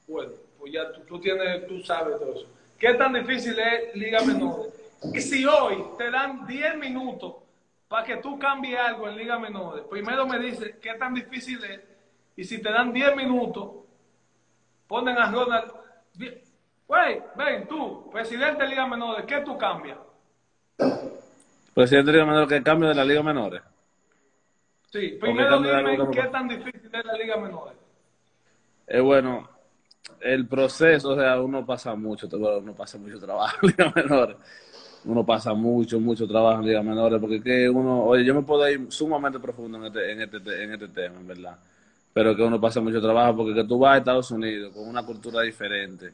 Bueno, 0.06 0.32
pues 0.58 0.70
ya 0.70 0.92
tú, 0.92 1.00
tú 1.08 1.18
tienes, 1.18 1.66
tú 1.66 1.80
sabes 1.80 2.18
todo 2.18 2.34
eso. 2.34 2.48
¿Qué 2.78 2.92
tan 2.92 3.14
difícil 3.14 3.58
es 3.58 3.96
Liga 3.96 4.20
Menores? 4.26 4.74
Y 5.14 5.22
si 5.22 5.46
hoy 5.46 5.82
te 5.96 6.10
dan 6.10 6.46
10 6.46 6.76
minutos 6.76 7.36
para 7.88 8.04
que 8.04 8.18
tú 8.18 8.38
cambies 8.38 8.78
algo 8.78 9.08
en 9.08 9.16
Liga 9.16 9.38
Menores, 9.38 9.86
primero 9.88 10.26
me 10.26 10.38
dices 10.38 10.74
qué 10.82 10.92
tan 10.98 11.14
difícil 11.14 11.64
es, 11.64 11.89
y 12.40 12.44
si 12.44 12.62
te 12.62 12.72
dan 12.72 12.90
10 12.90 13.14
minutos, 13.14 13.70
ponen 14.88 15.18
a 15.18 15.30
Ronald, 15.30 15.72
güey, 16.88 17.22
ven 17.36 17.68
tú, 17.68 18.08
presidente 18.10 18.62
de 18.62 18.70
Liga 18.70 18.86
Menores, 18.86 19.26
¿qué 19.26 19.42
tú 19.42 19.58
cambias? 19.58 19.98
Presidente 21.74 22.10
de 22.10 22.16
Liga 22.16 22.24
Menor, 22.24 22.48
que 22.48 22.62
cambio 22.62 22.88
de 22.88 22.94
la 22.94 23.04
Liga 23.04 23.22
Menores. 23.22 23.60
Sí, 24.90 25.18
primero 25.20 25.58
dime 25.60 26.08
qué 26.12 26.22
tan 26.28 26.48
difícil 26.48 26.90
es 26.90 27.04
la 27.04 27.12
Liga 27.12 27.36
Menores. 27.36 27.74
Es 28.86 29.02
bueno, 29.02 29.46
el 30.20 30.48
proceso, 30.48 31.10
o 31.10 31.16
sea, 31.16 31.38
uno 31.42 31.66
pasa 31.66 31.94
mucho, 31.94 32.26
bueno, 32.30 32.56
uno 32.56 32.72
pasa 32.74 32.96
mucho 32.96 33.20
trabajo 33.20 33.58
en 33.64 33.68
Liga 33.68 33.92
Menores. 33.94 34.36
Uno 35.04 35.26
pasa 35.26 35.52
mucho, 35.52 36.00
mucho 36.00 36.26
trabajo 36.26 36.60
en 36.62 36.68
Liga 36.68 36.82
Menores, 36.82 37.20
porque 37.20 37.42
que 37.42 37.68
uno, 37.68 38.02
oye, 38.04 38.24
yo 38.24 38.34
me 38.34 38.40
puedo 38.40 38.66
ir 38.70 38.90
sumamente 38.90 39.38
profundo 39.38 39.76
en 39.76 39.84
este, 39.88 40.12
en 40.12 40.22
este, 40.22 40.40
te- 40.40 40.64
en 40.64 40.72
este 40.72 40.88
tema, 40.88 41.16
en 41.20 41.26
verdad. 41.26 41.58
Pero 42.12 42.34
que 42.34 42.42
uno 42.42 42.60
pasa 42.60 42.80
mucho 42.80 43.00
trabajo, 43.00 43.36
porque 43.36 43.54
que 43.54 43.64
tú 43.64 43.78
vas 43.78 43.94
a 43.94 43.98
Estados 43.98 44.30
Unidos 44.30 44.72
con 44.74 44.88
una 44.88 45.04
cultura 45.04 45.42
diferente. 45.42 46.12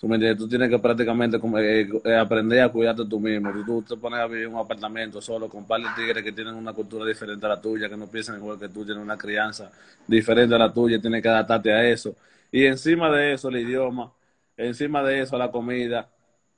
Tú 0.00 0.08
me 0.08 0.16
entiendes, 0.16 0.38
tú 0.38 0.48
tienes 0.48 0.68
que 0.68 0.78
prácticamente 0.78 1.38
eh, 1.38 1.88
eh, 2.04 2.16
aprender 2.16 2.60
a 2.60 2.68
cuidarte 2.68 3.06
tú 3.06 3.18
mismo. 3.18 3.52
Si 3.52 3.64
tú 3.64 3.82
te 3.82 3.96
pones 3.96 4.20
a 4.20 4.26
vivir 4.26 4.44
en 4.44 4.52
un 4.52 4.60
apartamento 4.60 5.20
solo 5.22 5.48
con 5.48 5.62
un 5.62 5.66
par 5.66 5.80
de 5.80 5.88
tigres 5.96 6.22
que 6.22 6.32
tienen 6.32 6.54
una 6.54 6.72
cultura 6.72 7.06
diferente 7.06 7.46
a 7.46 7.50
la 7.50 7.60
tuya, 7.60 7.88
que 7.88 7.96
no 7.96 8.06
piensan 8.06 8.36
igual 8.36 8.58
que 8.58 8.68
tú, 8.68 8.84
tienen 8.84 9.02
una 9.02 9.16
crianza 9.16 9.70
diferente 10.06 10.54
a 10.54 10.58
la 10.58 10.72
tuya, 10.72 11.00
tienes 11.00 11.22
que 11.22 11.28
adaptarte 11.28 11.72
a 11.72 11.88
eso. 11.88 12.14
Y 12.52 12.66
encima 12.66 13.10
de 13.10 13.32
eso, 13.32 13.48
el 13.48 13.56
idioma, 13.56 14.12
encima 14.56 15.02
de 15.02 15.22
eso, 15.22 15.38
la 15.38 15.50
comida, 15.50 16.08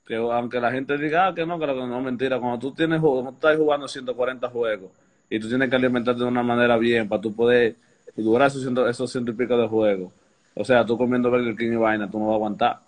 que 0.04 0.16
aunque 0.16 0.60
la 0.60 0.70
gente 0.72 0.98
diga 0.98 1.28
ah, 1.28 1.34
que 1.34 1.46
no, 1.46 1.58
que 1.58 1.66
no, 1.66 2.00
mentira, 2.00 2.38
cuando 2.38 2.58
tú 2.58 2.72
tienes 2.72 3.00
estás 3.32 3.56
jugando 3.56 3.88
140 3.88 4.48
juegos 4.48 4.90
y 5.30 5.38
tú 5.40 5.48
tienes 5.48 5.68
que 5.70 5.76
alimentarte 5.76 6.20
de 6.22 6.28
una 6.28 6.42
manera 6.42 6.76
bien 6.78 7.08
para 7.08 7.20
tú 7.20 7.34
poder 7.34 7.76
durar 8.22 8.48
esos 8.48 9.10
ciento, 9.10 9.30
y 9.30 9.34
pico 9.34 9.56
de 9.56 9.68
juegos. 9.68 10.12
O 10.54 10.64
sea, 10.64 10.84
tú 10.84 10.96
comiendo 10.96 11.30
Burger 11.30 11.54
King 11.56 11.72
y 11.72 11.76
vaina, 11.76 12.10
tú 12.10 12.18
no 12.18 12.26
vas 12.26 12.32
a 12.32 12.36
aguantar. 12.36 12.78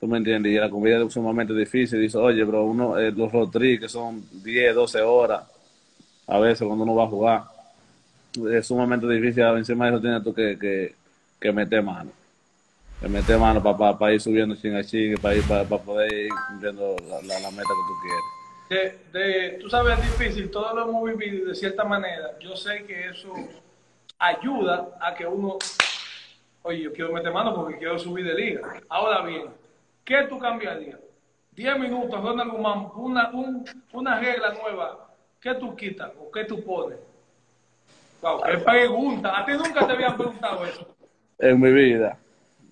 ¿Tú 0.00 0.06
me 0.06 0.18
entiendes? 0.18 0.52
Y 0.52 0.56
la 0.56 0.70
comida 0.70 1.02
es 1.02 1.12
sumamente 1.12 1.54
difícil. 1.54 2.00
Dice, 2.00 2.18
oye, 2.18 2.42
bro, 2.44 2.64
uno, 2.64 2.98
eh, 2.98 3.12
los 3.12 3.30
road 3.32 3.50
que 3.50 3.88
son 3.88 4.24
10, 4.42 4.74
12 4.74 5.02
horas, 5.02 5.44
a 6.26 6.38
veces 6.38 6.66
cuando 6.66 6.84
uno 6.84 6.94
va 6.94 7.04
a 7.04 7.08
jugar, 7.08 7.42
es 8.52 8.66
sumamente 8.66 9.06
difícil. 9.06 9.42
Encima 9.44 9.86
de 9.86 9.92
eso 9.92 10.00
tienes 10.00 10.22
tú 10.22 10.34
que, 10.34 10.58
que, 10.58 10.94
que 11.40 11.52
meter 11.52 11.82
mano. 11.82 12.10
Que 13.00 13.08
meter 13.08 13.38
mano 13.38 13.62
para 13.62 14.12
ir 14.12 14.20
subiendo 14.20 14.56
ching 14.56 14.74
a 14.74 14.84
ching, 14.84 15.18
para, 15.18 15.40
para, 15.42 15.64
para 15.64 15.82
poder 15.82 16.12
ir 16.12 16.30
cumpliendo 16.48 16.96
la, 17.08 17.20
la, 17.22 17.40
la 17.40 17.50
meta 17.50 17.68
que 17.68 17.86
tú 17.88 18.70
quieres. 18.72 19.02
de, 19.12 19.18
de, 19.18 19.58
tú 19.58 19.68
sabes, 19.68 19.98
es 19.98 20.18
difícil, 20.18 20.50
todo 20.50 20.74
lo 20.74 20.88
hemos 20.88 21.18
vivido 21.18 21.48
de 21.48 21.54
cierta 21.54 21.84
manera. 21.84 22.38
Yo 22.40 22.56
sé 22.56 22.84
que 22.86 23.08
eso 23.08 23.34
ayuda 24.18 24.96
a 25.00 25.14
que 25.14 25.26
uno, 25.26 25.58
oye, 26.62 26.82
yo 26.82 26.92
quiero 26.92 27.12
meter 27.12 27.32
mano 27.32 27.54
porque 27.54 27.78
quiero 27.78 27.98
subir 27.98 28.24
de 28.26 28.34
liga. 28.34 28.82
Ahora 28.88 29.22
bien, 29.22 29.48
¿qué 30.04 30.24
tú 30.28 30.38
cambiarías? 30.38 30.98
10 31.52 31.78
minutos, 31.78 32.22
Ronald 32.22 32.50
Guzmán, 32.52 32.88
una, 32.96 33.30
un, 33.30 33.64
una 33.92 34.20
regla 34.20 34.52
nueva, 34.52 35.08
¿qué 35.40 35.54
tú 35.54 35.74
quitas 35.74 36.12
o 36.20 36.30
qué 36.30 36.44
tú 36.44 36.62
pones? 36.62 36.98
Wow, 38.20 38.42
qué 38.42 38.58
pregunta. 38.58 39.38
A 39.38 39.44
ti 39.46 39.52
nunca 39.52 39.86
te 39.86 39.92
habían 39.92 40.16
preguntado 40.16 40.64
eso. 40.66 40.94
En 41.38 41.60
mi 41.60 41.70
vida, 41.72 42.18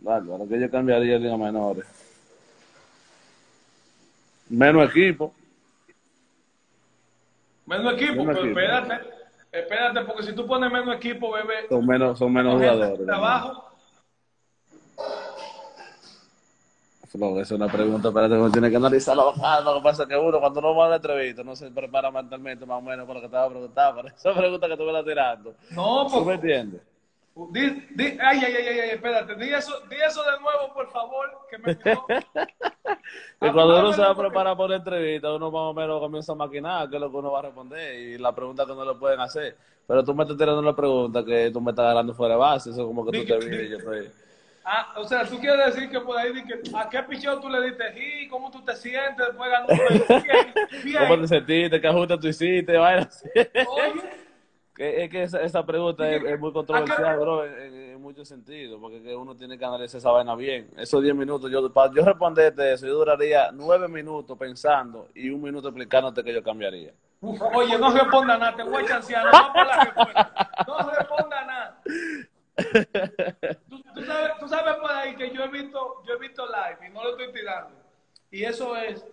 lo 0.03 0.47
que 0.49 0.61
yo 0.61 0.71
cambiaría 0.71 1.17
en 1.17 1.23
ligas 1.23 1.39
menores. 1.39 1.85
Menos 4.49 4.91
equipo. 4.91 5.35
Menos 7.67 7.95
equipo, 7.95 8.25
Menos 8.25 8.37
pero 8.37 8.47
equipo. 8.47 8.61
espérate, 8.61 9.14
espérate, 9.59 10.01
porque 10.03 10.23
si 10.25 10.35
tú 10.35 10.47
pones 10.47 10.71
menos 10.71 10.95
equipo, 10.97 11.33
bebé, 11.33 11.69
Son 11.69 11.87
menos, 11.87 12.19
son 12.19 12.33
menos 12.33 12.55
jugadores. 12.55 13.07
trabajo, 13.07 13.65
Flo, 17.09 17.31
esa 17.41 17.43
es 17.43 17.61
una 17.61 17.69
pregunta, 17.71 18.09
espérate, 18.09 18.35
uno 18.35 18.51
tiene 18.51 18.71
que 18.71 18.77
analizarlo. 18.77 19.33
Lo 19.65 19.75
que 19.77 19.81
pasa 19.85 20.03
es 20.03 20.09
que 20.09 20.17
uno, 20.17 20.41
cuando 20.41 20.59
uno 20.59 20.75
va 20.75 20.87
a 20.87 20.89
la 20.91 20.97
entrevista, 20.97 21.45
no 21.45 21.55
se 21.55 21.71
prepara 21.71 22.11
mentalmente 22.11 22.67
más 22.67 22.79
o 22.79 22.83
menos 22.83 23.07
para 23.07 23.21
lo 23.21 23.23
que 23.23 23.29
te 23.31 23.37
va 23.37 23.45
a 23.45 23.49
preguntar. 23.51 24.07
Esa 24.17 24.35
pregunta 24.35 24.67
que 24.69 24.77
tú 24.77 24.83
me 24.83 24.89
estás 24.89 25.05
tirando. 25.05 25.55
no, 25.71 26.07
¿Tú 26.09 26.13
me 26.15 26.19
porque, 26.19 26.35
entiendes? 26.35 26.81
Di, 27.55 27.63
di- 27.99 28.19
ay, 28.21 28.39
ay, 28.47 28.55
ay, 28.57 28.67
ay, 28.69 28.81
ay, 28.81 28.91
espérate, 28.91 29.35
di 29.37 29.49
eso, 29.53 29.81
di 29.91 29.97
eso 29.97 30.23
de 30.25 30.39
nuevo, 30.41 30.73
por 30.75 30.91
favor, 30.91 31.27
que 31.51 31.59
me 31.59 31.73
quedó. 31.77 32.15
Que 33.41 33.53
cuando 33.53 33.79
uno 33.79 33.93
se 33.93 34.01
va 34.01 34.11
a 34.11 34.17
preparar 34.17 34.57
por 34.57 34.71
la 34.71 34.77
entrevista, 34.77 35.33
uno 35.35 35.51
más 35.51 35.61
o 35.71 35.75
menos 35.75 36.01
comienza 36.01 36.33
a 36.33 36.35
maquinar 36.35 36.89
qué 36.89 36.97
es 36.97 37.01
lo 37.01 37.11
que 37.11 37.17
uno 37.17 37.33
va 37.33 37.41
a 37.41 37.43
responder 37.43 37.95
y 37.95 38.19
la 38.19 38.35
pregunta 38.35 38.65
que 38.67 38.73
uno 38.73 38.85
le 38.85 38.99
pueden 38.99 39.21
hacer. 39.21 39.57
Pero 39.87 40.05
tú 40.05 40.15
me 40.15 40.23
estás 40.25 40.39
tirando 40.39 40.61
una 40.61 40.75
pregunta 40.75 41.25
que 41.25 41.51
tú 41.53 41.61
me 41.61 41.71
estás 41.73 41.85
agarrando 41.85 42.15
fuera 42.15 42.35
de 42.35 42.41
base, 42.41 42.71
eso 42.71 42.81
es 42.81 42.87
como 42.87 43.05
que 43.05 43.13
tú 43.13 43.27
te 43.27 43.39
vienes 43.39 43.67
y 43.67 43.71
yo 43.71 43.77
estoy... 43.79 44.13
Ah, 44.65 44.95
o 44.97 45.05
sea, 45.07 45.29
tú 45.29 45.39
quieres 45.39 45.75
decir 45.75 45.91
que 45.91 46.01
por 46.01 46.17
ahí 46.17 46.33
di 46.33 46.43
que, 46.45 46.55
a 46.73 46.89
qué 46.89 47.03
pichón 47.03 47.41
tú 47.41 47.49
le 47.51 47.61
diste 47.67 47.85
y 48.23 48.29
cómo 48.29 48.51
tú 48.51 48.65
te 48.65 48.75
sientes 48.77 49.27
después 49.27 49.51
ganó 49.51 49.75
bien, 50.23 50.55
¿Cómo 50.97 51.19
te 51.21 51.27
bien. 51.27 51.29
sentiste? 51.29 51.81
¿Qué 51.81 51.87
ajuste 51.89 52.19
tú 52.19 52.29
hiciste? 52.29 52.77
Así. 52.77 53.29
Oye, 53.65 54.03
Es 54.77 55.09
que 55.09 55.23
esa, 55.23 55.41
esa 55.41 55.65
pregunta 55.65 56.09
es, 56.11 56.25
es 56.25 56.41
muy 56.41 56.53
controversial, 56.53 57.19
bro, 57.21 57.45
en, 57.47 57.75
en- 57.75 57.95
muchos 58.05 58.29
sentidos, 58.29 58.79
porque 58.81 59.01
que 59.03 59.17
uno 59.17 59.35
tiene 59.35 59.57
que 59.57 59.65
analizar 59.65 59.97
esa 59.99 60.11
vaina 60.11 60.35
bien. 60.35 60.69
Esos 60.77 61.03
10 61.03 61.15
minutos, 61.15 61.51
yo 61.51 61.73
para 61.73 61.91
yo 61.95 62.05
responderte 62.05 62.73
eso, 62.75 62.87
yo 62.87 62.95
duraría 62.95 63.51
9 63.51 63.89
minutos 63.89 64.37
pensando 64.37 65.09
y 65.15 65.31
un 65.31 65.41
minuto 65.41 65.69
explicándote 65.69 66.23
que 66.23 66.35
yo 66.35 66.43
cambiaría. 66.43 66.93
uf, 67.23 67.41
oye, 67.55 67.79
no 67.79 67.91
responda 67.93 68.37
nada, 68.37 68.55
te 68.57 68.63
voy 68.65 68.83
a 68.83 68.87
chancear, 68.87 69.25
no 69.25 69.31
vamos 69.33 69.57
a 69.57 69.65
la 69.65 69.85
respuesta. 69.85 70.51
No 70.67 70.91
responda 70.91 71.45
nada. 71.47 71.81
Tú, 73.69 73.81
tú 73.95 74.05
sabes, 74.05 74.31
tú 74.41 74.49
sabes 74.49 74.75
por 74.77 74.91
ahí 74.93 75.17
que 75.17 75.31
yo 75.31 75.45
he 75.45 75.49
visto, 75.49 76.03
yo 76.07 76.15
he 76.15 76.19
visto 76.19 76.45
live 76.47 76.87
y 76.89 76.93
no 76.93 77.05
lo 77.05 77.11
estoy 77.17 77.33
tirando. 77.33 77.71
Y 78.31 78.45
eso 78.45 78.77
es 78.77 79.07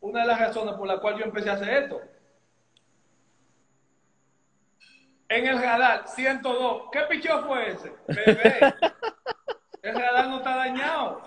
una 0.00 0.20
de 0.20 0.26
las 0.28 0.38
razones 0.40 0.74
por 0.74 0.86
la 0.86 0.98
cual 0.98 1.18
yo 1.18 1.24
empecé 1.24 1.50
a 1.50 1.54
hacer 1.54 1.68
esto. 1.84 2.00
En 5.28 5.46
el 5.46 5.60
radar, 5.60 6.08
102. 6.08 6.82
¿Qué 6.90 7.00
pichón 7.10 7.44
fue 7.46 7.70
ese? 7.70 7.92
Bebé. 8.06 8.74
El 9.82 9.94
radar 9.94 10.28
no 10.28 10.38
está 10.38 10.56
dañado. 10.56 11.22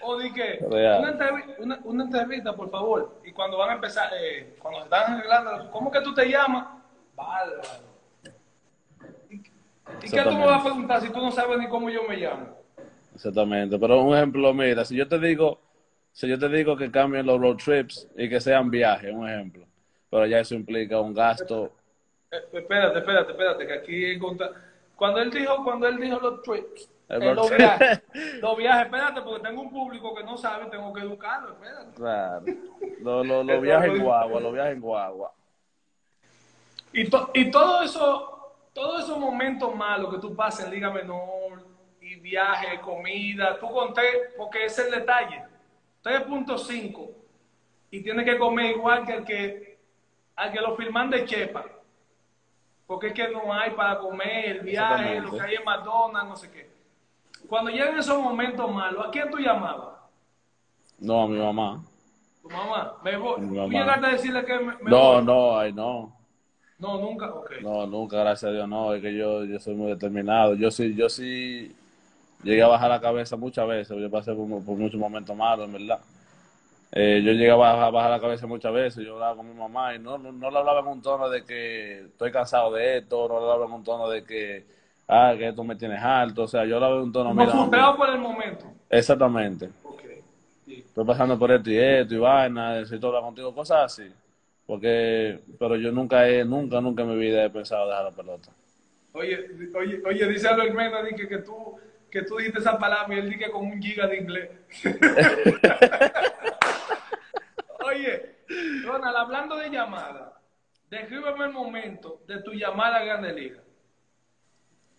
O 0.00 0.18
di 0.18 0.32
que 0.32 0.58
una, 0.66 1.12
entrevi- 1.12 1.54
una, 1.58 1.78
una 1.84 2.04
entrevista, 2.04 2.52
por 2.54 2.70
favor. 2.70 3.20
Y 3.24 3.32
cuando 3.32 3.56
van 3.56 3.70
a 3.70 3.74
empezar, 3.74 4.10
eh, 4.20 4.56
cuando 4.60 4.84
están 4.84 5.14
arreglando, 5.14 5.70
¿cómo 5.70 5.90
que 5.90 6.00
tú 6.02 6.12
te 6.14 6.28
llamas? 6.28 6.66
Bárbaro. 7.16 7.62
¿Y, 9.30 9.36
y 9.36 10.10
qué 10.10 10.22
tú 10.22 10.32
me 10.32 10.46
vas 10.46 10.60
a 10.60 10.64
preguntar 10.64 11.00
si 11.00 11.08
tú 11.10 11.20
no 11.20 11.30
sabes 11.30 11.58
ni 11.58 11.68
cómo 11.68 11.88
yo 11.88 12.02
me 12.04 12.16
llamo? 12.16 12.48
Exactamente. 13.14 13.78
Pero 13.78 14.02
un 14.02 14.14
ejemplo, 14.16 14.52
mira, 14.52 14.84
si 14.84 14.94
yo 14.96 15.08
te 15.08 15.18
digo, 15.18 15.60
si 16.12 16.28
yo 16.28 16.38
te 16.38 16.48
digo 16.48 16.76
que 16.76 16.90
cambien 16.90 17.26
los 17.26 17.40
road 17.40 17.56
trips 17.56 18.06
y 18.16 18.28
que 18.28 18.40
sean 18.40 18.70
viajes, 18.70 19.12
un 19.12 19.28
ejemplo. 19.28 19.64
Pero 20.10 20.26
ya 20.26 20.40
eso 20.40 20.54
implica 20.54 21.00
un 21.00 21.14
gasto. 21.14 21.72
Eh, 22.30 22.36
espérate, 22.52 22.98
espérate, 22.98 23.30
espérate, 23.32 23.66
que 23.66 23.72
aquí 23.72 24.04
encontra- 24.12 24.52
cuando 24.96 25.20
él 25.20 25.30
dijo, 25.30 25.62
cuando 25.64 25.86
él 25.88 25.96
dijo 25.98 26.18
los 26.20 26.42
trips, 26.42 26.90
eh, 27.08 27.18
los 27.34 27.50
viajes, 27.56 28.02
los 28.42 28.56
viajes, 28.56 28.84
espérate, 28.86 29.22
porque 29.22 29.42
tengo 29.48 29.62
un 29.62 29.70
público 29.70 30.14
que 30.14 30.24
no 30.24 30.36
sabe, 30.36 30.66
tengo 30.66 30.92
que 30.92 31.00
educarlo, 31.00 31.52
espérate. 31.52 31.94
Claro. 31.94 32.44
Los 33.00 33.26
los 33.26 33.48
Eso 33.48 33.60
viajes 33.62 33.88
lo- 33.88 33.96
en 33.96 34.02
guagua, 34.04 34.40
los 34.40 34.52
viajes 34.52 34.72
en 34.74 34.80
guagua. 34.80 35.32
Y, 36.92 37.08
to- 37.08 37.30
y 37.34 37.50
todo 37.50 37.82
eso, 37.82 38.54
todos 38.74 39.04
esos 39.04 39.18
momentos 39.18 39.74
malos 39.74 40.14
que 40.14 40.20
tú 40.20 40.34
pasas 40.34 40.66
en 40.66 40.72
Liga 40.72 40.90
Menor, 40.90 41.66
y 42.00 42.16
viaje, 42.16 42.80
comida, 42.80 43.58
tú 43.58 43.70
conté, 43.70 44.02
porque 44.36 44.64
ese 44.64 44.82
es 44.82 44.88
el 44.88 45.00
detalle, 45.00 45.44
3.5, 46.02 47.10
y 47.90 48.02
tienes 48.02 48.24
que 48.24 48.38
comer 48.38 48.76
igual 48.76 49.04
que 49.06 49.12
el 49.14 49.24
que, 49.24 49.78
al 50.36 50.52
que 50.52 50.60
lo 50.60 50.74
firman 50.76 51.10
de 51.10 51.24
Chepa, 51.26 51.64
porque 52.88 53.08
es 53.08 53.14
que 53.14 53.28
no 53.28 53.52
hay 53.52 53.70
para 53.72 54.00
comer, 54.00 54.46
el 54.46 54.60
viaje, 54.62 55.20
lo 55.20 55.32
que 55.36 55.42
hay 55.42 55.54
en 55.56 55.64
McDonald's, 55.64 56.28
no 56.30 56.36
sé 56.36 56.50
qué. 56.50 56.70
Cuando 57.48 57.70
llegan 57.70 57.98
esos 57.98 58.20
momentos 58.22 58.72
malos, 58.72 59.06
¿a 59.06 59.10
quién 59.10 59.30
tú 59.30 59.38
llamabas? 59.38 59.98
No, 61.00 61.22
a 61.22 61.28
mi 61.28 61.38
mamá. 61.38 61.82
Tu 62.42 62.48
mamá, 62.50 62.98
me 63.04 63.16
voy. 63.16 63.40
Mi 63.40 63.48
¿Tú 63.48 63.54
mamá. 63.54 63.68
llegaste 63.80 64.06
a 64.06 64.10
decirle 64.10 64.44
que 64.44 64.58
me, 64.58 64.76
me 64.78 64.90
No, 64.90 64.98
voy? 64.98 65.22
no, 65.22 65.58
ay, 65.58 65.72
no. 65.72 66.16
No, 66.78 66.98
nunca, 66.98 67.32
ok. 67.34 67.52
No, 67.60 67.86
nunca, 67.86 68.18
gracias 68.18 68.50
a 68.50 68.52
Dios, 68.54 68.68
no. 68.68 68.94
Es 68.94 69.02
que 69.02 69.16
yo, 69.16 69.44
yo 69.44 69.58
soy 69.60 69.74
muy 69.74 69.88
determinado. 69.90 70.54
Yo 70.54 70.70
sí, 70.70 70.94
yo 70.94 71.08
sí 71.08 71.74
llegué 72.42 72.62
a 72.62 72.68
bajar 72.68 72.90
la 72.90 73.00
cabeza 73.00 73.36
muchas 73.36 73.66
veces. 73.68 73.98
Yo 74.00 74.10
pasé 74.10 74.34
por, 74.34 74.48
por 74.64 74.76
muchos 74.78 75.00
momentos 75.00 75.36
malos, 75.36 75.66
en 75.66 75.72
verdad. 75.72 76.00
Eh, 76.90 77.20
yo 77.22 77.32
llegué 77.32 77.50
a 77.50 77.56
bajar, 77.56 77.84
a 77.84 77.90
bajar 77.90 78.10
la 78.12 78.20
cabeza 78.20 78.46
muchas 78.46 78.72
veces. 78.72 79.04
Yo 79.04 79.14
hablaba 79.14 79.36
con 79.36 79.48
mi 79.48 79.54
mamá 79.54 79.94
y 79.94 79.98
no, 79.98 80.16
no, 80.18 80.32
no 80.32 80.50
le 80.50 80.58
hablaba 80.58 80.80
en 80.80 80.86
un 80.86 81.02
tono 81.02 81.28
de 81.28 81.44
que 81.44 82.00
estoy 82.06 82.30
cansado 82.32 82.72
de 82.72 82.98
esto, 82.98 83.28
no 83.28 83.38
le 83.38 83.44
hablaba 83.44 83.66
en 83.66 83.72
un 83.72 83.84
tono 83.84 84.08
de 84.08 84.24
que, 84.24 84.64
ah, 85.06 85.34
que 85.36 85.48
esto 85.48 85.62
me 85.64 85.76
tienes 85.76 86.00
alto. 86.02 86.44
O 86.44 86.48
sea, 86.48 86.64
yo 86.64 86.76
hablaba 86.76 86.96
en 86.96 87.02
un 87.02 87.12
tono, 87.12 87.30
Como 87.30 87.40
mira, 87.42 87.52
frustrado 87.52 87.86
mami, 87.92 87.98
por 87.98 88.08
el 88.10 88.18
momento. 88.20 88.64
exactamente. 88.88 89.68
Sí. 90.64 90.84
Estoy 90.86 91.04
pasando 91.04 91.38
por 91.38 91.50
esto 91.50 91.70
y 91.70 91.78
esto 91.78 92.14
y 92.14 92.18
vaina, 92.18 92.74
necesito 92.74 93.06
hablar 93.08 93.22
contigo, 93.22 93.54
cosas 93.54 93.84
así. 93.84 94.10
Porque, 94.66 95.40
pero 95.58 95.76
yo 95.76 95.90
nunca 95.92 96.28
he, 96.28 96.44
nunca, 96.44 96.80
nunca 96.80 97.02
en 97.02 97.08
mi 97.10 97.16
vida 97.16 97.44
he 97.44 97.50
pensado 97.50 97.88
dejar 97.88 98.04
la 98.04 98.10
pelota. 98.10 98.50
Oye, 99.12 99.50
oye, 99.74 100.02
oye, 100.04 100.28
dice 100.28 100.46
Albert 100.48 100.74
Mena 100.74 101.02
di 101.02 101.14
que, 101.14 101.26
que 101.26 101.38
tú 101.38 101.78
que 102.10 102.22
tú 102.22 102.36
dijiste 102.36 102.60
esa 102.60 102.78
palabra 102.78 103.14
y 103.14 103.18
él 103.18 103.30
dice 103.30 103.50
con 103.50 103.66
un 103.66 103.82
giga 103.82 104.06
de 104.06 104.16
inglés. 104.18 104.50
oye, 107.84 108.36
Ronald, 108.84 109.16
hablando 109.16 109.56
de 109.56 109.70
llamada, 109.70 110.40
descríbeme 110.90 111.44
el 111.46 111.52
momento 111.52 112.20
de 112.26 112.42
tu 112.42 112.52
llamada 112.52 112.98
a 112.98 113.04
Grande 113.04 113.32
Liga. 113.32 113.60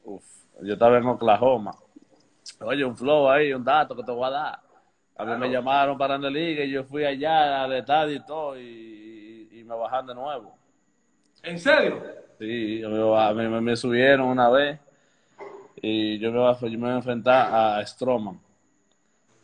Uf, 0.04 0.24
yo 0.62 0.74
estaba 0.74 0.98
en 0.98 1.06
Oklahoma. 1.06 1.76
Oye, 2.62 2.84
un 2.86 2.96
flow 2.98 3.30
ahí, 3.30 3.54
un 3.54 3.64
dato 3.64 3.96
que 3.96 4.04
te 4.04 4.12
voy 4.12 4.26
a 4.28 4.32
dar. 4.32 4.60
A 5.18 5.26
mí 5.26 5.36
me 5.36 5.50
llamaron 5.50 5.98
para 5.98 6.18
la 6.18 6.30
liga 6.30 6.64
y 6.64 6.72
yo 6.72 6.84
fui 6.86 7.04
allá 7.04 7.64
al 7.64 7.74
estadio 7.74 8.16
y 8.16 8.26
todo 8.26 8.58
y, 8.58 9.50
y 9.52 9.64
me 9.66 9.76
bajaron 9.76 10.08
de 10.08 10.16
nuevo. 10.16 10.58
¿En 11.44 11.60
serio? 11.60 12.02
Sí, 12.40 12.82
me, 12.86 12.98
baj- 13.00 13.36
me, 13.36 13.50
me- 13.50 13.62
me 13.62 13.76
subieron 13.76 14.28
una 14.28 14.50
vez 14.50 14.80
y 15.82 16.20
yo 16.20 16.32
me, 16.32 16.40
baj- 16.40 16.62
yo 16.62 16.70
me 16.80 16.88
iba 16.88 16.94
a 16.94 16.98
enfrentar 16.98 17.50
a 17.80 17.86
Stroman 17.86 18.40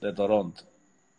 de 0.01 0.13
Toronto. 0.13 0.63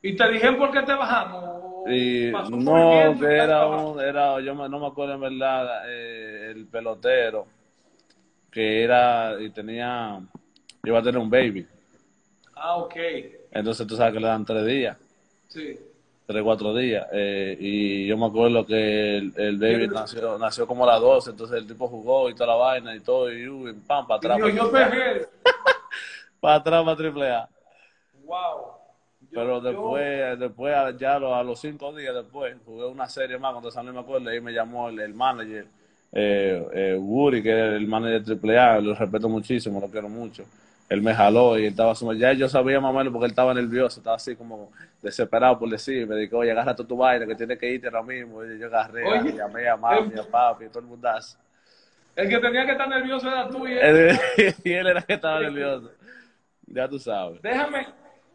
¿Y 0.03 0.15
te 0.17 0.31
dijeron 0.31 0.57
por 0.59 0.71
qué 0.71 0.83
te 0.83 0.95
bajamos? 0.95 1.45
¿O 1.45 1.85
Y 1.91 2.33
no, 2.51 3.17
que 3.19 3.27
era 3.37 3.67
un, 3.67 4.01
era, 4.01 4.41
yo 4.41 4.55
me- 4.55 4.69
no 4.69 4.79
me 4.79 4.87
acuerdo 4.87 5.15
en 5.15 5.21
verdad, 5.21 5.83
eh, 5.89 6.51
el 6.55 6.67
pelotero, 6.67 7.47
que 8.51 8.83
era, 8.85 9.37
y 9.41 9.51
tenía, 9.51 10.21
iba 10.85 10.99
a 10.99 11.03
tener 11.03 11.21
un 11.21 11.31
baby. 11.31 11.67
Ah, 12.55 12.77
ok. 12.77 12.95
Entonces 13.51 13.87
tú 13.87 13.97
sabes 13.97 14.15
que 14.15 14.21
le 14.21 14.27
dan 14.27 14.45
tres 14.45 14.67
días, 14.67 14.97
Sí. 15.49 15.79
Tres, 16.27 16.43
cuatro 16.43 16.75
días. 16.75 17.07
eh, 17.13 17.57
y 17.61 18.07
yo 18.07 18.17
me 18.19 18.27
acuerdo 18.27 18.67
que 18.67 19.17
el, 19.19 19.33
el 19.37 19.59
baby 19.59 19.89
nació, 19.89 20.37
nació 20.39 20.67
como 20.67 20.85
a 20.85 20.89
las 20.93 21.01
12, 21.01 21.31
entonces 21.31 21.57
el 21.59 21.67
tipo 21.67 21.89
jugó 21.89 22.29
y 22.29 22.35
toda 22.35 22.49
la 22.49 22.55
vaina 22.57 22.95
y 22.95 23.01
todo, 23.01 23.33
y 23.33 23.49
uy, 23.49 23.73
pam, 23.87 24.07
para 24.07 24.19
atrás. 24.19 24.37
Digo, 24.37 24.49
yo 24.49 24.71
pejé. 24.73 25.27
Para 26.41 26.55
atrás, 26.57 26.85
para 26.85 26.97
triple 26.97 27.31
A. 27.31 27.49
Wow. 28.25 28.37
Yo- 29.31 29.41
Pero 29.41 29.63
yo- 29.63 29.71
después, 29.73 30.39
después 30.39 30.99
ya 30.99 31.15
a 31.17 31.19
los, 31.19 31.33
a 31.33 31.43
los 31.43 31.59
cinco 31.61 31.93
días 31.95 32.15
después, 32.15 32.55
jugué 32.65 32.87
una 32.87 33.09
serie 33.09 33.39
más 33.39 33.53
contra 33.55 33.71
San 33.71 33.85
Luis, 33.87 33.95
me 33.95 34.01
acuerdo, 34.01 34.33
y 34.33 34.41
me 34.41 34.53
llamó 34.53 34.89
el, 34.89 35.01
el 35.01 35.15
manager, 35.15 35.67
eh, 36.13 36.67
eh, 36.73 36.97
Woody, 37.01 37.43
que 37.43 37.51
es 37.51 37.73
el 37.75 37.87
manager 37.89 38.23
de 38.23 38.57
AAA, 38.59 38.81
lo 38.81 38.95
respeto 38.95 39.29
muchísimo, 39.29 39.81
lo 39.81 39.89
quiero 39.89 40.09
mucho. 40.09 40.45
Él 40.89 41.03
me 41.03 41.13
jaló 41.15 41.59
y 41.59 41.63
él 41.63 41.71
estaba 41.71 41.95
sumado. 41.95 42.19
Ya 42.19 42.33
yo 42.33 42.49
sabía 42.49 42.81
más 42.81 42.91
o 42.93 42.97
menos 42.97 43.13
porque 43.13 43.27
él 43.27 43.31
estaba 43.33 43.53
nervioso, 43.53 43.99
estaba 44.01 44.17
así 44.17 44.37
como 44.37 44.71
desesperado 45.03 45.59
por 45.59 45.69
decir. 45.69 46.07
Me 46.07 46.17
dijo, 46.17 46.39
oye, 46.39 46.53
agarra 46.53 46.77
tu 46.77 46.97
vaina 46.97 47.27
que 47.27 47.35
tienes 47.35 47.59
que 47.59 47.69
irte 47.71 47.89
ahora 47.89 48.03
mismo. 48.03 48.45
Y 48.45 48.59
yo 48.59 48.67
agarré, 48.67 49.05
Oye. 49.05 49.33
llamé 49.33 49.69
a 49.69 49.77
mami, 49.77 50.19
a 50.19 50.23
papi, 50.23 50.67
a 50.67 50.69
todo 50.69 50.81
el 50.81 50.87
mundo. 50.87 51.09
El 52.15 52.29
que 52.29 52.39
tenía 52.39 52.65
que 52.65 52.73
estar 52.73 52.89
nervioso 52.89 53.29
era 53.29 53.49
tú 53.49 53.67
y 53.67 53.73
él. 53.73 53.79
Él- 54.37 54.55
y 54.65 54.73
él 54.73 54.87
era 54.87 55.01
el 55.01 55.05
que 55.07 55.15
estaba 55.15 55.41
nervioso. 55.41 55.91
Ya 56.67 56.89
tú 56.89 56.99
sabes. 56.99 57.43
Déjame, 57.43 57.87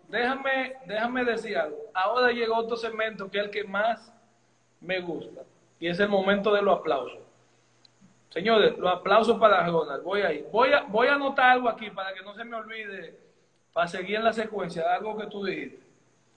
déjame, 0.10 0.74
déjame 0.86 1.26
decir 1.26 1.58
algo. 1.58 1.78
Ahora 1.94 2.32
llegó 2.32 2.56
otro 2.58 2.76
segmento 2.76 3.30
que 3.32 3.40
es 3.40 3.46
el 3.46 3.50
que 3.50 3.64
más 3.64 4.14
me 4.82 5.00
gusta. 5.00 5.42
Y 5.80 5.88
es 5.88 6.00
el 6.00 6.10
momento 6.10 6.54
de 6.54 6.62
los 6.62 6.80
aplausos. 6.80 7.18
Señores, 8.32 8.78
los 8.78 8.92
aplausos 8.92 9.38
para 9.40 9.66
Ronald. 9.68 10.04
Voy 10.04 10.22
ahí. 10.22 10.46
Voy 10.52 10.72
a, 10.72 10.84
voy 10.84 11.08
a 11.08 11.16
anotar 11.16 11.52
algo 11.52 11.70
aquí 11.70 11.90
para 11.90 12.14
que 12.14 12.22
no 12.24 12.34
se 12.34 12.44
me 12.46 12.56
olvide, 12.56 13.18
para 13.74 13.88
seguir 13.88 14.16
en 14.16 14.24
la 14.24 14.34
secuencia, 14.34 14.94
algo 14.94 15.18
que 15.18 15.28
tú 15.28 15.44
dijiste. 15.44 15.80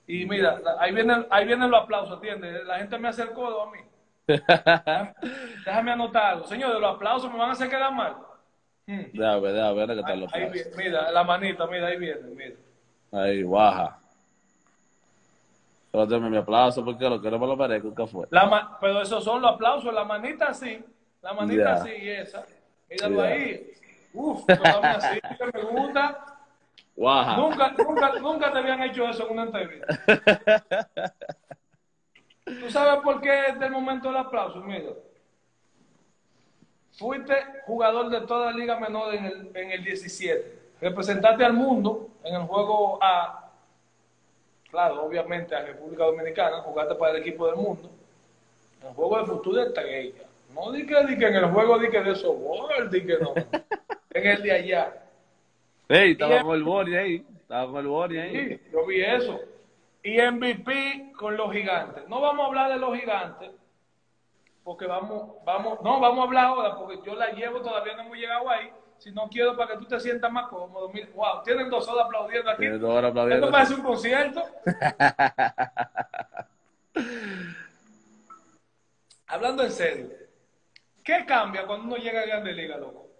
Y 0.06 0.26
mira, 0.26 0.60
ahí 0.80 0.92
vienen, 0.92 1.26
ahí 1.30 1.46
vienen 1.46 1.70
los 1.70 1.82
aplausos, 1.82 2.14
¿entiendes? 2.16 2.64
La 2.66 2.78
gente 2.78 2.98
me 2.98 3.08
hace 3.08 3.22
el 3.22 3.30
codo 3.30 3.62
a 3.62 3.70
mí. 3.70 3.78
Déjame 5.64 5.92
anotar 5.92 6.26
algo. 6.26 6.46
Señores, 6.46 6.80
los 6.80 6.94
aplausos 6.96 7.30
me 7.30 7.38
van 7.38 7.50
a 7.50 7.52
hacer 7.52 7.70
quedar 7.70 7.92
mal. 7.92 8.16
Hmm. 8.86 9.02
Déjame, 9.12 9.48
déjame 9.52 9.86
ver 9.86 9.96
qué 9.96 10.02
tal 10.02 10.20
lo 10.20 10.26
Ahí 10.32 10.42
pasa. 10.42 10.52
viene, 10.52 10.70
mira, 10.76 11.10
la 11.10 11.24
manita, 11.24 11.66
mira, 11.66 11.86
ahí 11.86 11.96
viene, 11.96 12.20
mira. 12.34 12.56
Ahí, 13.12 13.42
baja. 13.44 13.98
Pero 15.92 16.20
mi 16.20 16.36
aplauso 16.36 16.84
porque 16.84 17.08
lo 17.08 17.22
que 17.22 17.30
no 17.30 17.38
me 17.38 17.46
lo 17.46 17.56
merezco, 17.56 17.94
¿qué 17.94 18.06
fue? 18.08 18.26
La 18.30 18.46
ma- 18.46 18.76
pero 18.80 19.00
esos 19.00 19.22
son 19.22 19.40
los 19.40 19.52
aplausos, 19.52 19.94
la 19.94 20.04
manita 20.04 20.46
así, 20.46 20.84
la 21.24 21.32
manita 21.32 21.72
así 21.72 21.90
y 21.90 22.10
esa. 22.10 22.44
Míralo 22.90 23.22
ahí. 23.22 23.72
Uf, 24.12 24.44
dame 24.46 24.88
así, 24.88 25.20
que 25.20 25.58
me 25.58 25.64
gusta. 25.64 26.38
Baja. 26.96 27.36
Nunca, 27.38 27.74
nunca, 27.78 28.12
nunca 28.20 28.52
te 28.52 28.58
habían 28.58 28.82
hecho 28.82 29.08
eso 29.08 29.26
en 29.26 29.32
una 29.32 29.44
entrevista. 29.44 29.86
¿Tú 32.44 32.70
sabes 32.70 33.02
por 33.02 33.22
qué 33.22 33.46
es 33.48 33.58
del 33.58 33.72
momento 33.72 34.08
del 34.08 34.18
aplauso? 34.18 34.60
Mira. 34.60 34.90
Fuiste 36.92 37.34
jugador 37.64 38.10
de 38.10 38.20
toda 38.20 38.52
la 38.52 38.56
Liga 38.56 38.78
Menor 38.78 39.14
en 39.14 39.24
el, 39.24 39.50
en 39.54 39.72
el 39.72 39.82
17. 39.82 40.58
Representaste 40.80 41.42
al 41.44 41.54
mundo 41.54 42.10
en 42.22 42.34
el 42.34 42.42
juego 42.42 42.98
A. 43.02 43.50
Claro, 44.70 45.04
obviamente 45.04 45.56
a 45.56 45.62
República 45.62 46.04
Dominicana. 46.04 46.60
Jugaste 46.60 46.94
para 46.96 47.12
el 47.16 47.22
equipo 47.22 47.46
del 47.46 47.56
mundo. 47.56 47.90
En 48.82 48.88
el 48.88 48.94
juego 48.94 49.18
de 49.18 49.24
futuro 49.24 49.56
de 49.56 49.66
estrella. 49.68 50.24
No 50.54 50.70
di 50.70 50.86
que, 50.86 51.06
di 51.06 51.18
que 51.18 51.26
en 51.26 51.36
el 51.36 51.46
juego 51.46 51.78
di 51.78 51.90
que 51.90 52.00
de 52.00 52.14
softball, 52.14 52.90
di 52.90 53.04
que 53.04 53.18
no. 53.18 53.34
en 54.10 54.26
el 54.26 54.42
de 54.42 54.52
allá. 54.52 54.92
Ey, 55.88 56.12
estaba 56.12 56.42
con 56.42 56.54
el 56.54 56.62
Bori 56.62 56.96
ahí. 56.96 57.26
Estaba 57.40 57.70
con 57.70 57.80
el 57.80 57.88
Bori 57.88 58.18
ahí. 58.18 58.48
Sí, 58.48 58.60
yo 58.72 58.86
vi 58.86 59.02
eso. 59.02 59.40
Y 60.02 60.20
MVP 60.20 61.12
con 61.16 61.36
los 61.36 61.52
gigantes. 61.52 62.08
No 62.08 62.20
vamos 62.20 62.44
a 62.44 62.48
hablar 62.48 62.72
de 62.72 62.78
los 62.78 62.96
gigantes, 62.96 63.50
porque 64.62 64.86
vamos, 64.86 65.36
vamos, 65.44 65.80
no, 65.82 65.98
vamos 65.98 66.20
a 66.20 66.22
hablar 66.24 66.44
ahora, 66.46 66.76
porque 66.76 67.00
yo 67.04 67.14
la 67.14 67.32
llevo, 67.32 67.60
todavía 67.60 67.96
no 67.96 68.02
hemos 68.02 68.16
llegado 68.16 68.48
ahí. 68.48 68.70
Si 68.98 69.10
no 69.10 69.28
quiero 69.28 69.56
para 69.56 69.72
que 69.72 69.78
tú 69.78 69.86
te 69.86 70.00
sientas 70.00 70.30
más 70.30 70.48
cómodo. 70.48 70.88
Mira, 70.90 71.08
wow, 71.14 71.42
tienen 71.42 71.68
dos 71.68 71.86
horas 71.88 72.06
aplaudiendo 72.06 72.50
aquí. 72.50 72.60
Tiene 72.60 72.78
dos 72.78 72.90
horas 72.90 73.10
aplaudiendo. 73.10 73.46
Esto 73.46 73.52
parece 73.52 73.74
un 73.74 73.82
concierto. 73.82 74.42
Hablando 79.26 79.64
en 79.64 79.72
serio, 79.72 80.10
¿qué 81.04 81.24
cambia 81.26 81.66
cuando 81.66 81.86
uno 81.86 81.96
llega 81.96 82.22
a 82.22 82.26
Grande 82.26 82.52
Liga, 82.52 82.76
loco? 82.78 83.10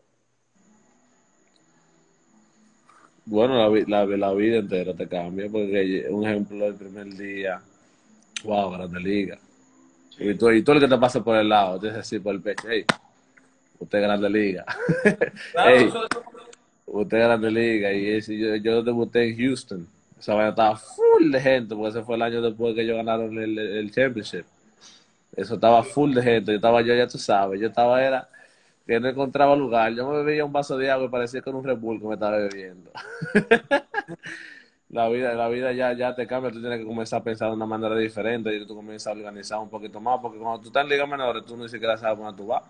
Bueno, 3.27 3.57
la, 3.57 3.69
vi- 3.69 3.85
la, 3.87 4.05
la 4.05 4.35
vida 4.35 4.59
entera 4.59 4.95
te 4.95 5.09
cambia, 5.09 5.49
porque 5.51 6.07
un 6.11 6.27
ejemplo, 6.27 6.67
el 6.67 6.75
primer 6.75 7.07
día, 7.15 7.61
wow, 8.45 8.71
grande 8.73 9.01
liga. 9.01 9.39
Y 10.19 10.35
tú 10.35 10.49
el 10.49 10.65
que 10.65 10.89
te 10.89 10.99
pasa 10.99 11.25
por 11.25 11.37
el 11.37 11.49
lado, 11.49 11.81
te 11.81 11.89
dice 11.89 12.01
así 12.01 12.19
por 12.21 12.35
el 12.35 12.41
pecho, 12.43 12.69
hey, 12.71 12.85
usted 13.79 13.99
es 13.99 14.05
grande 14.05 14.31
liga. 14.31 14.65
Claro, 15.53 15.71
Ey. 15.77 15.87
eso- 15.89 16.07
usted 16.87 17.19
es 17.19 17.25
grande 17.25 17.51
liga. 17.51 17.93
Y 17.93 18.09
ese- 18.11 18.39
yo, 18.39 18.57
yo 18.57 18.83
debuté 18.83 19.29
en 19.31 19.37
Houston. 19.39 19.89
Esa 20.19 20.35
vaina 20.35 20.51
estaba 20.51 20.77
full 20.77 21.31
de 21.31 21.41
gente, 21.41 21.75
porque 21.75 21.91
ese 21.99 22.03
fue 22.05 22.17
el 22.17 22.23
año 22.23 22.43
después 22.43 22.75
que 22.75 22.83
ellos 22.83 22.97
ganaron 22.97 23.37
el, 23.39 23.59
el 23.59 23.91
championship. 23.93 24.45
Eso 25.37 25.55
estaba 25.55 25.83
full 25.83 26.15
de 26.15 26.23
gente. 26.23 26.53
Yo 26.53 26.57
estaba 26.57 26.83
yo, 26.83 26.95
ya 26.95 27.07
tú 27.09 27.19
sabes, 27.19 27.61
yo 27.61 27.69
estaba, 27.69 28.03
era 28.05 28.29
que 28.87 29.01
no 29.01 29.09
encontraba 29.09 29.57
lugar. 29.57 29.95
Yo 29.95 30.09
me 30.09 30.23
bebía 30.23 30.45
un 30.45 30.53
vaso 30.53 30.77
de 30.79 30.91
agua 30.91 31.07
y 31.07 31.09
parecía 31.11 31.43
que 31.43 31.51
era 31.51 31.59
un 31.59 31.65
Red 31.65 31.79
Bull 31.79 32.01
que 32.01 32.07
me 32.07 32.15
estaba 32.15 32.37
bebiendo. 32.39 32.91
la 34.89 35.09
vida, 35.09 35.35
la 35.35 35.49
vida 35.49 35.73
ya, 35.73 35.93
ya 35.93 36.15
te 36.15 36.27
cambia, 36.27 36.51
tú 36.51 36.61
tienes 36.61 36.79
que 36.81 36.87
comenzar 36.87 37.21
a 37.21 37.25
pensar 37.25 37.49
de 37.49 37.55
una 37.57 37.67
manera 37.67 37.97
diferente 37.97 38.55
y 38.55 38.67
tú 38.67 38.75
comienzas 38.75 39.09
a 39.09 39.13
organizar 39.17 39.59
un 39.59 39.69
poquito 39.71 40.01
más, 40.01 40.21
porque 40.21 40.39
cuando 40.39 40.61
tú 40.61 40.69
estás 40.69 40.85
en 40.85 40.91
ligas 40.91 41.09
menores, 41.09 41.45
tú 41.45 41.57
ni 41.57 41.69
siquiera 41.69 41.97
sabes 41.97 42.19
dónde 42.19 42.37
tú 42.37 42.47
vas. 42.49 42.63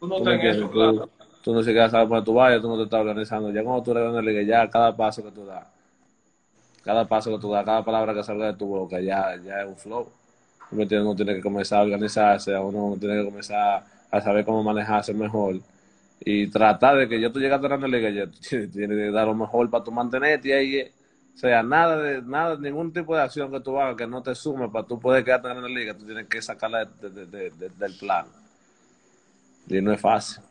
tú 0.00 0.08
no 0.08 0.16
Tú, 0.16 0.24
entiendes, 0.24 0.56
eso, 0.56 0.68
tú- 0.70 0.70
claro. 0.70 1.08
tú 1.42 1.54
no 1.54 1.62
siquiera 1.62 1.90
sabes 1.90 2.08
dónde 2.08 2.24
tú 2.24 2.34
vas, 2.34 2.52
ya 2.54 2.60
tú 2.62 2.68
no 2.68 2.76
te 2.78 2.84
estás 2.84 3.00
organizando. 3.00 3.50
Ya 3.52 3.62
cuando 3.64 3.82
tú 3.82 3.92
eres 3.92 4.04
en 4.08 4.14
la 4.16 4.22
liga, 4.22 4.42
ya 4.42 4.70
cada 4.70 4.96
paso 4.96 5.22
que 5.24 5.30
tú 5.32 5.46
das, 5.46 5.66
cada 6.86 7.04
paso 7.08 7.30
que 7.32 7.38
tú 7.42 7.50
das, 7.52 7.64
cada 7.64 7.84
palabra 7.84 8.14
que 8.14 8.22
salga 8.22 8.46
de 8.46 8.54
tu 8.60 8.66
boca, 8.66 9.00
ya, 9.00 9.36
ya 9.36 9.62
es 9.62 9.68
un 9.68 9.76
flow. 9.76 10.12
Uno 10.72 11.14
tiene 11.16 11.34
que 11.34 11.40
comenzar 11.40 11.80
a 11.80 11.82
organizarse, 11.82 12.56
uno 12.56 12.96
tiene 12.98 13.16
que 13.18 13.24
comenzar 13.24 13.82
a 14.10 14.20
saber 14.20 14.44
cómo 14.44 14.62
manejarse 14.62 15.12
mejor 15.12 15.56
y 16.20 16.46
tratar 16.48 16.96
de 16.98 17.08
que 17.08 17.20
yo 17.20 17.32
tú 17.32 17.40
llegas 17.40 17.62
a 17.64 17.68
la 17.76 17.88
liga, 17.88 18.10
ya 18.10 18.26
tú 18.26 18.38
tienes 18.72 18.96
que 18.96 19.10
dar 19.10 19.26
lo 19.26 19.34
mejor 19.34 19.68
para 19.70 19.82
tu 19.84 19.90
mantenerte 19.90 20.52
ahí. 20.54 20.76
eh. 20.76 20.92
O 21.34 21.38
sea, 21.38 21.62
nada 21.62 21.96
de 21.96 22.20
nada, 22.22 22.56
ningún 22.58 22.92
tipo 22.92 23.16
de 23.16 23.22
acción 23.22 23.50
que 23.50 23.60
tú 23.60 23.80
hagas 23.80 23.96
que 23.96 24.06
no 24.06 24.22
te 24.22 24.34
sume 24.34 24.68
para 24.68 24.86
tú 24.86 25.00
poder 25.00 25.24
quedarte 25.24 25.48
en 25.48 25.62
la 25.62 25.68
liga, 25.68 25.94
tú 25.94 26.04
tienes 26.04 26.26
que 26.26 26.42
sacarla 26.42 26.84
de- 26.84 27.08
de- 27.10 27.26
de- 27.26 27.50
de- 27.50 27.68
del 27.70 27.94
plano. 27.98 28.28
Y 29.68 29.80
no 29.80 29.92
es 29.92 30.00
fácil. 30.00 30.42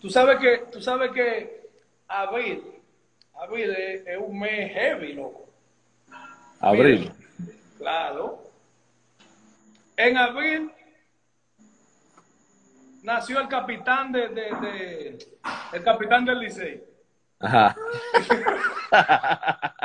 Tú 0.00 0.08
sabes 0.10 0.38
que, 0.38 0.64
tú 0.70 0.80
sabes 0.80 1.10
que 1.10 1.66
abril, 2.06 2.62
abril 3.34 3.70
es, 3.70 4.06
es 4.06 4.18
un 4.24 4.38
mes 4.38 4.72
heavy, 4.72 5.14
loco. 5.14 5.48
Abril. 6.60 7.10
Claro. 7.78 8.45
En 9.96 10.16
abril 10.16 10.70
nació 13.02 13.40
el 13.40 13.48
capitán 13.48 14.12
de, 14.12 14.28
de, 14.28 14.42
de- 14.60 15.18
el 15.72 15.82
capitán 15.84 16.24
del 16.24 16.40
Licey. 16.40 16.82
Ajá. 17.40 17.76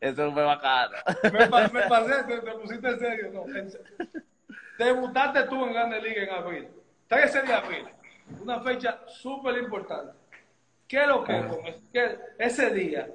Eso 0.00 0.32
fue 0.32 0.42
bacano. 0.44 0.96
Me, 1.32 1.46
pa- 1.48 1.68
me 1.68 1.82
pasé, 1.82 2.22
te, 2.24 2.38
te 2.40 2.50
pusiste 2.52 2.88
en 2.88 2.98
serio, 2.98 3.30
no. 3.32 3.56
en. 3.56 3.68
Debutaste 4.78 5.42
tú 5.44 5.64
en 5.64 5.72
Grande 5.72 6.00
Liga 6.02 6.22
en 6.24 6.30
abril. 6.30 6.68
13 7.08 7.42
de 7.42 7.54
abril. 7.54 7.84
Una 8.40 8.60
fecha 8.60 9.00
súper 9.06 9.58
importante. 9.58 10.12
¿Qué 10.88 11.02
es 11.02 11.08
lo 11.08 11.24
que 11.24 11.38
es 11.38 11.76
qué- 11.92 12.18
ese 12.38 12.70
día? 12.70 13.08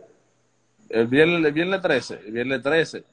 El 0.90 1.08
viernes, 1.08 1.46
el 1.46 1.52
viernes 1.52 1.82
13, 1.82 2.14
el 2.26 2.32
viernes 2.32 2.62
13 2.64 3.04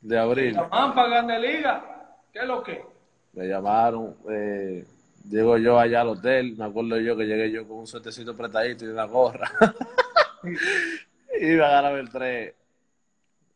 de 0.00 0.18
abril, 0.18 0.56
para 0.70 1.06
Grande 1.08 1.38
Liga. 1.38 1.99
¿Qué 2.32 2.38
es 2.40 2.46
lo 2.46 2.62
que? 2.62 2.84
me 3.32 3.46
llamaron, 3.46 4.16
eh, 4.28 4.84
llego 5.28 5.56
yo 5.56 5.78
allá 5.78 6.00
al 6.00 6.08
hotel, 6.08 6.56
me 6.56 6.64
acuerdo 6.64 6.98
yo 6.98 7.16
que 7.16 7.24
llegué 7.24 7.50
yo 7.50 7.66
con 7.66 7.78
un 7.78 7.86
suertecito 7.86 8.32
apretadito 8.32 8.84
y 8.84 8.88
una 8.88 9.04
gorra. 9.04 9.50
y 11.40 11.46
me 11.46 11.64
agarraron 11.64 12.00
el 12.00 12.10
3. 12.10 12.54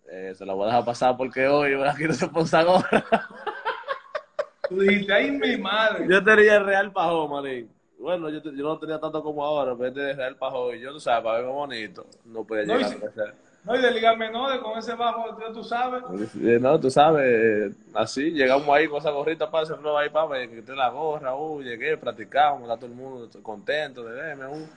Eh, 0.06 0.34
se 0.36 0.46
la 0.46 0.52
voy 0.52 0.64
a 0.64 0.66
dejar 0.66 0.84
pasar 0.84 1.16
porque 1.16 1.48
hoy 1.48 1.72
no 1.74 2.12
se 2.12 2.28
pone 2.28 2.44
esa 2.44 2.62
gorra. 2.62 3.04
Tú 4.68 4.80
dijiste, 4.80 5.12
ay, 5.12 5.30
mi 5.30 5.56
madre. 5.58 6.06
yo 6.08 6.22
tenía 6.22 6.56
el 6.56 6.64
Real 6.64 6.92
Pajón, 6.92 7.30
manín. 7.30 7.70
Bueno, 7.98 8.30
yo, 8.30 8.42
yo 8.42 8.64
no 8.64 8.78
tenía 8.78 8.98
tanto 8.98 9.22
como 9.22 9.44
ahora, 9.44 9.74
pero 9.76 9.88
este 9.88 10.14
Real 10.14 10.36
Pajón, 10.36 10.76
y 10.76 10.80
yo, 10.80 10.92
tú 10.92 11.00
sabes, 11.00 11.22
para 11.24 11.38
verme 11.38 11.52
bonito, 11.52 12.06
no 12.24 12.44
podía 12.44 12.64
No, 12.64 12.74
y 12.74 12.84
llegar 12.84 12.92
a 12.92 13.00
crecer. 13.00 13.34
No, 13.64 13.74
y 13.74 13.80
de 13.80 13.90
ligas 13.92 14.16
menores 14.18 14.58
con 14.60 14.76
ese 14.78 14.94
bajo, 14.94 15.38
ya 15.40 15.50
tú 15.52 15.64
sabes. 15.64 16.02
Eh, 16.42 16.58
No, 16.60 16.78
tú 16.78 16.90
sabes, 16.90 17.24
eh, 17.24 17.74
así, 17.94 18.30
llegamos 18.30 18.68
ahí 18.68 18.86
con 18.86 18.98
esa 18.98 19.10
gorrita 19.10 19.50
para 19.50 19.64
ese 19.64 19.74
flow 19.76 19.96
ahí, 19.96 20.10
para 20.10 20.40
que 20.46 20.56
quité 20.56 20.74
la 20.74 20.90
gorra, 20.90 21.34
uh, 21.34 21.62
llegué, 21.62 21.96
practicamos, 21.96 22.62
está 22.62 22.76
todo 22.76 22.86
el 22.86 22.92
mundo 22.92 23.26
contento 23.42 24.04
de 24.04 24.12
verme, 24.12 24.46
uh, 24.48 24.68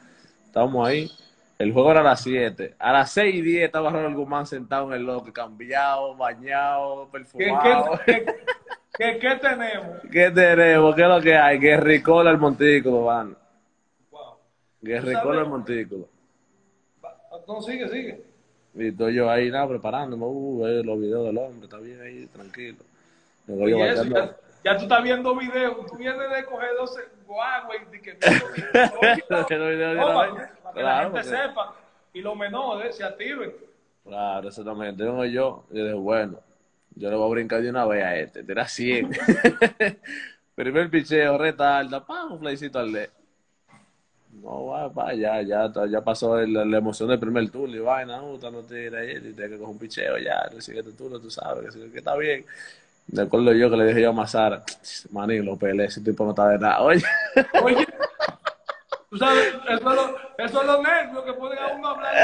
estábamos 0.46 0.88
ahí. 0.88 1.12
El 1.60 1.74
juego 1.74 1.90
era 1.92 2.02
a 2.02 2.04
las 2.04 2.22
7. 2.22 2.76
A 2.78 2.94
las 2.94 3.12
6 3.12 3.34
y 3.36 3.42
10 3.42 3.66
estaba 3.66 3.90
Ronald 3.90 4.16
Guzmán 4.16 4.46
sentado 4.46 4.88
en 4.88 4.94
el 4.94 5.04
loque, 5.06 5.34
cambiado, 5.34 6.16
bañado, 6.16 7.06
¿Qué, 7.06 7.12
perfumado. 7.12 8.00
qué, 8.06 8.24
qué, 8.24 8.36
qué- 8.98 9.20
qué 9.20 9.36
tenemos? 9.42 9.98
¿Qué 10.12 10.32
tenemos? 10.32 10.96
¿Qué 10.96 11.02
es 11.02 11.08
lo 11.10 11.20
que 11.22 11.36
hay? 11.36 11.58
Guerricola 11.58 12.30
al 12.30 12.38
montículo, 12.38 13.06
van. 13.06 13.36
Wow. 14.12 14.36
Guerricola 14.82 15.24
sabes? 15.24 15.40
al 15.40 15.48
montículo. 15.50 16.08
No, 17.48 17.62
sigue, 17.62 17.90
sigue. 17.90 18.27
Y 18.78 18.90
estoy 18.90 19.16
yo 19.16 19.30
ahí, 19.30 19.50
nada, 19.50 19.68
preparándome, 19.68 20.24
uh, 20.26 20.62
ver 20.62 20.86
los 20.86 21.00
videos 21.00 21.26
del 21.26 21.38
hombre, 21.38 21.66
está 21.66 21.78
bien 21.78 22.00
ahí, 22.00 22.28
tranquilo. 22.28 22.78
Yo 23.48 23.86
eso, 23.86 24.04
ya, 24.04 24.36
ya 24.64 24.78
tú 24.78 24.84
estás 24.84 25.04
viendo 25.04 25.36
videos, 25.36 25.86
tú 25.88 25.98
vienes 25.98 26.30
de 26.30 26.46
coger 26.46 26.70
12 26.78 27.02
guagua 27.26 27.76
y 27.76 27.86
de 27.92 28.02
que 28.02 28.18
la 30.76 31.04
gente 31.04 31.24
sepa 31.24 31.76
y 32.14 32.22
los 32.22 32.36
menores 32.36 32.96
se 32.96 33.04
activen. 33.04 33.54
Claro, 34.04 34.48
exactamente. 34.48 35.04
Yo 35.32 35.64
y 35.72 35.82
dije, 35.82 35.94
bueno, 35.94 36.40
yo 36.96 37.10
le 37.10 37.16
voy 37.16 37.28
a 37.28 37.32
brincar 37.32 37.62
de 37.62 37.70
una 37.70 37.86
vez 37.86 38.04
a 38.04 38.16
este, 38.16 38.44
tira 38.44 38.68
100. 38.68 39.12
Primer 40.56 40.90
picheo, 40.90 41.38
retarda, 41.38 42.06
pa, 42.06 42.26
un 42.26 42.40
flycito 42.40 42.80
al 42.80 42.92
de. 42.92 43.10
No, 44.48 44.66
va, 44.66 44.88
va, 44.88 45.14
ya, 45.14 45.42
ya, 45.42 45.70
ya 45.90 46.02
pasó 46.02 46.40
el, 46.40 46.54
la 46.54 46.78
emoción 46.78 47.10
del 47.10 47.20
primer 47.20 47.50
turno 47.50 47.76
y 47.76 47.80
vaina, 47.80 48.16
no, 48.16 48.38
no 48.38 48.62
tira 48.64 49.00
ahí, 49.00 49.18
y 49.18 49.34
tiene 49.34 49.50
que 49.50 49.58
coger 49.58 49.74
un 49.74 49.78
picheo 49.78 50.18
ya, 50.20 50.48
el 50.50 50.62
siguiente 50.62 50.94
turno, 50.94 51.20
tú 51.20 51.30
sabes, 51.30 51.76
que, 51.76 51.92
que 51.92 51.98
está 51.98 52.16
bien. 52.16 52.46
De 53.08 53.24
acuerdo 53.24 53.52
yo 53.52 53.70
que 53.70 53.76
le 53.76 53.88
dije 53.88 54.04
yo 54.04 54.12
a 54.12 54.14
Mazara, 54.14 54.64
manín, 55.12 55.44
lo 55.46 55.58
peleé, 55.58 55.88
ese 55.88 56.00
tipo 56.00 56.24
no 56.24 56.30
está 56.30 56.48
de 56.48 56.60
nada, 56.60 56.80
oye. 56.80 57.04
Oye, 57.62 57.86
tú 59.10 59.18
sabes, 59.18 59.54
eso 59.68 59.74
es 59.74 59.84
lo, 59.84 60.18
eso 60.38 60.62
es 60.62 60.68
lo 60.68 60.82
nervios 60.82 61.24
que 61.26 61.34
pueden 61.34 61.60
a 61.60 61.68
uno 61.68 61.88
hablar 61.90 62.16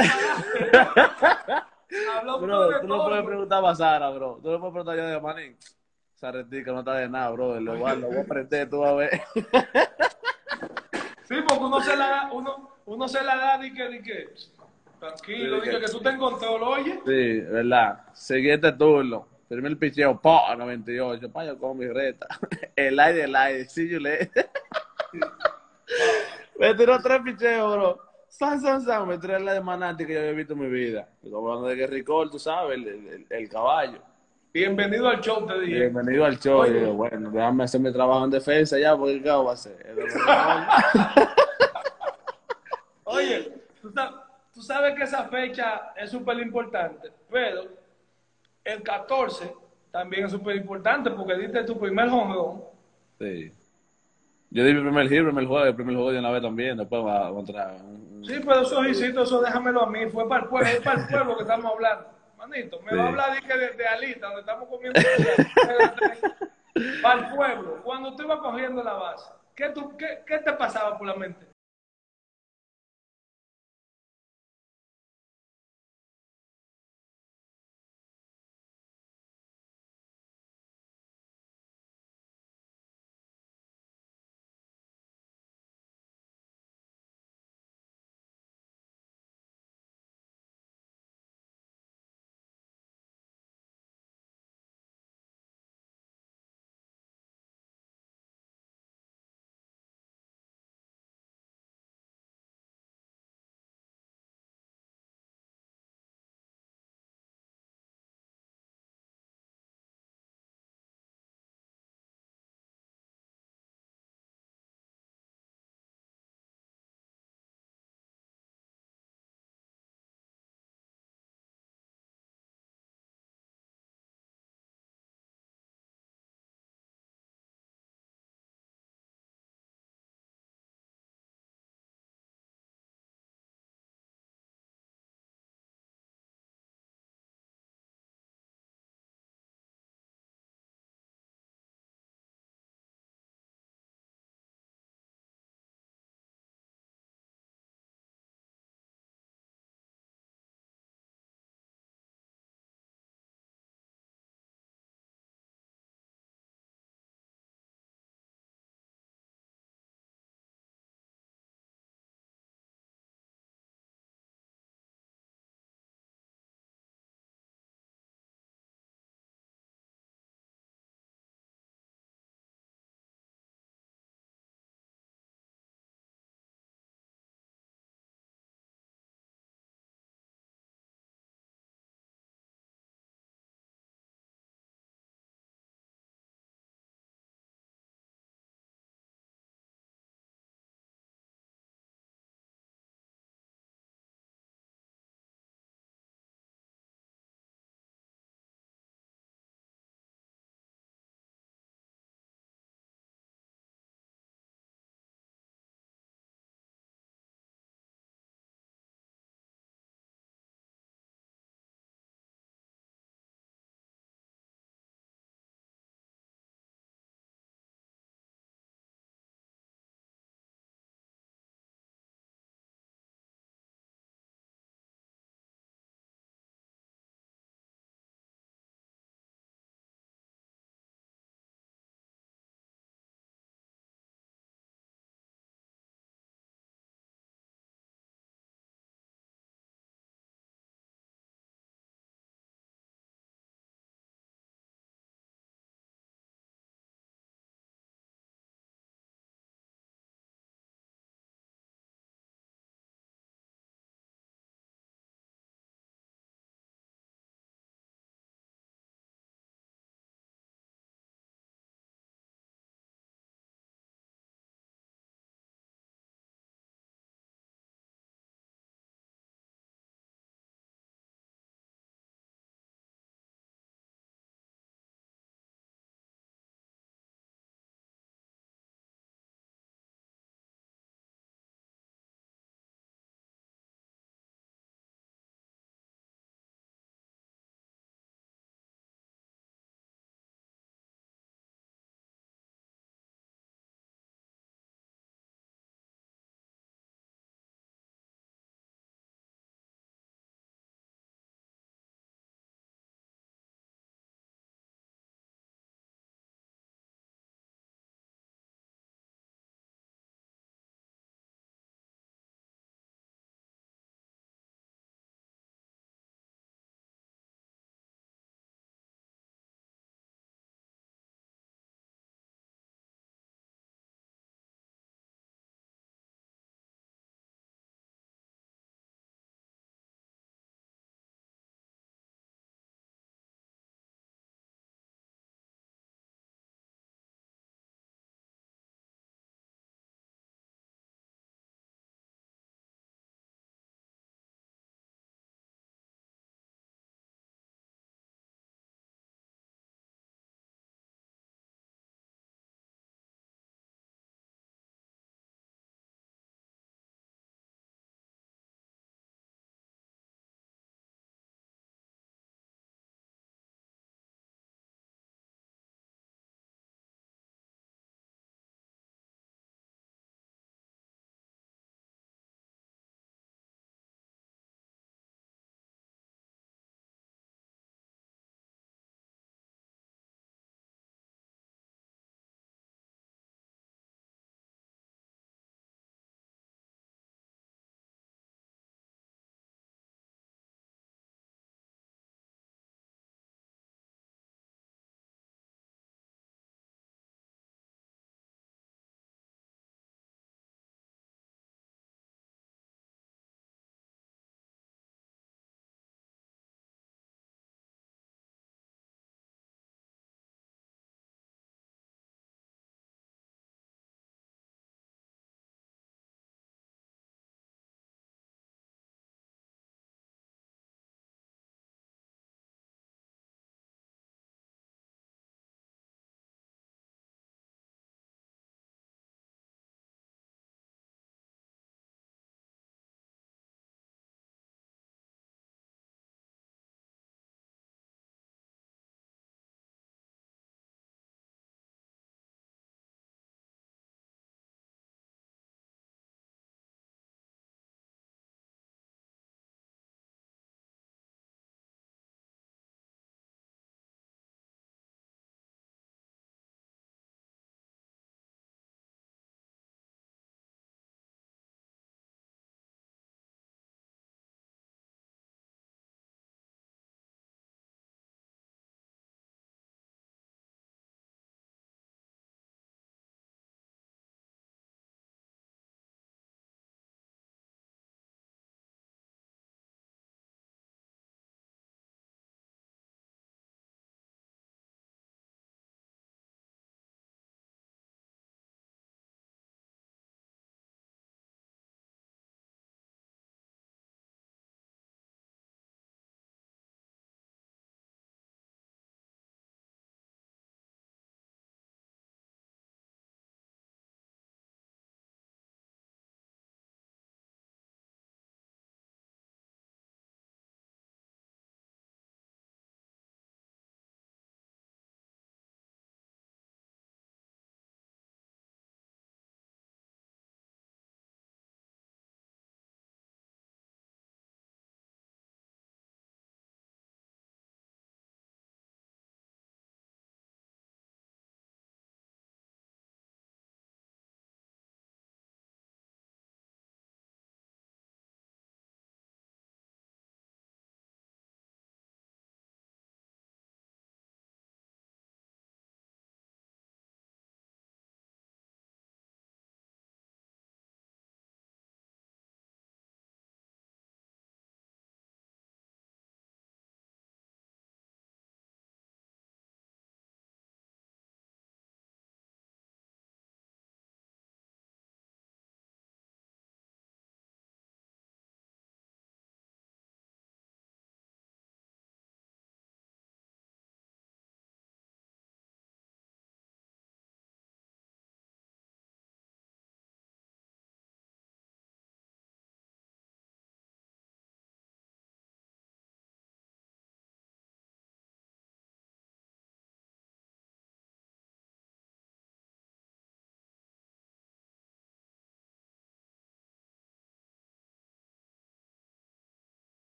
Habla 2.15 2.37
bro, 2.37 2.79
tú 2.79 2.87
no 2.87 3.03
puedes 3.03 3.25
preguntar 3.25 3.59
a 3.59 3.61
Mazara, 3.63 4.09
bro, 4.11 4.39
tú 4.41 4.49
no 4.49 4.59
puedes 4.59 4.71
preguntar 4.71 4.95
yo 4.95 5.07
de 5.07 5.19
manín. 5.19 5.57
Sarretica 6.15 6.71
no 6.71 6.79
está 6.79 6.93
de 6.93 7.09
nada, 7.09 7.31
bro, 7.31 7.59
lo, 7.59 7.77
voy 7.77 7.99
lo 7.99 8.07
voy 8.07 8.17
a 8.17 8.21
aprender, 8.21 8.69
tú 8.69 8.79
vas 8.79 8.91
a 8.91 8.93
ver. 8.93 9.21
Sí, 11.25 11.35
porque 11.47 11.63
uno 11.63 11.81
se 11.81 11.95
la, 11.95 12.29
uno, 12.31 12.71
uno 12.85 13.07
se 13.07 13.23
la 13.23 13.35
da 13.35 13.65
y 13.65 13.73
que, 13.73 13.89
di 13.89 14.01
que 14.01 14.33
tranquilo, 14.99 15.61
sí, 15.63 15.69
que, 15.69 15.79
que 15.79 15.91
tú 15.91 15.99
te 15.99 16.09
encontró, 16.09 16.57
¿lo 16.57 16.69
oye? 16.71 16.99
Sí, 17.05 17.39
verdad. 17.41 18.05
Siguiente 18.13 18.71
turno. 18.73 19.27
Primer 19.53 19.77
picheo, 19.77 20.19
pa, 20.19 20.55
98. 20.55 21.31
Pa, 21.31 21.45
yo 21.45 21.59
con 21.59 21.77
mi 21.77 21.87
reta. 21.87 22.27
El 22.75 22.99
aire, 22.99 23.25
el 23.25 23.35
aire. 23.35 23.65
Sí, 23.65 23.87
yo 23.87 23.99
le. 23.99 24.31
me 26.59 26.73
tiró 26.73 26.99
tres 26.99 27.21
picheos, 27.23 27.71
bro. 27.71 27.99
San, 28.29 28.59
san, 28.59 28.81
san. 28.81 29.07
Me 29.07 29.19
tiró 29.19 29.37
la 29.37 29.53
de 29.53 29.61
Manati 29.61 30.07
que 30.07 30.13
yo 30.13 30.19
había 30.21 30.31
visto 30.31 30.53
en 30.53 30.59
mi 30.59 30.69
vida. 30.69 31.07
Como 31.21 31.49
hablando 31.49 31.67
de 31.67 31.75
Gary 31.75 32.03
Cole, 32.03 32.31
tú 32.31 32.39
sabes, 32.39 32.77
el, 32.79 32.87
el, 32.87 33.27
el, 33.29 33.49
caballo. 33.49 33.99
Bienvenido 34.53 35.09
al 35.09 35.19
show, 35.19 35.47
te 35.47 35.59
dije. 35.61 35.79
Bienvenido 35.79 36.25
al 36.25 36.37
show. 36.37 36.59
Oye. 36.59 36.81
Digo, 36.81 36.93
bueno, 36.93 37.31
déjame 37.31 37.63
hacer 37.63 37.81
mi 37.81 37.91
trabajo 37.91 38.23
en 38.25 38.29
defensa 38.29 38.77
ya, 38.77 38.95
porque 38.95 39.19
¿qué 39.19 39.29
va 39.31 39.49
a 39.49 39.53
hacer? 39.53 39.95
Oye, 43.05 43.51
tú 43.81 43.91
sabes, 43.91 44.13
tú 44.53 44.61
sabes 44.61 44.93
que 44.93 45.03
esa 45.05 45.23
fecha 45.23 45.93
es 45.97 46.11
súper 46.11 46.37
importante, 46.37 47.11
pero 47.31 47.63
el 48.63 48.83
14 48.83 49.55
también 49.91 50.25
es 50.25 50.31
súper 50.31 50.55
importante 50.57 51.09
porque 51.09 51.35
diste 51.35 51.63
tu 51.63 51.79
primer 51.79 52.07
home 52.09 52.61
Sí. 53.19 53.51
Yo 54.51 54.63
di 54.65 54.73
mi 54.75 54.81
primer 54.81 55.09
hit, 55.09 55.23
primer 55.23 55.47
juego, 55.47 55.65
el 55.65 55.75
primer 55.75 55.95
juego 55.95 56.11
de 56.11 56.19
una 56.19 56.29
vez 56.29 56.43
también, 56.43 56.77
después 56.77 57.03
va 57.03 57.25
a 57.25 57.29
encontrar. 57.29 57.75
Sí, 58.21 58.35
pero 58.45 58.61
esos 58.61 58.87
hicitos, 58.87 59.27
eso 59.27 59.41
déjamelo 59.41 59.81
a 59.81 59.89
mí, 59.89 60.05
fue 60.11 60.29
para 60.29 60.43
el 60.43 60.49
pueblo, 60.49 60.69
es 60.69 60.79
para 60.81 61.01
el 61.01 61.07
pueblo 61.07 61.37
que 61.37 61.41
estamos 61.41 61.71
hablando. 61.71 62.13
Manito, 62.47 62.81
me 62.81 62.91
sí. 62.91 62.97
va 62.97 63.03
a 63.03 63.07
hablar 63.07 63.41
de, 63.41 63.57
de, 63.57 63.69
de 63.71 63.87
Alita, 63.87 64.27
donde 64.27 64.41
estamos 64.41 64.67
comiendo. 64.67 64.99
para 67.01 67.19
el 67.19 67.35
pueblo, 67.35 67.81
cuando 67.83 68.15
tú 68.15 68.23
ibas 68.23 68.39
cogiendo 68.39 68.83
la 68.83 68.93
base, 68.93 69.31
¿qué, 69.55 69.69
tú, 69.69 69.95
qué, 69.97 70.23
¿qué 70.25 70.39
te 70.39 70.53
pasaba 70.53 70.97
por 70.97 71.07
la 71.07 71.15
mente? 71.15 71.52